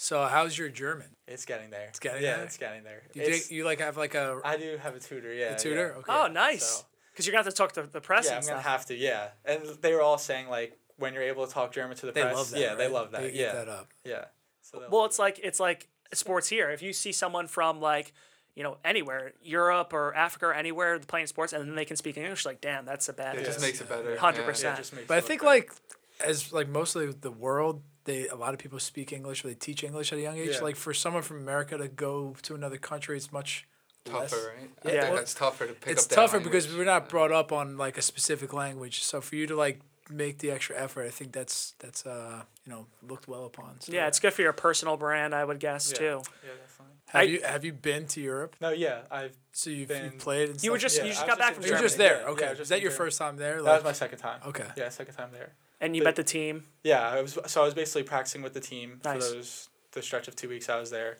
So 0.00 0.24
how's 0.26 0.56
your 0.56 0.68
German? 0.68 1.08
It's 1.26 1.44
getting 1.44 1.70
there. 1.70 1.88
It's 1.88 1.98
getting 1.98 2.22
yeah, 2.22 2.36
there? 2.36 2.44
it's 2.44 2.56
getting 2.56 2.84
there. 2.84 3.02
You 3.14 3.22
It's- 3.22 3.40
think 3.40 3.50
you 3.50 3.64
like 3.64 3.80
have 3.80 3.96
like 3.96 4.14
a, 4.14 4.40
I 4.44 4.56
do 4.56 4.76
have 4.80 4.94
a 4.94 5.00
tutor. 5.00 5.34
Yeah. 5.34 5.54
a 5.54 5.58
tutor? 5.58 5.88
Yeah. 5.92 5.98
Okay. 5.98 6.12
Oh, 6.12 6.28
nice. 6.28 6.64
So- 6.64 6.84
Because 7.10 7.26
you're 7.26 7.32
gonna 7.32 7.42
have 7.42 7.52
to 7.52 7.56
talk 7.56 7.72
to 7.72 7.82
the 7.82 8.00
press 8.00 8.26
Yeah, 8.26 8.36
and 8.36 8.44
I'm 8.44 8.48
gonna 8.48 8.62
have 8.62 8.86
to. 8.86 8.94
Yeah, 8.94 9.30
and 9.44 9.60
they 9.80 9.92
were 9.92 10.00
all 10.00 10.16
saying 10.16 10.48
like 10.48 10.78
when 10.98 11.14
you're 11.14 11.24
able 11.24 11.44
to 11.48 11.52
talk 11.52 11.72
German 11.72 11.96
to 11.96 12.06
the 12.06 12.12
they 12.12 12.22
press. 12.22 12.36
love 12.36 12.50
that. 12.50 12.60
yeah, 12.60 12.74
they 12.76 12.86
love 12.86 13.10
that. 13.10 13.22
They 13.22 13.28
eat 13.30 13.34
yeah, 13.34 13.54
that 13.54 13.68
up. 13.68 13.88
yeah. 14.04 14.26
So 14.62 14.86
Well, 14.88 15.04
it's 15.04 15.18
it. 15.18 15.22
like 15.22 15.40
it's 15.42 15.58
like 15.58 15.88
sports 16.14 16.46
here. 16.48 16.70
If 16.70 16.80
you 16.80 16.92
see 16.92 17.10
someone 17.10 17.48
from 17.48 17.80
like 17.80 18.12
you 18.54 18.62
know 18.62 18.78
anywhere, 18.84 19.32
Europe 19.42 19.92
or 19.92 20.14
Africa 20.14 20.46
or 20.46 20.54
anywhere 20.54 21.00
playing 21.00 21.26
sports, 21.26 21.52
and 21.52 21.68
then 21.68 21.74
they 21.74 21.84
can 21.84 21.96
speak 21.96 22.16
English, 22.16 22.46
like 22.46 22.60
damn, 22.60 22.84
that's 22.84 23.08
a 23.08 23.12
bad. 23.12 23.36
It 23.36 23.44
just 23.44 23.60
makes 23.60 23.80
it 23.80 23.88
better. 23.88 24.14
100%. 24.16 24.62
Yeah, 24.62 24.74
it 24.74 24.76
just 24.76 24.92
makes 24.94 25.08
But 25.08 25.16
I 25.18 25.20
think 25.20 25.40
better. 25.40 25.50
like 25.50 25.72
as 26.20 26.52
like 26.52 26.68
mostly 26.68 27.10
the 27.10 27.32
world, 27.32 27.82
they 28.08 28.26
a 28.28 28.34
lot 28.44 28.52
of 28.54 28.58
people 28.58 28.78
speak 28.80 29.12
English 29.12 29.44
or 29.44 29.48
they 29.48 29.54
teach 29.68 29.84
English 29.84 30.12
at 30.12 30.18
a 30.18 30.22
young 30.22 30.36
age. 30.38 30.54
Yeah. 30.56 30.60
Like 30.68 30.76
for 30.76 30.92
someone 30.94 31.22
from 31.22 31.38
America 31.46 31.76
to 31.78 31.88
go 31.88 32.34
to 32.42 32.54
another 32.54 32.78
country, 32.90 33.16
it's 33.16 33.30
much 33.40 33.66
less. 34.10 34.30
Tougher, 34.30 34.54
right? 34.56 34.70
I 34.84 34.92
Yeah. 34.94 35.02
think 35.04 35.16
that's 35.16 35.34
tougher 35.34 35.66
to 35.66 35.74
pick 35.74 35.92
It's 35.92 36.04
up. 36.04 36.08
that 36.10 36.14
tougher 36.16 36.40
because 36.40 36.64
we're 36.74 36.84
not 36.96 37.08
brought 37.08 37.32
up 37.40 37.52
on 37.52 37.76
like 37.76 37.96
a 37.98 38.02
specific 38.02 38.52
language. 38.52 39.02
So 39.04 39.20
for 39.20 39.36
you 39.36 39.46
to 39.46 39.56
like 39.56 39.80
make 40.10 40.38
the 40.38 40.50
extra 40.50 40.74
effort, 40.84 41.04
I 41.06 41.10
think 41.10 41.32
that's 41.32 41.74
that's 41.78 42.06
uh 42.06 42.42
you 42.64 42.72
know 42.72 42.86
looked 43.10 43.28
well 43.28 43.44
upon. 43.44 43.80
So. 43.80 43.92
Yeah, 43.92 44.06
it's 44.08 44.18
good 44.20 44.32
for 44.32 44.42
your 44.42 44.54
personal 44.54 44.96
brand, 44.96 45.34
I 45.34 45.44
would 45.44 45.60
guess 45.60 45.92
Yeah. 45.92 45.98
too. 45.98 46.04
Yeah, 46.04 46.50
definitely. 46.62 46.94
Have 47.12 47.20
I- 47.20 47.24
you 47.32 47.42
have 47.54 47.64
you 47.64 47.72
been 47.90 48.06
to 48.14 48.20
Europe? 48.20 48.56
No, 48.60 48.70
yeah, 48.70 49.02
I've. 49.10 49.36
So 49.52 49.70
you've, 49.70 49.88
Been- 49.88 50.04
you've 50.04 50.18
played. 50.18 50.50
And 50.50 50.62
You 50.64 50.70
were 50.72 50.78
just 50.78 50.96
Yeah, 50.96 51.04
you 51.04 51.10
just 51.10 51.22
was 51.26 51.28
got 51.30 51.38
back 51.38 51.54
from 51.54 51.64
in 51.64 51.68
You 51.68 51.74
were 51.76 51.82
just 51.88 51.98
there. 51.98 52.18
Yeah, 52.18 52.22
yeah, 52.28 52.32
okay. 52.34 52.48
Was 52.50 52.58
just 52.58 52.60
Is 52.62 52.68
that 52.70 52.80
your 52.80 52.90
Germany. 52.90 53.06
first 53.06 53.18
time 53.18 53.36
there? 53.36 53.56
That 53.62 53.74
was 53.76 53.84
my 53.84 53.92
second 53.92 54.18
time. 54.18 54.40
okay. 54.46 54.68
Yeah, 54.76 54.88
second 54.90 55.14
time 55.14 55.30
there. 55.32 55.52
And 55.80 55.94
you 55.96 56.02
But- 56.02 56.08
met 56.08 56.16
the 56.16 56.24
team. 56.24 56.66
Yeah, 56.82 57.08
I 57.08 57.20
was 57.22 57.38
so 57.46 57.62
I 57.62 57.64
was 57.64 57.74
basically 57.74 58.02
practicing 58.04 58.42
with 58.42 58.54
the 58.54 58.60
team 58.60 59.00
Nice. 59.04 59.14
for 59.28 59.34
those 59.34 59.68
the 59.92 60.02
stretch 60.02 60.28
of 60.28 60.36
two 60.36 60.48
weeks 60.48 60.68
I 60.68 60.78
was 60.78 60.90
there, 60.90 61.18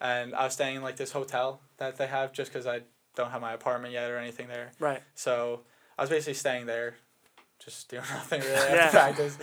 and 0.00 0.34
I 0.34 0.44
was 0.44 0.52
staying 0.54 0.76
in 0.76 0.82
like 0.82 0.96
this 0.96 1.12
hotel 1.12 1.60
that 1.78 1.96
they 1.96 2.06
have 2.06 2.32
just 2.32 2.52
because 2.52 2.66
I 2.66 2.82
don't 3.14 3.30
have 3.30 3.40
my 3.40 3.52
apartment 3.52 3.92
yet 3.92 4.10
or 4.10 4.18
anything 4.18 4.48
there. 4.48 4.72
Right. 4.78 5.02
So 5.14 5.62
I 5.96 6.02
was 6.02 6.10
basically 6.10 6.34
staying 6.34 6.66
there, 6.66 6.94
just 7.64 7.88
doing 7.88 8.02
nothing 8.10 8.40
really 8.40 8.52
Yeah. 8.52 8.84
after 8.84 8.98
practice. 8.98 9.38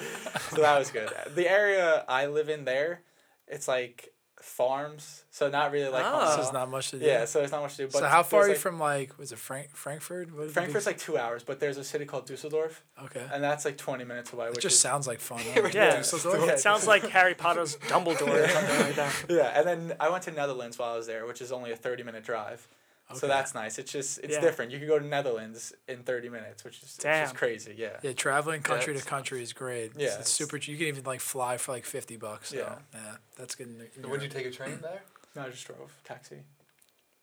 So 0.52 0.62
that 0.62 0.78
was 0.80 0.92
good. 0.92 1.10
The 1.36 1.50
area 1.50 2.06
I 2.08 2.28
live 2.28 2.48
in 2.50 2.64
there, 2.66 3.02
it's 3.48 3.68
like 3.68 4.14
farms, 4.46 5.24
so 5.32 5.50
not 5.50 5.72
really 5.72 5.90
like. 5.90 6.06
Oh. 6.06 6.10
home 6.10 6.26
So 6.26 6.32
at 6.32 6.36
there's 6.38 6.54
not 6.54 6.70
much 6.70 6.92
to 6.92 7.00
do. 7.00 7.06
Yeah, 7.06 7.26
so 7.26 7.40
there's 7.40 7.52
not 7.52 7.64
much 7.64 7.78
to 7.78 7.86
do. 7.86 7.90
But 7.92 8.00
so 8.00 8.08
how 8.08 8.22
far 8.22 8.42
are 8.42 8.44
you 8.44 8.50
like, 8.54 8.60
from 8.60 8.80
like 8.80 9.18
was 9.18 9.32
it 9.32 9.40
Frank 9.40 9.76
Frankfurt? 9.76 10.34
What 10.34 10.46
is 10.46 10.54
Frankfurt's 10.54 10.86
like 10.86 11.00
two 11.00 11.18
hours, 11.18 11.44
but 11.44 11.60
there's 11.60 11.78
a 11.78 11.84
city 11.84 12.06
called 12.06 12.28
Dusseldorf, 12.28 12.84
okay. 13.06 13.26
and 13.34 13.44
that's 13.44 13.66
like 13.66 13.78
twenty 13.78 14.04
minutes 14.04 14.32
away. 14.32 14.48
It 14.48 14.52
Which 14.52 14.62
just 14.62 14.76
is, 14.76 14.82
sounds 14.82 15.08
like 15.08 15.20
fun. 15.20 15.42
Yeah. 15.46 15.68
Yeah. 15.74 15.96
Dusseldorf? 15.98 16.46
Yeah. 16.46 16.54
It 16.54 16.60
sounds 16.60 16.88
like 16.88 17.08
Harry 17.10 17.34
Potter's 17.34 17.78
Dumbledore 17.78 18.46
or 18.46 18.48
something 18.48 18.80
like 18.80 18.96
that. 18.96 19.26
Yeah, 19.30 19.52
and 19.56 19.68
then 19.68 19.98
I 20.00 20.10
went 20.10 20.24
to 20.24 20.32
Netherlands 20.32 20.78
while 20.78 20.94
I 20.94 20.98
was 20.98 21.08
there, 21.08 21.26
which 21.26 21.42
is 21.42 21.52
only 21.52 21.72
a 21.72 21.76
thirty 21.76 22.04
minute 22.04 22.24
drive. 22.24 22.68
So 23.14 23.28
that's 23.28 23.54
nice. 23.54 23.78
It's 23.78 23.92
just 23.92 24.18
it's 24.24 24.34
Yeah. 24.34 24.42
different. 24.42 24.72
You 24.72 24.80
can 24.80 24.88
go 24.88 24.98
to 24.98 25.06
Netherlands 25.06 25.74
in 25.88 26.04
thirty 26.04 26.28
minutes, 26.28 26.64
which 26.64 26.78
is 26.78 26.84
it's 26.84 26.98
Damn. 26.98 27.26
just 27.26 27.36
crazy. 27.36 27.76
Yeah. 27.78 27.98
Yeah, 28.02 28.14
traveling 28.14 28.62
country 28.64 28.98
to 28.98 29.06
country 29.06 29.44
is 29.44 29.54
great. 29.54 29.92
Yeah, 29.96 30.06
it's, 30.08 30.14
it's- 30.16 30.30
super. 30.30 30.58
You 30.58 30.76
can 30.76 30.88
even 30.88 31.04
like 31.04 31.22
fly 31.22 31.58
for 31.58 31.72
like 31.74 31.86
fifty 31.86 32.18
bucks. 32.18 32.50
So, 32.50 32.58
yeah, 32.58 32.76
Yeah. 32.94 33.16
that's 33.38 33.54
good. 33.56 33.68
in- 33.68 33.82
in 33.96 34.04
So 34.04 34.10
would 34.10 34.24
you 34.24 34.30
take 34.30 34.48
a 34.48 34.52
train 34.52 34.80
there? 34.82 35.04
No, 35.36 35.44
I 35.44 35.50
just 35.50 35.68
drove 35.68 35.92
taxi. 36.04 36.38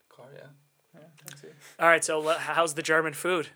Car, 0.08 0.26
yeah. 0.34 0.46
Yeah, 0.94 1.00
taxi. 1.26 1.48
All 1.80 1.88
right, 1.88 2.04
so 2.04 2.28
how's 2.38 2.74
the 2.74 2.82
German 2.82 3.14
food? 3.14 3.48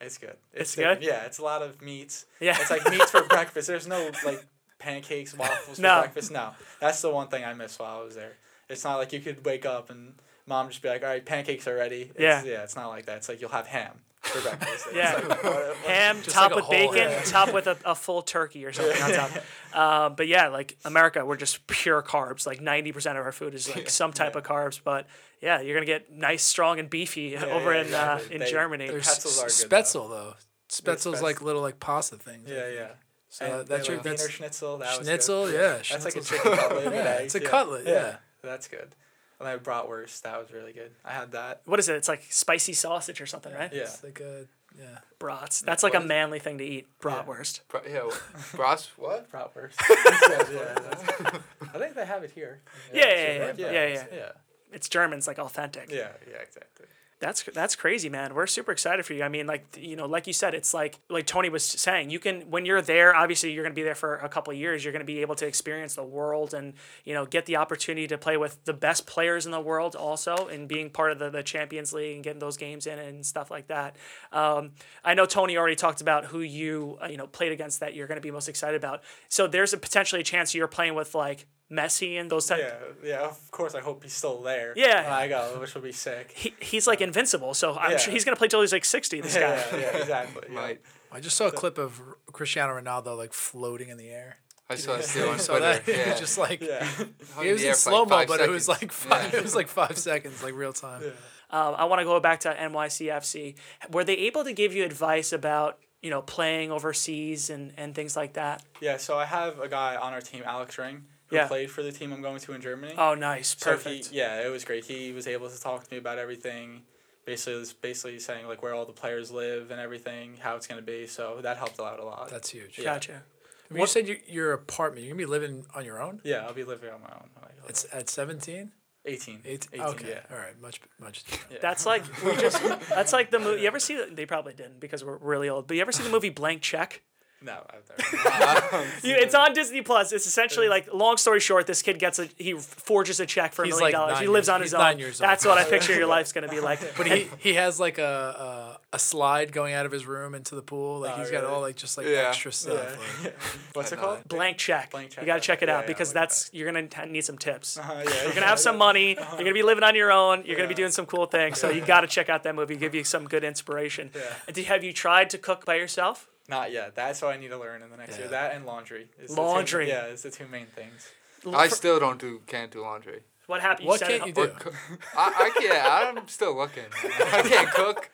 It's 0.00 0.18
good. 0.18 0.36
It's 0.52 0.74
different. 0.74 1.00
good? 1.00 1.06
Yeah, 1.08 1.24
it's 1.26 1.38
a 1.38 1.42
lot 1.44 1.62
of 1.62 1.80
meats. 1.82 2.26
Yeah. 2.40 2.56
It's 2.60 2.70
like 2.70 2.88
meats 2.90 3.10
for 3.10 3.22
breakfast. 3.24 3.68
There's 3.68 3.86
no 3.86 4.10
like 4.24 4.44
pancakes, 4.78 5.34
waffles 5.34 5.76
for 5.78 5.82
breakfast. 5.82 6.30
No, 6.32 6.54
that's 6.80 7.00
the 7.02 7.10
one 7.10 7.28
thing 7.28 7.44
I 7.44 7.52
missed 7.54 7.78
while 7.78 8.00
I 8.00 8.04
was 8.04 8.14
there. 8.14 8.32
It's 8.68 8.84
not 8.84 8.96
like 8.96 9.12
you 9.12 9.20
could 9.20 9.44
wake 9.44 9.66
up 9.66 9.90
and 9.90 10.14
mom 10.48 10.68
just 10.68 10.82
be 10.82 10.88
like, 10.88 11.02
"All 11.02 11.08
right, 11.08 11.24
pancakes 11.24 11.66
are 11.68 11.76
ready." 11.76 12.02
It's, 12.10 12.18
Yeah. 12.20 12.42
yeah, 12.44 12.62
it's 12.64 12.74
not 12.76 12.88
like 12.88 13.06
that. 13.06 13.18
It's 13.18 13.28
like 13.28 13.40
you'll 13.40 13.50
have 13.50 13.66
ham 13.66 13.92
for 14.22 14.40
breakfast. 14.40 14.86
Yeah. 14.94 15.14
like, 15.14 15.28
what- 15.28 15.44
what- 15.44 15.76
Ham, 15.86 16.20
top 16.22 16.50
like 16.50 16.56
with 16.56 16.64
whole 16.64 16.92
bacon, 16.92 17.08
ham. 17.10 17.22
top 17.24 17.52
with 17.54 17.66
a, 17.66 17.76
a 17.84 17.94
full 17.94 18.22
turkey 18.22 18.64
or 18.64 18.72
something 18.72 19.00
on 19.02 19.12
top. 19.12 19.30
Uh, 19.70 20.08
but 20.08 20.26
yeah, 20.26 20.48
like 20.48 20.76
America, 20.86 21.24
we're 21.26 21.36
just 21.36 21.66
pure 21.66 22.02
carbs. 22.02 22.46
Like 22.46 22.58
90% 22.60 23.10
of 23.10 23.16
our 23.18 23.32
food 23.32 23.54
is 23.54 23.72
like 23.72 23.90
some 23.90 24.12
type 24.14 24.34
of 24.34 24.42
carbs. 24.42 24.80
But 24.82 25.06
yeah, 25.42 25.60
you're 25.60 25.74
going 25.74 25.86
to 25.86 25.92
get 25.92 26.10
nice, 26.10 26.42
strong, 26.42 26.80
and 26.80 26.88
beefy 26.88 27.36
over 27.36 27.74
yeah, 27.74 27.80
in 27.80 27.86
exactly. 27.86 28.30
uh, 28.30 28.34
in 28.34 28.40
They- 28.40 28.50
Germany. 28.50 28.84
Their 28.86 28.92
There's 28.94 29.04
pretzels 29.06 29.38
are 29.40 29.46
good, 29.68 29.70
Spetzel 29.70 30.08
though. 30.08 30.34
Spetzel's 30.70 31.18
Spetz- 31.18 31.22
like 31.22 31.42
little 31.42 31.60
like 31.62 31.78
pasta 31.80 32.16
things. 32.16 32.48
Yeah, 32.48 32.66
yeah. 32.68 32.88
So 33.28 33.60
And 33.60 33.68
that's 33.68 33.86
your 33.88 33.98
like 33.98 34.04
that's 34.04 34.22
Wiener 34.22 34.32
schnitzel. 34.32 34.78
That 34.78 34.98
was 34.98 35.06
schnitzel. 35.06 35.46
good. 35.46 35.54
Yeah, 35.54 35.82
That's 35.96 36.04
like 36.06 36.16
a 36.16 36.20
chicken 36.22 36.52
cutlet 36.56 36.84
Yeah, 36.94 37.00
eggs. 37.20 37.34
it's 37.34 37.44
a 37.44 37.48
cutlet, 37.48 37.86
yeah. 37.86 38.16
that's 38.42 38.68
good. 38.68 38.94
And 39.40 39.48
then 39.48 39.58
bratwurst. 39.60 40.22
That 40.22 40.38
was 40.40 40.52
really 40.52 40.72
good. 40.72 40.90
I 41.04 41.12
had 41.12 41.32
that. 41.32 41.62
what 41.64 41.78
is 41.78 41.88
it? 41.88 41.94
It's 41.96 42.08
like 42.08 42.24
spicy 42.30 42.72
sausage 42.72 43.20
or 43.20 43.26
something, 43.26 43.52
right? 43.54 43.72
Yeah. 43.72 43.82
It's 43.82 44.02
like 44.02 44.20
a 44.20 44.46
yeah. 44.78 44.98
Brats. 45.18 45.60
That's 45.62 45.82
like 45.82 45.94
a 45.94 45.98
What 45.98 46.04
is- 46.04 46.08
manly 46.08 46.38
thing 46.40 46.58
to 46.58 46.64
eat. 46.64 46.86
Bratwurst. 47.00 47.60
Bro, 47.68 47.82
yeah. 47.88 48.02
what- 48.04 48.22
Bros, 48.54 48.90
what? 48.96 49.30
Bratwurst. 49.32 49.74
yeah, 50.52 50.74
that's- 50.74 51.40
I 51.74 51.78
think 51.78 51.94
they 51.94 52.04
have 52.06 52.22
it 52.24 52.30
here. 52.32 52.60
Yeah, 52.92 53.06
yeah, 53.06 53.14
yeah, 53.14 53.52
yeah, 53.56 53.70
yeah, 53.72 53.86
yeah. 53.88 54.04
yeah. 54.12 54.28
It's 54.72 54.88
German. 54.88 55.18
It's 55.18 55.26
like 55.26 55.38
authentic. 55.38 55.90
Yeah, 55.90 56.08
yeah, 56.30 56.38
exactly. 56.42 56.86
That's 57.20 57.42
that's 57.42 57.74
crazy, 57.74 58.08
man. 58.08 58.32
We're 58.32 58.46
super 58.46 58.70
excited 58.70 59.04
for 59.04 59.12
you. 59.12 59.24
I 59.24 59.28
mean, 59.28 59.48
like 59.48 59.76
you 59.76 59.96
know, 59.96 60.06
like 60.06 60.28
you 60.28 60.32
said, 60.32 60.54
it's 60.54 60.72
like 60.72 61.00
like 61.10 61.26
Tony 61.26 61.48
was 61.48 61.64
saying. 61.64 62.10
You 62.10 62.20
can 62.20 62.42
when 62.42 62.64
you're 62.64 62.80
there. 62.80 63.14
Obviously, 63.14 63.50
you're 63.52 63.64
going 63.64 63.72
to 63.72 63.78
be 63.78 63.82
there 63.82 63.96
for 63.96 64.16
a 64.16 64.28
couple 64.28 64.52
of 64.52 64.58
years. 64.58 64.84
You're 64.84 64.92
going 64.92 65.00
to 65.00 65.06
be 65.06 65.20
able 65.20 65.34
to 65.36 65.46
experience 65.46 65.96
the 65.96 66.04
world 66.04 66.54
and 66.54 66.74
you 67.04 67.14
know 67.14 67.26
get 67.26 67.46
the 67.46 67.56
opportunity 67.56 68.06
to 68.06 68.18
play 68.18 68.36
with 68.36 68.64
the 68.66 68.72
best 68.72 69.04
players 69.04 69.46
in 69.46 69.52
the 69.52 69.60
world, 69.60 69.96
also, 69.96 70.46
and 70.46 70.68
being 70.68 70.90
part 70.90 71.10
of 71.10 71.18
the, 71.18 71.28
the 71.28 71.42
Champions 71.42 71.92
League 71.92 72.14
and 72.14 72.22
getting 72.22 72.38
those 72.38 72.56
games 72.56 72.86
in 72.86 73.00
and 73.00 73.26
stuff 73.26 73.50
like 73.50 73.66
that. 73.66 73.96
Um, 74.30 74.70
I 75.04 75.14
know 75.14 75.26
Tony 75.26 75.56
already 75.56 75.76
talked 75.76 76.00
about 76.00 76.26
who 76.26 76.40
you 76.40 76.98
uh, 77.02 77.08
you 77.08 77.16
know 77.16 77.26
played 77.26 77.50
against 77.50 77.80
that 77.80 77.94
you're 77.94 78.06
going 78.06 78.18
to 78.18 78.22
be 78.22 78.30
most 78.30 78.48
excited 78.48 78.76
about. 78.76 79.02
So 79.28 79.48
there's 79.48 79.72
a 79.72 79.76
potentially 79.76 80.20
a 80.20 80.24
chance 80.24 80.54
you're 80.54 80.68
playing 80.68 80.94
with 80.94 81.16
like 81.16 81.46
Messi 81.70 82.18
and 82.18 82.30
those 82.30 82.46
type. 82.46 82.60
Yeah, 82.60 83.08
yeah. 83.08 83.20
Of 83.26 83.50
course, 83.50 83.74
I 83.74 83.80
hope 83.80 84.02
he's 84.02 84.14
still 84.14 84.40
there. 84.42 84.72
Yeah. 84.76 85.14
I 85.14 85.28
go, 85.28 85.58
which 85.60 85.74
would 85.74 85.84
be 85.84 85.92
sick. 85.92 86.32
He, 86.34 86.54
he's 86.60 86.86
like 86.86 87.00
invincible, 87.00 87.52
so 87.54 87.76
I'm 87.76 87.92
Yeah. 87.92 87.96
sure 87.98 88.12
he's 88.12 88.24
gonna 88.24 88.36
play 88.36 88.48
till 88.48 88.60
he's 88.62 88.72
like 88.72 88.84
sixty. 88.86 89.20
This 89.20 89.34
guy. 89.34 89.40
Yeah, 89.40 89.64
yeah, 89.72 89.96
exactly. 89.98 90.48
yeah. 90.50 90.58
Right. 90.58 90.80
I 91.12 91.20
just 91.20 91.36
saw 91.36 91.46
a 91.48 91.52
clip 91.52 91.78
of 91.78 92.00
Cristiano 92.32 92.78
Ronaldo 92.80 93.16
like 93.16 93.32
floating 93.32 93.88
in 93.90 93.96
the 93.98 94.08
air. 94.10 94.38
I 94.70 94.74
saw 94.76 94.96
this 94.96 95.12
too 95.14 95.28
on 95.28 95.38
So 95.38 95.58
Twitter. 95.58 95.72
that 95.84 95.88
it 95.88 95.96
yeah. 95.96 96.10
was 96.10 96.20
just 96.20 96.38
like 96.38 96.60
Yeah. 96.62 96.84
Hung 97.34 97.46
it 97.46 97.52
was 97.52 97.62
in 97.64 97.74
slow 97.74 98.04
mo, 98.04 98.10
five 98.10 98.28
but 98.28 98.40
it 98.40 98.48
was 98.50 98.66
like 98.68 98.90
five. 98.92 99.32
Yeah. 99.32 99.40
It 99.40 99.42
was 99.42 99.54
like 99.54 99.68
five 99.68 99.96
seconds, 99.98 100.42
like 100.42 100.54
real 100.54 100.72
time. 100.72 101.02
Um, 101.50 101.74
I 101.78 101.84
want 101.86 102.00
to 102.00 102.04
go 102.04 102.18
back 102.20 102.40
to 102.40 102.52
NYCFC. 102.54 103.54
Were 103.90 104.04
they 104.04 104.14
able 104.16 104.44
to 104.44 104.52
give 104.52 104.74
you 104.74 104.84
advice 104.84 105.32
about 105.32 105.78
you 106.02 106.10
know 106.10 106.22
playing 106.22 106.70
overseas 106.70 107.50
and, 107.50 107.72
and 107.76 107.94
things 107.94 108.16
like 108.16 108.34
that? 108.34 108.62
Yeah, 108.80 108.96
so 108.98 109.16
I 109.18 109.24
have 109.24 109.58
a 109.60 109.68
guy 109.68 109.96
on 109.96 110.12
our 110.12 110.20
team, 110.20 110.42
Alex 110.44 110.76
Ring, 110.78 111.04
who 111.28 111.36
Yeah. 111.36 111.46
played 111.48 111.70
for 111.70 111.82
the 111.82 111.92
team 111.92 112.12
I'm 112.12 112.22
going 112.22 112.40
to 112.40 112.52
in 112.52 112.60
Germany. 112.60 112.94
Oh, 112.98 113.14
nice, 113.14 113.56
So 113.58 113.70
perfect. 113.72 114.08
He, 114.08 114.16
yeah, 114.18 114.44
it 114.46 114.48
was 114.50 114.64
great. 114.64 114.84
He 114.84 115.12
was 115.12 115.26
able 115.26 115.48
to 115.48 115.60
talk 115.60 115.84
to 115.84 115.92
me 115.92 115.98
about 115.98 116.18
everything. 116.18 116.82
Basically, 117.24 117.58
was 117.58 117.72
basically 117.74 118.18
saying 118.18 118.46
like 118.46 118.62
where 118.62 118.74
all 118.74 118.86
the 118.86 118.92
players 118.92 119.30
live 119.30 119.70
and 119.70 119.78
everything, 119.80 120.38
how 120.40 120.56
it's 120.56 120.66
gonna 120.66 120.80
be. 120.80 121.06
So 121.06 121.40
that 121.42 121.58
helped 121.58 121.78
out 121.78 122.00
a 122.00 122.04
lot. 122.04 122.30
That's 122.30 122.48
huge. 122.50 122.78
Yeah. 122.78 122.84
Gotcha. 122.84 123.22
I 123.70 123.74
mean, 123.74 123.82
you 123.82 123.86
said 123.86 124.08
your 124.08 124.16
your 124.26 124.52
apartment. 124.54 125.04
You're 125.04 125.12
gonna 125.14 125.26
be 125.26 125.30
living 125.30 125.66
on 125.74 125.84
your 125.84 126.00
own. 126.00 126.20
yeah, 126.24 126.46
I'll 126.46 126.54
be 126.54 126.64
living 126.64 126.88
on 126.90 127.02
my 127.02 127.10
own. 127.10 127.28
when 127.34 127.44
I 127.44 127.48
go. 127.60 127.68
It's 127.68 127.84
at 127.92 128.08
17? 128.08 128.72
18. 129.04 129.40
18. 129.44 129.70
18, 129.74 129.80
okay. 129.88 130.08
yeah. 130.08 130.20
All 130.34 130.38
right. 130.42 130.58
Much 130.60 130.80
much. 130.98 131.22
Yeah. 131.50 131.58
That's 131.60 131.84
like 131.84 132.02
we 132.24 132.34
just. 132.36 132.62
That's 132.88 133.12
like 133.12 133.30
the 133.30 133.38
movie. 133.38 133.60
You 133.60 133.66
ever 133.66 133.78
see? 133.78 133.96
the- 133.96 134.10
They 134.14 134.24
probably 134.24 134.54
didn't 134.54 134.80
because 134.80 135.04
we're 135.04 135.18
really 135.18 135.50
old. 135.50 135.66
But 135.66 135.76
you 135.76 135.82
ever 135.82 135.92
see 135.92 136.02
the 136.02 136.08
movie 136.10 136.30
Blank 136.30 136.62
Check? 136.62 137.02
No, 137.40 137.64
I've 137.70 137.88
never. 137.88 138.84
You, 139.02 139.14
it's 139.14 139.34
on 139.34 139.52
Disney 139.54 139.82
Plus. 139.82 140.12
It's 140.12 140.26
essentially 140.26 140.68
like 140.68 140.92
long 140.92 141.16
story 141.16 141.40
short, 141.40 141.66
this 141.66 141.82
kid 141.82 141.98
gets 141.98 142.18
a 142.18 142.28
he 142.36 142.54
forges 142.54 143.20
a 143.20 143.26
check 143.26 143.52
for 143.52 143.62
a 143.62 143.66
He's 143.66 143.76
million 143.78 143.84
like 144.00 144.08
dollars. 144.08 144.18
He 144.20 144.26
lives 144.26 144.48
years- 144.48 144.54
on 144.54 144.60
his 144.60 144.70
he's 144.70 144.74
own. 144.74 144.80
nine 144.80 144.98
years 144.98 145.20
old. 145.20 145.28
That's 145.30 145.44
what 145.44 145.56
I 145.58 145.64
picture 145.64 145.94
your 145.94 146.06
life's 146.06 146.32
gonna 146.32 146.48
be 146.48 146.60
like. 146.60 146.80
But 146.96 147.06
he 147.06 147.28
he 147.38 147.54
has 147.54 147.78
like 147.78 147.98
a, 147.98 148.78
a 148.92 148.96
a 148.96 148.98
slide 148.98 149.52
going 149.52 149.74
out 149.74 149.86
of 149.86 149.92
his 149.92 150.06
room 150.06 150.34
into 150.34 150.54
the 150.54 150.62
pool. 150.62 151.00
Like 151.00 151.14
Oh, 151.16 151.20
he's 151.20 151.30
got 151.30 151.44
all 151.44 151.60
like 151.60 151.76
just 151.76 151.96
like 151.96 152.06
Yeah. 152.06 152.28
extra 152.28 152.50
stuff. 152.52 152.98
like- 153.24 153.38
What's 153.74 153.92
it 153.92 153.98
called? 153.98 154.26
Blank 154.26 154.56
check. 154.58 154.90
Blank 154.90 155.10
check, 155.10 155.22
You 155.22 155.26
gotta 155.26 155.40
check 155.40 155.62
it 155.62 155.68
yeah, 155.68 155.76
out 155.76 155.80
yeah, 155.82 155.86
because 155.86 156.08
like 156.08 156.14
that's 156.28 156.50
you're 156.52 156.66
gonna 156.70 156.88
t- 156.88 157.06
need 157.06 157.24
some 157.24 157.38
tips. 157.38 157.78
Uh, 157.78 158.04
yeah, 158.04 158.24
You're 158.24 158.34
gonna 158.34 158.46
have 158.46 158.58
some 158.58 158.78
money. 158.78 159.16
You're 159.16 159.38
gonna 159.38 159.52
be 159.52 159.62
living 159.62 159.84
on 159.84 159.94
your 159.94 160.10
own. 160.10 160.42
You're 160.44 160.56
gonna 160.56 160.68
be 160.68 160.74
doing 160.74 160.90
some 160.92 161.06
cool 161.06 161.26
things. 161.26 161.60
So 161.60 161.70
you 161.70 161.82
gotta 161.84 162.06
check 162.06 162.28
out 162.28 162.42
that 162.44 162.54
movie. 162.54 162.76
Give 162.76 162.94
you 162.94 163.04
some 163.04 163.26
good 163.26 163.44
inspiration. 163.44 164.10
Yeah. 164.14 164.52
Did, 164.52 164.64
have 164.66 164.82
you 164.82 164.92
tried 164.92 165.30
to 165.30 165.38
cook 165.38 165.64
by 165.64 165.76
yourself? 165.76 166.26
Not 166.48 166.72
yet. 166.72 166.94
That's 166.94 167.20
what 167.22 167.34
I 167.34 167.38
need 167.38 167.48
to 167.48 167.58
learn 167.58 167.82
in 167.82 167.90
the 167.90 167.96
next 167.96 168.18
year. 168.18 168.28
That 168.28 168.54
and 168.54 168.64
laundry. 168.64 169.08
is 169.20 169.30
the 169.30 169.36
two- 169.36 169.42
Laundry. 169.42 169.88
yeah, 169.88 170.04
it's 170.06 170.22
the 170.22 170.30
two 170.30 170.46
main 170.48 170.66
things. 170.66 171.08
I 171.54 171.68
still 171.68 172.00
don't 172.00 172.18
do 172.20 172.40
can't 172.46 172.70
do 172.70 172.80
laundry. 172.82 173.20
What 173.46 173.60
happened? 173.60 173.88
What 173.88 174.00
can't 174.00 174.26
you 174.26 174.32
do? 174.32 174.42
Or 174.42 174.48
coo- 174.48 174.70
I, 175.16 175.50
I 175.56 175.60
can't. 175.60 176.18
I'm 176.18 176.28
still 176.28 176.54
looking. 176.56 176.84
I 177.04 177.42
can't 177.42 177.70
cook. 177.70 178.10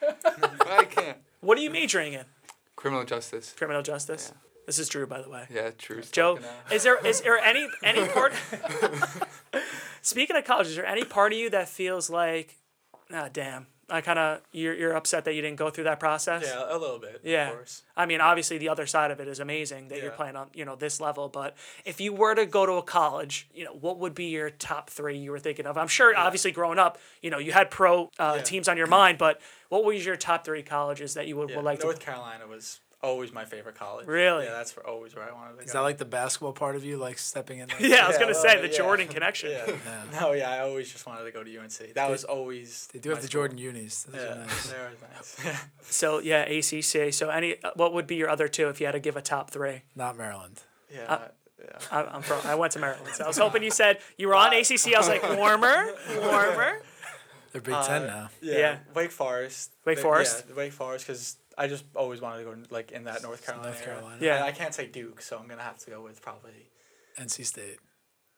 I 0.68 0.85
can't. 0.85 1.18
What 1.40 1.59
are 1.59 1.61
you 1.61 1.70
majoring 1.70 2.12
in? 2.12 2.25
Criminal 2.77 3.05
justice. 3.05 3.53
Criminal 3.57 3.83
justice. 3.83 4.31
Yeah. 4.33 4.40
This 4.66 4.79
is 4.79 4.88
Drew, 4.88 5.07
by 5.07 5.20
the 5.23 5.29
way. 5.29 5.47
Yeah, 5.53 5.70
true. 5.77 6.03
Joe, 6.11 6.38
is 6.73 6.83
there 6.85 7.05
is 7.07 7.20
there 7.23 7.38
any 7.38 7.68
any 7.83 8.07
part? 8.14 8.33
Speaking 10.03 10.37
of 10.37 10.44
college, 10.44 10.68
is 10.68 10.77
there 10.77 10.87
any 10.87 11.05
part 11.05 11.33
of 11.33 11.38
you 11.38 11.51
that 11.51 11.68
feels 11.68 12.11
like, 12.11 12.57
ah, 13.12 13.29
damn, 13.33 13.66
I 13.90 14.01
kind 14.01 14.18
of 14.18 14.40
you're 14.53 14.75
you're 14.75 14.94
upset 14.97 15.25
that 15.27 15.35
you 15.35 15.42
didn't 15.42 15.59
go 15.59 15.70
through 15.70 15.85
that 15.85 16.01
process? 16.01 16.42
Yeah, 16.47 16.64
a 16.75 16.79
little 16.79 16.99
bit. 16.99 17.20
Yeah. 17.23 17.49
Of 17.51 17.55
course. 17.57 17.83
I 17.97 18.07
mean, 18.07 18.20
obviously, 18.20 18.59
the 18.59 18.68
other 18.70 18.87
side 18.87 19.11
of 19.11 19.20
it 19.20 19.29
is 19.29 19.40
amazing 19.40 19.88
that 19.88 20.01
you're 20.03 20.11
playing 20.11 20.37
on 20.37 20.49
you 20.55 20.64
know 20.64 20.77
this 20.77 21.01
level. 21.01 21.29
But 21.29 21.57
if 21.85 22.01
you 22.01 22.12
were 22.12 22.35
to 22.35 22.47
go 22.47 22.64
to 22.66 22.73
a 22.73 22.83
college, 22.83 23.49
you 23.55 23.64
know, 23.64 23.73
what 23.73 23.99
would 23.99 24.14
be 24.14 24.27
your 24.27 24.51
top 24.51 24.90
three 24.90 25.18
you 25.18 25.31
were 25.31 25.38
thinking 25.38 25.66
of? 25.66 25.77
I'm 25.77 25.88
sure, 25.88 26.16
obviously, 26.16 26.51
growing 26.53 26.79
up, 26.79 26.99
you 27.23 27.31
know, 27.31 27.38
you 27.38 27.53
had 27.53 27.70
pro 27.70 28.11
uh, 28.18 28.35
Yeah. 28.37 28.42
teams 28.42 28.68
on 28.68 28.77
your 28.77 28.87
mind, 28.87 29.18
but 29.18 29.40
what 29.68 29.85
was 29.85 30.05
your 30.05 30.16
top 30.16 30.44
three 30.44 30.62
colleges 30.62 31.14
that 31.14 31.27
you 31.27 31.37
would, 31.37 31.51
Yeah. 31.51 31.57
would 31.57 31.64
like 31.64 31.81
to? 31.81 31.87
North 31.87 31.99
to? 31.99 32.05
Carolina 32.05 32.47
was 32.47 32.81
always 33.05 33.33
my 33.33 33.45
favorite 33.45 33.75
college. 33.77 34.07
Really? 34.07 34.45
Yeah, 34.47 34.53
that's 34.53 34.75
where, 34.77 34.87
always 34.87 35.14
where 35.14 35.25
I 35.29 35.33
wanted 35.33 35.59
to 35.59 35.64
Is 35.64 35.73
go. 35.73 35.79
that 35.79 35.83
like 35.83 35.99
the 35.99 36.05
basketball 36.05 36.53
part 36.53 36.75
of 36.77 36.85
you, 36.85 36.97
like 36.97 37.19
stepping 37.19 37.59
in? 37.59 37.69
Like, 37.69 37.81
Yeah, 37.81 38.05
I 38.05 38.09
was 38.09 38.19
gonna 38.19 38.35
say 38.35 38.55
little 38.57 38.62
the 38.62 38.69
yeah. 38.71 38.79
Jordan 38.79 39.09
connection. 39.17 39.51
Yeah. 39.51 39.67
Yeah. 39.69 40.03
No, 40.21 40.33
yeah, 40.33 40.51
I 40.51 40.61
always 40.61 40.90
just 40.90 41.07
wanted 41.07 41.25
to 41.25 41.31
go 41.33 41.45
to 41.45 41.59
UNC. 41.59 41.95
That 41.95 42.11
was 42.11 42.25
always. 42.25 42.88
They 42.93 42.99
do 42.99 43.11
have 43.11 43.19
my 43.19 43.23
the 43.23 43.29
school. 43.29 43.40
Jordan 43.43 43.59
unis. 43.59 44.05
Those 44.05 44.21
Yeah, 44.23 44.35
nice. 44.35 44.71
they 44.71 44.79
were 44.79 44.90
nice. 45.14 45.64
So 45.83 46.19
yeah, 46.19 46.43
ACC. 46.45 47.12
So 47.12 47.29
any, 47.31 47.62
uh, 47.62 47.71
what 47.77 47.93
would 47.95 48.07
be 48.07 48.17
your 48.17 48.29
other 48.31 48.49
two 48.49 48.69
if 48.69 48.81
you 48.81 48.87
had 48.87 48.93
to 48.93 49.01
give 49.01 49.17
a 49.17 49.23
top 49.23 49.51
three? 49.51 49.83
Not 49.95 50.17
Maryland. 50.17 50.62
yeah, 50.93 51.01
Uh, 51.12 51.19
yeah. 51.61 51.79
I, 51.90 52.03
I'm 52.05 52.23
from. 52.23 52.40
I 52.47 52.55
went 52.55 52.73
to 52.75 52.79
Maryland, 52.79 53.07
so 53.14 53.25
I 53.25 53.27
was 53.29 53.38
hoping 53.38 53.62
you 53.62 53.71
said 53.71 53.99
you 54.19 54.29
were 54.29 54.35
on 54.35 54.53
ACC. 54.55 54.95
I 54.95 54.99
was 54.99 55.09
like 55.09 55.23
warmer, 55.37 55.87
warmer. 56.21 56.81
They're 57.53 57.61
Big 57.61 57.73
Uh, 57.75 57.87
Ten 57.87 58.07
now. 58.07 58.31
Yeah, 58.43 58.59
Yeah. 58.59 58.79
Wake 58.95 59.12
Forest. 59.12 59.71
Wake 59.85 59.97
They- 59.97 60.03
Forest? 60.03 60.45
Yeah, 60.49 60.55
Wake 60.57 60.73
Forest, 60.73 61.07
because 61.07 61.37
I 61.57 61.67
just 61.69 61.85
always 61.95 62.21
wanted 62.21 62.38
to 62.38 62.45
go 62.45 62.57
like 62.71 62.93
in 62.93 63.05
that 63.05 63.23
North 63.23 63.45
Carolina. 63.47 63.69
North 63.71 63.83
area. 63.87 63.95
Carolina. 64.01 64.19
Yeah. 64.21 64.45
I 64.45 64.53
can't 64.53 64.75
say 64.75 64.87
Duke, 64.87 65.21
so 65.23 65.38
I'm 65.38 65.47
gonna 65.49 65.62
have 65.62 65.79
to 65.79 65.90
go 65.90 66.01
with 66.03 66.21
probably. 66.23 66.71
NC 67.19 67.45
State. 67.47 67.79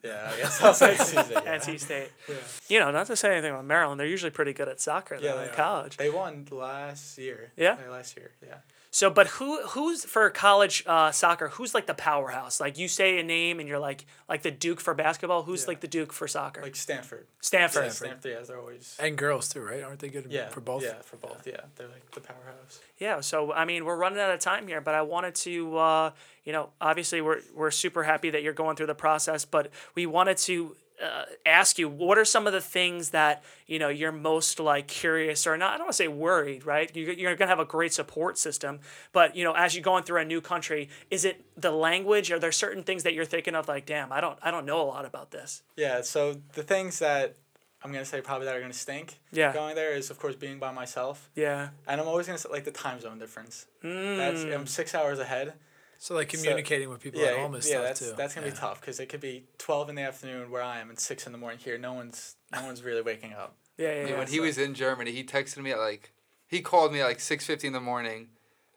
Yeah, 0.04 0.30
I 0.32 0.36
guess 0.36 0.62
I'll 0.62 0.74
say 0.74 0.94
Tuesday. 0.96 1.24
Yeah. 1.32 1.58
NC 1.58 1.80
State. 1.80 2.10
Yeah. 2.28 2.34
You 2.68 2.80
know, 2.80 2.90
not 2.90 3.06
to 3.06 3.16
say 3.16 3.32
anything 3.32 3.50
about 3.52 3.64
Maryland, 3.64 3.98
they're 3.98 4.06
usually 4.06 4.30
pretty 4.30 4.52
good 4.52 4.68
at 4.68 4.80
soccer 4.80 5.18
though 5.18 5.24
Yeah, 5.26 5.42
in 5.44 5.48
are. 5.48 5.52
college. 5.52 5.96
They 5.96 6.10
won 6.10 6.46
last 6.50 7.16
year. 7.18 7.52
Yeah? 7.56 7.78
last 7.90 8.16
year. 8.16 8.32
Yeah. 8.46 8.56
So, 8.96 9.10
but 9.10 9.26
who 9.26 9.60
who's 9.66 10.06
for 10.06 10.30
college 10.30 10.82
uh, 10.86 11.10
soccer? 11.12 11.48
Who's 11.48 11.74
like 11.74 11.84
the 11.84 11.92
powerhouse? 11.92 12.60
Like 12.60 12.78
you 12.78 12.88
say 12.88 13.18
a 13.18 13.22
name 13.22 13.60
and 13.60 13.68
you're 13.68 13.78
like 13.78 14.06
like 14.26 14.40
the 14.40 14.50
Duke 14.50 14.80
for 14.80 14.94
basketball. 14.94 15.42
Who's 15.42 15.64
Yeah. 15.64 15.68
like 15.68 15.80
the 15.80 15.86
Duke 15.86 16.14
for 16.14 16.26
soccer? 16.26 16.62
Like 16.62 16.76
Stanford. 16.76 17.26
Stanford. 17.42 17.84
Yeah, 17.84 17.90
Stanford. 17.90 18.32
Yeah, 18.32 18.40
they're 18.46 18.58
always. 18.58 18.96
And 18.98 19.18
girls 19.18 19.50
too, 19.50 19.60
right? 19.60 19.82
Aren't 19.82 19.98
they 19.98 20.08
good 20.08 20.28
Yeah. 20.30 20.48
for 20.48 20.62
both? 20.62 20.82
Yeah, 20.82 21.02
for 21.02 21.16
both. 21.18 21.46
Yeah, 21.46 21.60
they're 21.74 21.88
like 21.88 22.10
the 22.12 22.22
powerhouse. 22.22 22.80
Yeah, 22.96 23.20
so 23.20 23.52
I 23.52 23.66
mean, 23.66 23.84
we're 23.84 23.96
running 23.98 24.18
out 24.18 24.30
of 24.30 24.40
time 24.40 24.66
here, 24.66 24.80
but 24.80 24.94
I 24.94 25.02
wanted 25.02 25.34
to, 25.34 25.76
uh, 25.76 26.10
you 26.44 26.54
know, 26.54 26.70
obviously 26.80 27.20
we're 27.20 27.42
we're 27.54 27.70
super 27.72 28.02
happy 28.02 28.30
that 28.30 28.42
you're 28.42 28.54
going 28.54 28.76
through 28.76 28.86
the 28.86 28.94
process, 28.94 29.44
but 29.44 29.70
we 29.94 30.06
wanted 30.06 30.38
to 30.38 30.74
uh, 31.04 31.24
ask 31.44 31.78
you 31.78 31.88
what 31.88 32.16
are 32.18 32.24
some 32.24 32.46
of 32.46 32.52
the 32.52 32.60
things 32.60 33.10
that 33.10 33.42
you 33.66 33.78
know 33.78 33.88
you're 33.88 34.12
most 34.12 34.58
like 34.60 34.86
curious 34.86 35.46
or 35.46 35.56
not. 35.56 35.74
I 35.74 35.76
don't 35.76 35.86
want 35.86 35.92
to 35.92 35.96
say 35.96 36.08
worried, 36.08 36.64
right? 36.64 36.90
you're, 36.96 37.12
you're 37.12 37.36
gonna 37.36 37.48
have 37.50 37.58
a 37.60 37.64
great 37.66 37.92
support 37.92 38.38
system, 38.38 38.80
but 39.12 39.36
you 39.36 39.44
know, 39.44 39.52
as 39.52 39.74
you're 39.74 39.82
going 39.84 40.04
through 40.04 40.20
a 40.20 40.24
new 40.24 40.40
country, 40.40 40.88
is 41.10 41.24
it 41.24 41.44
the 41.56 41.70
language? 41.70 42.30
Are 42.32 42.38
there 42.38 42.52
certain 42.52 42.82
things 42.82 43.02
that 43.02 43.12
you're 43.14 43.24
thinking 43.26 43.54
of, 43.54 43.68
like, 43.68 43.84
damn, 43.86 44.10
I 44.12 44.20
don't, 44.20 44.38
I 44.42 44.50
don't 44.50 44.64
know 44.64 44.80
a 44.80 44.88
lot 44.88 45.04
about 45.04 45.30
this. 45.30 45.62
Yeah. 45.76 46.00
So 46.02 46.40
the 46.54 46.62
things 46.62 46.98
that 47.00 47.36
I'm 47.84 47.92
gonna 47.92 48.04
say 48.06 48.20
probably 48.22 48.46
that 48.46 48.56
are 48.56 48.60
gonna 48.60 48.72
stink. 48.72 49.18
Yeah. 49.32 49.52
Going 49.52 49.74
there 49.74 49.92
is 49.94 50.10
of 50.10 50.18
course 50.18 50.34
being 50.34 50.58
by 50.58 50.72
myself, 50.72 51.30
Yeah. 51.34 51.68
and 51.86 52.00
I'm 52.00 52.08
always 52.08 52.26
gonna 52.26 52.38
say 52.38 52.48
like 52.50 52.64
the 52.64 52.70
time 52.72 53.00
zone 53.00 53.18
difference. 53.18 53.66
That's 53.82 54.40
Mm. 54.44 54.54
I'm 54.54 54.66
six 54.66 54.94
hours 54.94 55.18
ahead. 55.18 55.52
So 55.98 56.14
like 56.14 56.30
So- 56.30 56.38
communicating 56.38 56.88
with 56.88 57.00
people 57.00 57.20
yeah, 57.20 57.28
at 57.28 57.36
home 57.38 57.54
is 57.54 57.68
yeah, 57.68 57.76
tough 57.76 57.84
that's 57.86 58.00
too. 58.00 58.12
that's 58.16 58.34
gonna 58.34 58.46
yeah. 58.46 58.52
be 58.52 58.58
tough 58.58 58.80
because 58.80 59.00
it 59.00 59.06
could 59.08 59.20
be 59.20 59.44
twelve 59.58 59.88
in 59.88 59.94
the 59.94 60.02
afternoon 60.02 60.50
where 60.50 60.62
I 60.62 60.78
am 60.80 60.90
and 60.90 60.98
six 60.98 61.26
in 61.26 61.32
the 61.32 61.38
morning 61.38 61.58
here. 61.58 61.78
No 61.78 61.92
one's 61.94 62.36
no 62.52 62.64
one's 62.64 62.82
really 62.82 63.02
waking 63.02 63.32
up. 63.32 63.56
Yeah, 63.78 63.88
yeah, 63.88 63.92
I 63.92 63.98
mean, 64.04 64.08
yeah. 64.14 64.18
when 64.20 64.28
he 64.28 64.40
was 64.40 64.56
in 64.56 64.72
Germany, 64.72 65.12
he 65.12 65.22
texted 65.22 65.58
me 65.58 65.70
at 65.70 65.78
like, 65.78 66.14
he 66.46 66.62
called 66.62 66.94
me 66.94 67.02
at 67.02 67.06
like 67.06 67.20
six 67.20 67.44
fifty 67.44 67.66
in 67.66 67.74
the 67.74 67.80
morning, 67.80 68.28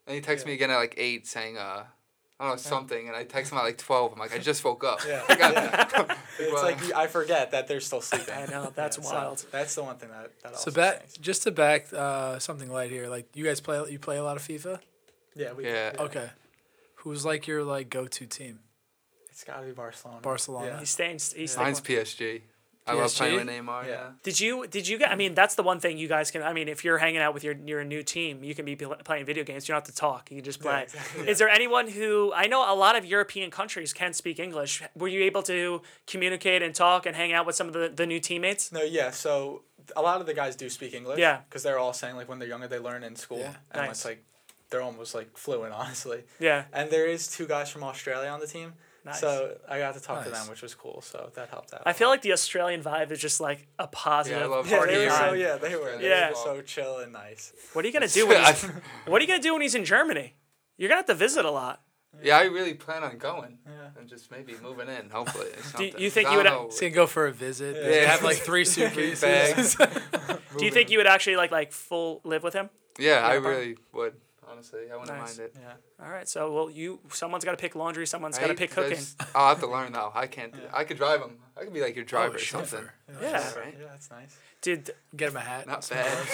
and 0.05 0.13
he 0.15 0.21
texted 0.21 0.39
Yeah. 0.41 0.45
me 0.47 0.53
again 0.55 0.71
at 0.71 0.75
like 0.75 0.93
eight 0.97 1.25
saying, 1.25 1.58
uh, 1.58 1.86
I 2.38 2.43
don't 2.45 2.49
know 2.49 2.58
something, 2.58 3.08
and 3.08 3.15
I 3.15 3.23
text 3.23 3.53
him 3.53 3.58
at 3.60 3.63
like 3.63 3.77
twelve. 3.77 4.12
I'm 4.12 4.19
like, 4.19 4.36
I 4.36 4.39
just 4.39 4.62
woke 4.65 4.84
up. 4.84 4.99
Yeah, 5.08 5.23
I 5.29 5.36
got- 5.36 5.53
yeah. 5.53 6.15
It's 6.38 6.51
Well, 6.53 6.63
like 6.63 6.93
I 6.93 7.08
forget 7.08 7.51
that 7.51 7.69
they're 7.69 7.79
still 7.79 8.01
sleeping. 8.01 8.34
I 8.34 8.45
know, 8.47 8.73
that's 8.75 8.97
so 8.97 9.03
wild. 9.03 9.45
that's 9.51 9.73
the 9.75 9.84
one 9.84 9.95
thing 9.95 10.10
that 10.10 10.32
that 10.43 10.51
So 10.55 10.69
also 10.69 10.71
back 10.71 10.95
stinks. 10.97 11.17
just 11.19 11.43
to 11.43 11.51
back 11.51 11.93
uh, 11.93 12.38
something 12.39 12.69
light 12.69 12.91
here, 12.91 13.08
like 13.08 13.27
you 13.38 13.45
guys 13.45 13.62
play 13.62 13.82
you 13.89 13.99
play 13.99 14.17
a 14.17 14.23
lot 14.23 14.36
of 14.36 14.43
FIFA. 14.43 14.79
Yeah, 15.34 15.53
we, 15.53 15.63
Yeah. 15.65 15.93
Okay, 15.97 16.29
who's 16.99 17.25
like 17.25 17.47
your 17.47 17.63
like 17.63 17.89
go 17.89 18.07
to 18.07 18.25
team? 18.25 18.59
It's 19.31 19.43
got 19.43 19.59
to 19.62 19.65
be 19.65 19.71
Barcelona. 19.71 20.19
Barcelona. 20.21 20.77
He's 20.79 20.89
staying. 20.89 21.19
He's 21.35 21.51
staying. 21.51 21.65
Mine's 21.67 21.81
PSG. 21.81 22.41
I 22.88 22.93
love 22.93 23.13
playing 23.13 23.35
with 23.35 23.47
PSG? 23.47 23.59
Neymar. 23.63 23.83
Yeah. 23.85 23.89
Yeah. 23.91 24.09
Did 24.23 24.39
you 24.39 24.65
did 24.67 24.88
you 24.88 24.97
get? 24.97 25.12
I 25.12 25.15
mean, 25.15 25.35
that's 25.35 25.53
the 25.53 25.62
one 25.62 25.79
thing 25.79 25.97
you 25.99 26.07
guys 26.07 26.31
can. 26.31 26.41
I 26.41 26.53
mean, 26.53 26.67
if 26.67 26.83
you're 26.83 26.97
hanging 26.97 27.21
out 27.21 27.33
with 27.35 27.43
your 27.43 27.53
your 27.53 27.83
new 27.83 28.01
team, 28.01 28.43
you 28.43 28.55
can 28.55 28.65
be 28.65 28.75
pl- 28.75 28.95
playing 29.05 29.25
video 29.25 29.43
games. 29.43 29.67
You 29.67 29.73
don't 29.73 29.85
have 29.85 29.93
to 29.93 29.95
talk. 29.95 30.31
You 30.31 30.38
can 30.38 30.43
just 30.45 30.59
Yeah, 30.59 30.71
play. 30.71 30.83
exactly, 30.83 31.29
Is 31.29 31.38
there 31.38 31.49
anyone 31.49 31.88
who 31.88 32.33
I 32.33 32.47
know 32.47 32.62
a 32.71 32.73
lot 32.75 32.95
of 32.95 33.05
European 33.05 33.51
countries 33.51 33.93
can 33.93 34.13
speak 34.13 34.39
English? 34.39 34.81
Were 34.95 35.07
you 35.07 35.21
able 35.23 35.43
to 35.43 35.83
communicate 36.07 36.63
and 36.63 36.73
talk 36.73 37.05
and 37.05 37.15
hang 37.15 37.31
out 37.31 37.45
with 37.45 37.55
some 37.55 37.67
of 37.67 37.73
the, 37.73 37.91
the 37.95 38.07
new 38.07 38.19
teammates? 38.19 38.71
No, 38.71 38.81
yeah. 38.81 39.12
So 39.12 39.62
a 39.95 40.01
lot 40.01 40.19
of 40.19 40.25
the 40.25 40.33
guys 40.33 40.55
do 40.55 40.67
speak 40.69 40.93
English. 40.95 41.19
Yeah. 41.19 41.41
Because 41.47 41.62
they're 41.63 41.79
all 41.79 41.93
saying 41.93 42.15
like 42.15 42.27
when 42.27 42.39
they're 42.39 42.47
younger 42.49 42.67
they 42.67 42.79
learn 42.79 43.03
in 43.03 43.15
school, 43.15 43.39
Yeah. 43.39 43.53
and 43.71 43.83
Nice. 43.83 43.91
it's 43.91 44.05
like 44.05 44.23
they're 44.69 44.82
almost 44.82 45.15
like 45.15 45.38
fluent, 45.38 45.73
honestly. 45.82 46.23
Yeah. 46.39 46.65
And 46.73 46.89
there 46.89 47.05
is 47.08 47.27
two 47.27 47.47
guys 47.47 47.69
from 47.69 47.84
Australia 47.84 48.29
on 48.29 48.39
the 48.39 48.47
team, 48.47 48.73
Nice. 49.05 49.19
so 49.19 49.58
I 49.67 49.79
got 49.79 49.93
to 49.95 49.99
talk 50.01 50.23
to 50.25 50.29
them, 50.29 50.47
which 50.49 50.62
was 50.62 50.75
cool. 50.75 51.01
So 51.01 51.32
that 51.36 51.49
helped 51.49 51.73
out. 51.73 51.84
I 51.86 51.93
feel 51.93 52.10
like 52.10 52.21
the 52.21 52.34
Australian 52.34 52.84
vibe 52.84 53.12
is 53.12 53.19
just 53.19 53.39
like 53.41 53.67
a 53.79 53.88
positive 53.88 54.39
Yeah, 54.39 54.45
I 54.45 54.47
love 54.49 54.69
yeah, 54.69 54.77
party 54.77 54.95
they 54.95 55.05
were 55.05 55.12
so 55.12 55.34
yeah 55.34 55.55
they 55.58 55.75
were 55.75 55.97
they 55.97 56.10
Yeah. 56.10 56.29
were 56.29 56.36
so 56.36 56.62
chill 56.62 56.97
and 56.99 57.12
nice. 57.13 57.53
What 57.73 57.84
are 57.86 57.88
you 57.88 57.93
gonna 57.93 58.08
do 58.08 58.27
when 58.27 58.43
he's, 58.43 58.63
What 59.05 59.21
are 59.21 59.23
you 59.23 59.27
gonna 59.27 59.41
do 59.41 59.53
when 59.53 59.62
he's 59.62 59.75
in 59.75 59.86
Germany? 59.86 60.34
You're 60.77 60.89
gonna 60.89 60.99
have 60.99 61.05
to 61.08 61.13
visit 61.15 61.45
a 61.45 61.51
lot. 61.51 61.82
Yeah, 62.23 62.38
I 62.39 62.43
really 62.45 62.73
plan 62.73 63.03
on 63.03 63.17
going 63.17 63.60
Yeah. 63.65 63.89
and 63.99 64.10
just 64.10 64.32
maybe 64.32 64.55
moving 64.62 64.89
in. 64.89 65.10
Hopefully, 65.12 65.47
Do 65.77 65.91
you 66.03 66.10
think 66.10 66.29
you 66.32 66.38
would 66.38 66.43
don't 66.43 66.53
know. 66.63 66.65
He's 66.69 66.79
gonna 66.79 66.91
go 66.91 67.08
for 67.08 67.27
a 67.27 67.32
visit. 67.32 67.75
Yeah. 67.75 67.84
They 67.84 68.05
have 68.05 68.23
like 68.23 68.38
three 68.38 68.65
suitcases. 68.65 69.75
Do 70.58 70.65
you 70.65 70.71
think 70.71 70.89
you 70.89 70.97
would 70.97 71.08
actually 71.08 71.36
like 71.38 71.51
like 71.51 71.71
full 71.71 72.21
live 72.23 72.43
with 72.43 72.53
him? 72.53 72.69
Yeah, 72.97 73.25
I 73.25 73.36
Yeah, 73.36 73.47
really 73.47 73.77
would. 73.93 74.15
Honestly, 74.60 74.91
I 74.91 74.98
wouldn't 74.98 75.17
Nice. 75.17 75.38
mind 75.38 75.50
it. 75.50 75.56
Yeah. 75.58 76.06
All 76.06 76.12
right. 76.12 76.28
So 76.28 76.52
well, 76.54 76.69
you 76.69 77.00
someone's 77.13 77.45
got 77.45 77.52
to 77.52 77.58
pick 77.58 77.76
laundry. 77.76 78.06
Someone's 78.06 78.38
I 78.38 78.41
got 78.41 78.48
to 78.48 78.54
pick 78.56 78.72
to 78.72 78.76
cooking. 78.76 78.98
just- 78.98 79.22
I'll 79.36 79.50
have 79.50 79.60
to 79.62 79.67
learn 79.67 79.93
though. 79.93 80.12
I 80.13 80.28
can't. 80.28 80.54
Yeah. 80.54 80.69
I 80.74 80.84
could 80.84 80.98
drive 80.98 81.22
them. 81.22 81.38
I 81.58 81.63
could 81.63 81.74
be 81.74 81.80
like 81.82 81.95
your 81.95 82.04
oh, 82.04 82.08
driver 82.08 82.34
Oh, 82.34 82.36
or 82.36 82.39
something. 82.39 82.84
Yeah. 83.22 83.32
Right. 83.58 83.76
Yeah, 83.80 83.86
that's 83.89 84.12
nice. 84.12 84.36
Dude, 84.62 84.91
Get 85.15 85.30
him 85.30 85.38
a 85.38 85.39
hat. 85.39 85.65
Not 85.65 85.86
some 85.86 85.98
bad. 85.98 86.28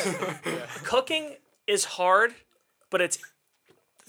gloves. 0.44 0.68
cooking 0.84 1.36
is 1.68 1.86
hard, 1.86 2.34
but 2.90 3.00
it's 3.02 3.20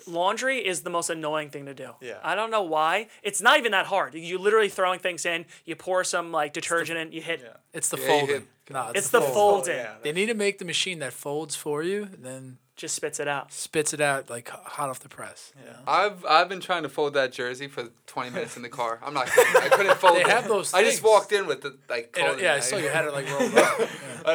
laundry 0.06 0.58
is 0.66 0.82
the 0.82 0.90
most 0.90 1.10
annoying 1.10 1.50
thing 1.50 1.66
to 1.66 1.74
do. 1.74 1.90
Yeah. 2.00 2.18
I 2.22 2.34
don't 2.34 2.50
know 2.50 2.62
why. 2.62 3.08
It's 3.22 3.42
not 3.42 3.58
even 3.58 3.72
that 3.72 3.86
hard. 3.86 4.14
You're 4.14 4.38
literally 4.38 4.68
throwing 4.68 4.98
things 5.00 5.26
in, 5.26 5.44
you 5.66 5.76
pour 5.76 6.04
some 6.04 6.32
like 6.32 6.52
detergent 6.52 6.98
in, 6.98 7.12
you 7.12 7.20
hit. 7.20 7.40
Yeah. 7.42 7.50
It's 7.74 7.88
the 7.90 7.96
Yeah, 7.98 8.02
you 8.04 8.08
folding. 8.20 8.34
hit- 8.36 8.48
No, 8.70 8.92
It's 8.94 9.10
the 9.10 9.20
folding. 9.20 9.34
fold 9.34 9.68
in. 9.68 9.76
yeah, 9.76 9.94
They 10.02 10.12
need 10.12 10.26
to 10.26 10.34
make 10.34 10.58
the 10.58 10.64
machine 10.64 10.98
that 11.00 11.12
folds 11.12 11.56
for 11.56 11.82
you, 11.82 12.08
then 12.18 12.58
Just 12.76 12.94
spits 12.94 13.18
it 13.20 13.26
out. 13.26 13.52
spits 13.52 13.94
it 13.94 14.02
out 14.02 14.28
like 14.28 14.48
hot 14.50 14.90
off 14.90 15.00
the 15.00 15.08
press. 15.08 15.52
Yeah. 15.64 15.72
I've 15.86 16.24
I've 16.26 16.48
been 16.48 16.60
trying 16.60 16.82
to 16.82 16.90
fold 16.90 17.14
that 17.14 17.32
jersey 17.32 17.68
for 17.68 17.88
20 18.06 18.30
minutes 18.30 18.56
in 18.56 18.62
the 18.62 18.68
car. 18.68 19.00
I'm 19.02 19.14
not 19.14 19.28
kidding. 19.28 19.62
I 19.62 19.68
couldn't 19.70 19.96
fold 19.98 20.16
They 20.16 20.20
it. 20.20 20.26
have 20.28 20.46
those 20.46 20.74
I 20.74 20.84
just 20.84 21.02
walked 21.02 21.32
in 21.32 21.46
with 21.46 21.62
the 21.62 21.78
like. 21.88 22.14
And, 22.18 22.38
uh, 22.38 22.42
yeah, 22.42 22.52
I 22.54 22.60
saw 22.60 22.76
you 22.76 22.88
had 22.88 23.06
it 23.06 23.12
like 23.14 23.26
rolled 23.30 23.54
up. 23.56 23.78
Yeah. 23.80 23.86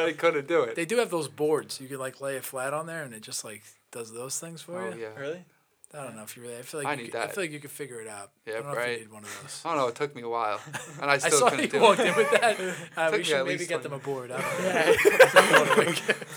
I 0.04 0.12
couldn't 0.12 0.48
do 0.48 0.62
it. 0.62 0.74
They 0.74 0.84
do 0.86 0.96
have 0.96 1.10
those 1.10 1.28
boards. 1.28 1.80
You 1.80 1.86
could 1.86 2.00
like 2.00 2.20
lay 2.20 2.34
it 2.36 2.44
flat 2.44 2.74
on 2.74 2.86
there, 2.86 3.04
and 3.04 3.14
it 3.14 3.22
just 3.22 3.44
like 3.44 3.62
does 3.92 4.12
those 4.12 4.40
things 4.40 4.60
for 4.60 4.80
oh 4.82 4.92
you. 4.94 5.02
yeah. 5.02 5.14
Really? 5.20 5.44
I 5.94 6.04
don't 6.04 6.16
know 6.16 6.22
if 6.22 6.34
you 6.38 6.42
really. 6.42 6.56
I 6.56 6.62
feel 6.62 6.80
like 6.80 6.86
I 6.88 6.92
you 6.94 7.02
need 7.02 7.12
could, 7.12 7.20
I 7.20 7.26
feel 7.28 7.44
like 7.44 7.52
you 7.52 7.60
could 7.60 7.70
figure 7.70 8.00
it 8.00 8.08
out. 8.08 8.30
Yeah, 8.46 8.54
I 8.54 8.56
don't 8.56 8.64
know 8.64 8.72
if 8.72 8.78
right. 8.78 8.92
you 8.92 8.98
need 9.00 9.12
one 9.12 9.24
of 9.24 9.38
those. 9.42 9.60
I 9.62 9.68
don't 9.68 9.76
know. 9.82 9.88
It 9.88 9.94
took 9.94 10.16
me 10.16 10.22
a 10.22 10.28
while, 10.28 10.58
and 11.02 11.10
I 11.10 11.14
I 11.14 11.18
still 11.18 11.38
saw 11.38 11.50
couldn't 11.50 11.66
you 11.66 11.70
do 11.70 11.80
walked 11.80 12.00
it. 12.00 12.06
in 12.06 12.16
with 12.16 12.30
that. 12.30 12.58
Uh, 12.96 13.10
we 13.12 13.22
should 13.22 13.46
maybe 13.46 13.66
get 13.66 13.82
them 13.82 13.92
a 13.92 13.98
board. 13.98 14.32
I 14.34 14.40
don't 14.40 14.64
know. 14.64 16.34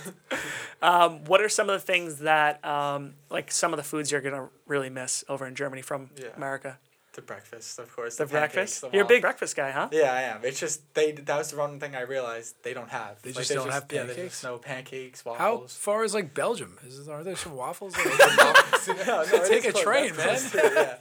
Um, 0.82 1.24
what 1.26 1.42
are 1.42 1.50
some 1.50 1.70
of 1.70 1.80
the 1.80 1.86
things 1.86 2.20
that, 2.20 2.64
um, 2.66 3.14
like 3.30 3.52
some 3.52 3.74
of 3.74 3.78
the 3.78 3.84
foods 3.84 4.12
you're 4.12 4.22
gonna 4.22 4.50
really 4.68 4.90
miss 4.90 5.24
over 5.30 5.46
in 5.48 5.56
Germany 5.56 5.82
from 5.82 6.10
Yeah. 6.18 6.28
America? 6.36 6.78
The 7.14 7.22
breakfast, 7.22 7.80
of 7.80 7.96
course. 7.96 8.18
The, 8.18 8.26
pancakes, 8.28 8.54
breakfast. 8.54 8.82
the 8.82 8.90
You're 8.92 9.06
a 9.06 9.08
big 9.08 9.22
breakfast 9.22 9.56
guy, 9.56 9.72
huh? 9.72 9.88
Yeah, 9.94 10.12
I 10.14 10.24
am. 10.24 10.42
It's 10.44 10.60
just 10.60 10.94
they. 10.96 11.14
That 11.14 11.38
was 11.38 11.52
the 11.52 11.58
one 11.58 11.80
thing 11.80 11.96
I 11.96 12.02
realized 12.02 12.56
they 12.62 12.74
don't 12.74 12.90
have. 12.90 13.22
They 13.22 13.30
Like, 13.30 13.38
just 13.38 13.54
don't 13.54 13.70
have 13.72 13.86
Yeah, 13.90 14.04
there's 14.04 14.16
pancakes? 14.18 14.34
just 14.34 14.44
no 14.44 14.58
pancakes, 14.58 15.24
waffles. 15.24 15.72
How 15.72 15.80
far 15.80 16.04
is 16.04 16.14
like 16.14 16.34
Belgium? 16.34 16.78
Is 16.86 17.08
are 17.08 17.24
there 17.24 17.38
some 17.38 17.56
waffles? 17.56 17.96
Like, 18.06 18.06
no, 19.08 19.24
no, 19.24 19.48
Take 19.48 19.64
a 19.66 19.72
close. 19.72 19.84
train, 19.84 20.14
That's 20.14 20.52
close 20.52 20.64
yeah, 20.76 20.98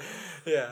yeah. 0.46 0.70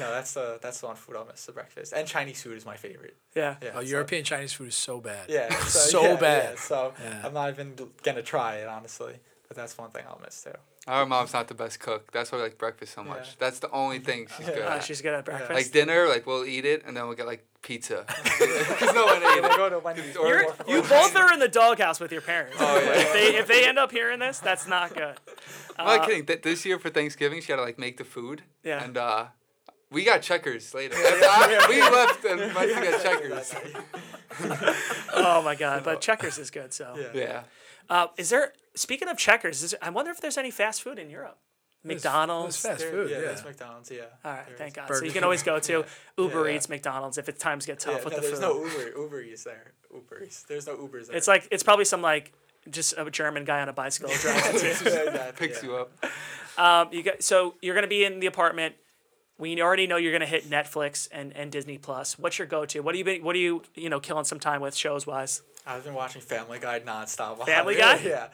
No, 0.00 0.10
that's 0.10 0.32
the 0.34 0.58
that's 0.62 0.80
the 0.80 0.86
one 0.86 0.96
food 0.96 1.16
I'll 1.16 1.24
miss. 1.26 1.44
The 1.46 1.52
breakfast 1.52 1.92
and 1.94 2.06
Chinese 2.06 2.42
food 2.42 2.56
is 2.56 2.66
my 2.66 2.76
favorite. 2.76 3.16
Yeah. 3.34 3.56
Yeah. 3.62 3.70
oh, 3.74 3.80
so- 3.80 3.86
European 3.86 4.24
Chinese 4.24 4.52
food 4.52 4.68
is 4.68 4.74
so 4.76 5.00
bad. 5.00 5.28
Yeah. 5.28 5.48
So, 5.68 5.78
So 5.90 6.02
yeah, 6.02 6.16
bad. 6.16 6.50
Yeah, 6.54 6.60
so 6.60 6.92
Yeah. 7.02 7.22
I'm 7.26 7.34
not 7.34 7.50
even 7.50 7.74
gonna 8.02 8.22
try 8.22 8.56
it 8.56 8.68
honestly, 8.68 9.14
but 9.48 9.56
that's 9.56 9.76
one 9.78 9.90
thing 9.90 10.04
I'll 10.08 10.20
miss 10.24 10.42
too. 10.42 10.52
Our 10.86 11.04
mom's 11.04 11.34
not 11.34 11.48
the 11.48 11.54
best 11.54 11.80
cook. 11.80 12.10
That's 12.12 12.32
why 12.32 12.38
I 12.38 12.42
like 12.44 12.56
breakfast 12.56 12.94
so 12.94 13.04
much. 13.04 13.26
Yeah. 13.28 13.34
That's 13.40 13.58
the 13.58 13.70
only 13.72 13.98
thing 13.98 14.26
she's 14.34 14.46
good 14.46 14.62
Uh, 14.62 14.70
at. 14.76 14.84
she's 14.84 15.02
good 15.02 15.12
at 15.12 15.24
breakfast. 15.26 15.50
Like 15.52 15.70
dinner, 15.70 16.08
like 16.08 16.26
we'll 16.26 16.46
eat 16.46 16.64
it 16.64 16.82
and 16.86 16.96
then 16.96 17.06
we'll 17.06 17.14
get 17.16 17.26
like 17.26 17.44
pizza. 17.60 18.06
Because 18.38 18.94
no 18.94 19.04
one 19.04 19.16
ate 19.16 19.42
We'll 19.42 19.50
it. 19.52 19.56
go 19.58 19.68
to 19.68 19.78
Wendy's. 19.80 20.16
Or- 20.16 20.28
You're, 20.28 20.44
or- 20.46 20.54
you 20.66 20.80
both 20.82 21.14
are 21.14 21.30
in 21.34 21.40
the 21.40 21.48
doghouse 21.48 22.00
with 22.00 22.10
your 22.10 22.22
parents. 22.22 22.56
Oh, 22.58 22.78
yeah. 22.80 23.00
if 23.02 23.12
they 23.12 23.36
if 23.36 23.46
they 23.46 23.68
end 23.68 23.78
up 23.78 23.90
hearing 23.92 24.18
this, 24.18 24.38
that's 24.38 24.66
not 24.66 24.94
good. 24.94 25.16
I'm 25.78 25.86
Uh, 25.86 25.96
not 25.96 26.06
kidding. 26.06 26.24
Th- 26.24 26.40
this 26.40 26.64
year 26.64 26.78
for 26.78 26.88
Thanksgiving, 26.88 27.42
she 27.42 27.52
had 27.52 27.56
to 27.56 27.62
like 27.62 27.78
make 27.78 27.98
the 27.98 28.04
food. 28.04 28.42
Yeah. 28.64 28.82
And 28.82 28.96
uh, 28.96 29.26
we 29.90 30.04
got 30.04 30.22
checkers 30.22 30.74
later. 30.74 30.94
I- 30.96 31.66
we 31.68 31.80
left 31.80 32.24
and 32.24 32.54
went 32.54 32.74
to 32.74 32.80
get 32.80 33.02
checkers. 33.02 33.54
Oh 35.14 35.42
my 35.42 35.54
god! 35.54 35.82
But 35.84 36.00
Checkers 36.00 36.38
is 36.38 36.50
good. 36.50 36.72
So, 36.72 36.94
Yeah. 37.14 37.20
Yeah. 37.20 37.42
uh, 37.90 38.06
is 38.16 38.30
there? 38.30 38.52
Speaking 38.74 39.08
of 39.08 39.16
Checkers, 39.18 39.62
is, 39.62 39.74
I 39.82 39.90
wonder 39.90 40.10
if 40.12 40.20
there's 40.20 40.38
any 40.38 40.50
fast 40.52 40.82
food 40.82 40.98
in 40.98 41.10
Europe. 41.10 41.38
There's- 41.82 42.04
McDonald's. 42.04 42.62
there's 42.62 42.72
fast 42.78 42.82
There- 42.84 42.90
food. 42.92 43.10
yeah, 43.10 43.16
Yeah, 43.16 43.22
there's 43.22 43.44
McDonald's. 43.44 43.90
Yeah. 43.90 44.02
All 44.24 44.32
right, 44.32 44.46
There 44.46 44.56
thank. 44.56 44.74
God. 44.74 44.86
Burger 44.88 45.00
so 45.00 45.04
you 45.06 45.12
can 45.12 45.24
always 45.24 45.42
go 45.42 45.58
to 45.58 45.84
Uber 46.18 46.48
Yeah. 46.50 46.56
Eats, 46.56 46.68
McDonald's 46.68 47.18
if 47.18 47.28
it 47.28 47.38
times 47.38 47.66
get 47.66 47.80
tough 47.80 47.98
Yeah, 47.98 48.04
with 48.04 48.12
no, 48.12 48.20
the 48.20 48.26
there's 48.26 48.38
food. 48.40 48.42
no 48.42 48.64
Uber 48.84 49.00
Uber 49.00 49.20
Eats 49.22 49.44
there. 49.44 49.72
Uber 49.92 50.22
Eats. 50.24 50.42
There's 50.44 50.66
no 50.66 50.76
Ubers 50.76 51.06
there. 51.08 51.16
It's 51.16 51.26
like 51.28 51.48
it's 51.50 51.62
probably 51.62 51.84
some 51.86 52.02
like 52.02 52.32
just 52.70 52.94
a 52.96 53.10
German 53.10 53.44
guy 53.44 53.60
on 53.60 53.68
a 53.68 53.72
bicycle 53.72 54.10
driving 54.20 54.60
to. 54.60 54.66
Yeah, 54.66 54.70
exactly, 54.72 55.48
Picks 55.48 55.62
yeah. 55.62 55.68
you 55.68 55.76
up. 55.76 56.04
Um, 56.58 56.92
you 56.92 57.02
got 57.02 57.22
so 57.22 57.54
you're 57.62 57.74
gonna 57.74 57.86
be 57.88 58.04
in 58.04 58.20
the 58.20 58.26
apartment. 58.26 58.74
We 59.38 59.60
already 59.62 59.86
know 59.86 59.96
you're 59.96 60.12
gonna 60.12 60.26
hit 60.26 60.50
Netflix 60.50 61.08
and, 61.12 61.34
and 61.36 61.50
Disney 61.52 61.78
Plus. 61.78 62.18
What's 62.18 62.38
your 62.38 62.46
go-to? 62.48 62.80
What 62.80 62.92
do 62.92 62.98
you 62.98 63.04
been, 63.04 63.22
What 63.22 63.36
are 63.36 63.38
you 63.38 63.62
you 63.74 63.88
know 63.88 64.00
killing 64.00 64.24
some 64.24 64.40
time 64.40 64.60
with 64.60 64.74
shows 64.74 65.06
wise? 65.06 65.42
I've 65.66 65.84
been 65.84 65.94
watching 65.94 66.20
Family 66.22 66.58
Guy 66.58 66.80
nonstop. 66.80 67.38
Wow, 67.38 67.44
Family 67.44 67.76
really? 67.76 67.98
Guy? 68.02 68.08
Yeah. 68.08 68.28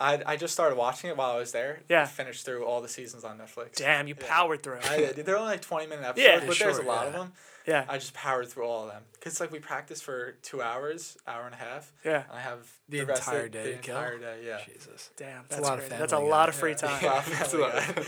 I, 0.00 0.20
I 0.26 0.36
just 0.36 0.52
started 0.54 0.76
watching 0.76 1.10
it 1.10 1.16
while 1.16 1.32
I 1.32 1.38
was 1.38 1.50
there. 1.52 1.80
Yeah. 1.88 2.02
I 2.02 2.06
finished 2.06 2.44
through 2.44 2.64
all 2.64 2.80
the 2.80 2.88
seasons 2.88 3.24
on 3.24 3.36
Netflix. 3.38 3.74
Damn, 3.76 4.06
you 4.06 4.14
Yeah. 4.20 4.26
powered 4.28 4.62
through. 4.62 4.78
I 4.84 4.96
did. 4.98 5.16
They're 5.26 5.36
only 5.36 5.52
like 5.52 5.60
20 5.62 5.86
minute 5.86 6.04
episodes, 6.04 6.28
Yeah. 6.28 6.38
but 6.46 6.58
there's 6.58 6.60
a 6.78 6.82
Short, 6.82 6.86
lot 6.86 7.06
of 7.08 7.12
them. 7.14 7.32
yeah, 7.66 7.84
I 7.88 7.98
just 7.98 8.14
powered 8.14 8.48
through 8.48 8.64
all 8.64 8.84
of 8.84 8.92
them. 8.92 9.02
Because 9.14 9.40
like 9.40 9.50
we 9.50 9.58
practice 9.58 10.00
for 10.00 10.32
two 10.42 10.62
hours, 10.62 11.16
hour 11.26 11.46
and 11.46 11.54
a 11.54 11.58
half. 11.58 11.90
yeah. 12.04 12.22
And 12.28 12.38
I 12.38 12.40
have 12.42 12.58
The 12.88 13.02
rest 13.02 13.22
of 13.26 13.34
entire 13.34 13.48
day 13.48 13.62
The 13.64 13.72
to 13.72 13.78
kill? 13.78 13.96
entire 13.96 14.18
day, 14.18 14.36
yeah. 14.46 14.60
Jesus. 14.72 15.10
Damn, 15.16 15.40
a 15.40 15.48
that's 15.48 15.62
lot 15.62 15.78
of 15.78 15.80
crazy. 15.80 15.96
That's 15.98 16.12
a 16.12 16.18
lot 16.18 16.44
Guy. 16.46 16.48
of 16.50 16.54
free 16.54 16.70
Yeah. 16.72 16.76
time. 16.76 17.02
Wow, 17.04 17.20
Family 17.22 17.70
Guy. 17.72 18.04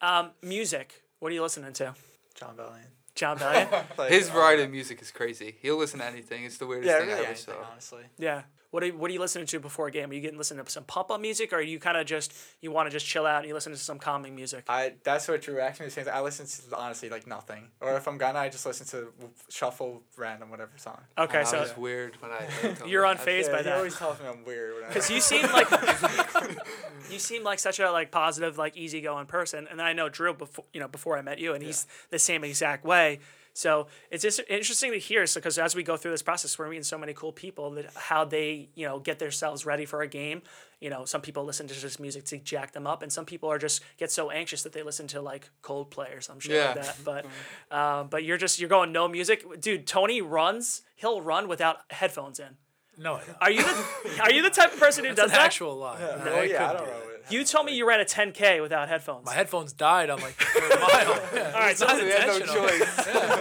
Um, 0.00 0.30
music. 0.42 1.00
What 1.24 1.30
are 1.30 1.36
you 1.36 1.40
listening 1.42 1.72
to? 1.72 1.94
Jon 2.34 2.54
Bellion. 2.54 2.84
Jon 3.14 3.38
Bellion. 3.40 3.96
Like, 3.96 4.10
His 4.12 4.28
variety 4.28 4.64
of 4.64 4.70
music 4.70 5.00
is 5.00 5.10
crazy. 5.10 5.56
He'll 5.62 5.78
listen 5.78 6.00
to 6.00 6.04
anything. 6.04 6.44
It's 6.44 6.58
the 6.58 6.66
weirdest 6.66 6.90
Yeah, 6.92 6.98
thing 6.98 7.06
really 7.08 7.20
ever. 7.20 7.28
anything, 7.28 7.54
So. 7.54 7.66
honestly. 7.72 8.02
yeah. 8.18 8.42
What 8.74 8.82
are 8.82 8.86
you, 8.86 8.96
What 8.96 9.08
are 9.08 9.14
you 9.14 9.20
listening 9.20 9.46
to 9.46 9.60
before 9.60 9.86
a 9.86 9.90
game? 9.92 10.10
Are 10.10 10.14
you 10.14 10.20
getting 10.20 10.36
listening 10.36 10.64
to 10.64 10.68
some 10.68 10.82
pump 10.82 11.12
up 11.12 11.20
music, 11.20 11.52
or 11.52 11.58
are 11.58 11.62
you 11.62 11.78
kind 11.78 11.96
of 11.96 12.06
just 12.06 12.34
you 12.60 12.72
want 12.72 12.88
to 12.88 12.90
just 12.90 13.06
chill 13.06 13.24
out 13.24 13.38
and 13.38 13.46
you 13.46 13.54
listen 13.54 13.70
to 13.70 13.78
some 13.78 14.00
calming 14.00 14.34
music? 14.34 14.64
I 14.68 14.94
that's 15.04 15.28
what 15.28 15.42
drew 15.42 15.60
actually 15.60 15.86
the 15.86 15.92
same 15.92 16.04
thing. 16.06 16.12
I 16.12 16.20
listen 16.22 16.44
to 16.44 16.76
honestly 16.76 17.08
like 17.08 17.24
nothing. 17.24 17.68
Or 17.80 17.96
if 17.96 18.08
I'm 18.08 18.18
gonna 18.18 18.40
I 18.40 18.48
just 18.48 18.66
listen 18.66 18.84
to 18.88 19.12
shuffle 19.48 20.02
random 20.16 20.50
whatever 20.50 20.72
song. 20.74 20.98
Okay, 21.16 21.38
I 21.38 21.44
so 21.44 21.60
was 21.60 21.76
weird 21.76 22.16
when 22.20 22.32
I. 22.32 22.48
You're 22.88 23.04
unfazed 23.04 23.44
yeah, 23.44 23.52
by 23.52 23.58
he 23.58 23.62
that. 23.62 23.76
always 23.76 23.96
tells 23.96 24.18
me 24.18 24.26
I'm 24.26 24.44
weird. 24.44 24.74
Because 24.88 25.08
you 25.08 25.20
seem 25.30 25.44
like 25.52 25.68
you 27.12 27.20
seem 27.20 27.44
like 27.44 27.60
such 27.60 27.78
a 27.78 27.92
like 27.92 28.10
positive, 28.10 28.58
like 28.58 28.76
easygoing 28.76 29.26
person, 29.26 29.68
and 29.70 29.80
I 29.80 29.92
know 29.92 30.08
Drew 30.08 30.34
before 30.34 30.64
you 30.72 30.80
know 30.80 30.88
before 30.88 31.16
I 31.16 31.22
met 31.22 31.38
you, 31.38 31.54
and 31.54 31.62
he's 31.62 31.86
the 32.10 32.18
same 32.18 32.42
exact 32.42 32.84
way. 32.84 33.20
So 33.56 33.86
it's 34.10 34.22
just 34.22 34.40
interesting 34.48 34.90
to 34.90 34.98
hear, 34.98 35.24
so 35.26 35.38
because 35.38 35.58
as 35.58 35.76
we 35.76 35.84
go 35.84 35.96
through 35.96 36.10
this 36.10 36.22
process, 36.22 36.58
we're 36.58 36.68
meeting 36.68 36.82
so 36.82 36.98
many 36.98 37.14
cool 37.14 37.32
people 37.32 37.70
that 37.72 37.86
how 37.94 38.24
they 38.24 38.68
you 38.74 38.84
know 38.84 38.98
get 38.98 39.20
themselves 39.20 39.64
ready 39.64 39.86
for 39.86 40.02
a 40.02 40.08
game. 40.08 40.42
You 40.80 40.90
know, 40.90 41.04
some 41.04 41.20
people 41.20 41.44
listen 41.44 41.68
to 41.68 41.74
just 41.74 42.00
music 42.00 42.24
to 42.26 42.38
jack 42.38 42.72
them 42.72 42.84
up, 42.84 43.02
and 43.02 43.12
some 43.12 43.24
people 43.24 43.48
are 43.48 43.58
just 43.58 43.80
get 43.96 44.10
so 44.10 44.30
anxious 44.30 44.64
that 44.64 44.72
they 44.72 44.82
listen 44.82 45.06
to 45.08 45.20
like 45.22 45.50
Coldplay 45.62 46.16
or 46.16 46.20
some 46.20 46.40
shit 46.40 46.52
like 46.66 46.84
that. 46.84 46.96
But 47.04 47.26
um, 47.70 48.08
but 48.10 48.24
you're 48.24 48.38
just 48.38 48.58
you're 48.58 48.68
going 48.68 48.90
no 48.90 49.06
music, 49.06 49.44
dude. 49.60 49.86
Tony 49.86 50.20
runs; 50.20 50.82
he'll 50.96 51.20
run 51.20 51.46
without 51.46 51.78
headphones 51.90 52.40
in. 52.40 52.56
No, 52.96 53.20
Are 53.40 53.50
you 53.50 53.62
the 53.62 54.22
are 54.22 54.32
you 54.32 54.42
the 54.42 54.50
type 54.50 54.72
of 54.72 54.78
person 54.78 55.04
who 55.04 55.10
That's 55.14 55.22
does 55.28 55.30
an 55.32 55.36
that? 55.38 55.46
actual 55.46 55.76
lie. 55.76 55.98
yeah, 55.98 56.06
No, 56.06 56.12
oh, 56.14 56.24
well, 56.24 56.36
I 56.38 56.44
yeah, 56.44 56.70
I 56.70 56.72
don't 56.74 56.84
do 56.84 56.90
know. 56.92 56.98
that. 56.98 57.32
You 57.32 57.44
told 57.44 57.66
me 57.66 57.74
you 57.74 57.88
ran 57.88 58.00
a 58.00 58.04
10k 58.04 58.60
without 58.62 58.88
headphones. 58.88 59.24
My 59.24 59.32
headphones 59.34 59.72
died 59.72 60.10
on 60.10 60.20
like 60.20 60.36
the 60.36 60.44
third 60.44 60.80
mile. 60.80 61.20
Yeah, 61.34 61.52
All 61.54 61.60
right, 61.60 61.76
so 61.76 61.86
not 61.86 62.00
He 62.00 62.08
had 62.10 62.26
no 62.26 62.36
intentional. 62.36 62.68
choice. 62.68 63.06
Yeah. 63.06 63.40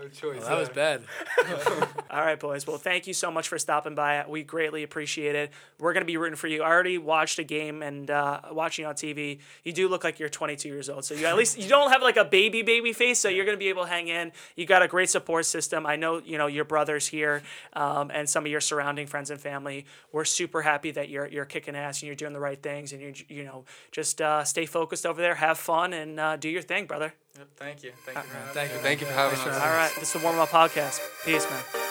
No 0.00 0.08
choice. 0.08 0.40
Well, 0.40 0.48
that 0.48 0.58
was 0.58 0.68
bad. 0.68 1.02
All 2.10 2.20
right, 2.20 2.38
boys. 2.38 2.66
Well, 2.66 2.78
thank 2.78 3.06
you 3.06 3.14
so 3.14 3.30
much 3.30 3.48
for 3.48 3.58
stopping 3.58 3.94
by. 3.94 4.24
We 4.26 4.42
greatly 4.42 4.82
appreciate 4.82 5.34
it. 5.34 5.50
We're 5.78 5.92
gonna 5.92 6.04
be 6.04 6.16
rooting 6.16 6.36
for 6.36 6.48
you. 6.48 6.62
I 6.62 6.68
already 6.68 6.98
watched 6.98 7.38
a 7.38 7.44
game 7.44 7.82
and 7.82 8.10
uh, 8.10 8.40
watching 8.52 8.86
on 8.86 8.94
TV. 8.94 9.40
You 9.64 9.72
do 9.72 9.88
look 9.88 10.04
like 10.04 10.18
you're 10.18 10.28
22 10.28 10.68
years 10.68 10.88
old, 10.88 11.04
so 11.04 11.14
you 11.14 11.26
at 11.26 11.36
least 11.36 11.58
you 11.58 11.68
don't 11.68 11.90
have 11.90 12.02
like 12.02 12.16
a 12.16 12.24
baby 12.24 12.62
baby 12.62 12.92
face, 12.92 13.18
so 13.18 13.28
you're 13.28 13.44
gonna 13.44 13.56
be 13.56 13.68
able 13.68 13.84
to 13.84 13.88
hang 13.88 14.08
in. 14.08 14.32
You 14.56 14.66
got 14.66 14.82
a 14.82 14.88
great 14.88 15.10
support 15.10 15.46
system. 15.46 15.86
I 15.86 15.96
know 15.96 16.18
you 16.18 16.38
know 16.38 16.46
your 16.46 16.64
brothers 16.64 17.06
here 17.06 17.42
um, 17.74 18.10
and 18.12 18.28
some 18.28 18.44
of 18.44 18.50
your 18.50 18.60
surrounding 18.60 19.06
friends 19.06 19.30
and 19.30 19.40
family. 19.40 19.86
We're 20.12 20.24
super 20.24 20.62
happy 20.62 20.90
that 20.92 21.08
you're 21.08 21.26
you're 21.26 21.44
kicking 21.44 21.76
ass 21.76 22.00
and 22.00 22.06
you're 22.06 22.16
doing 22.16 22.32
the 22.32 22.40
right 22.40 22.60
things 22.60 22.92
and 22.92 23.02
you 23.02 23.12
you 23.28 23.44
know 23.44 23.64
just 23.92 24.20
uh, 24.20 24.44
stay 24.44 24.66
focused 24.66 25.06
over 25.06 25.20
there, 25.20 25.34
have 25.34 25.58
fun, 25.58 25.92
and 25.92 26.18
uh, 26.18 26.36
do 26.36 26.48
your 26.48 26.62
thing, 26.62 26.86
brother. 26.86 27.14
Yep, 27.38 27.48
thank 27.56 27.82
you. 27.82 27.92
Thank 28.04 28.18
you. 28.18 28.22
for 28.24 28.52
Thank 28.52 28.72
you. 28.72 28.78
Thank 28.78 29.00
you 29.00 29.06
for 29.06 29.12
having 29.12 29.38
Thanks 29.38 29.56
for 29.56 29.62
us. 29.62 29.62
All 29.62 29.70
right, 29.90 30.00
this 30.00 30.14
is 30.14 30.20
the 30.20 30.26
warm 30.26 30.38
up 30.38 30.48
podcast. 30.50 31.00
Peace, 31.24 31.48
man. 31.50 31.89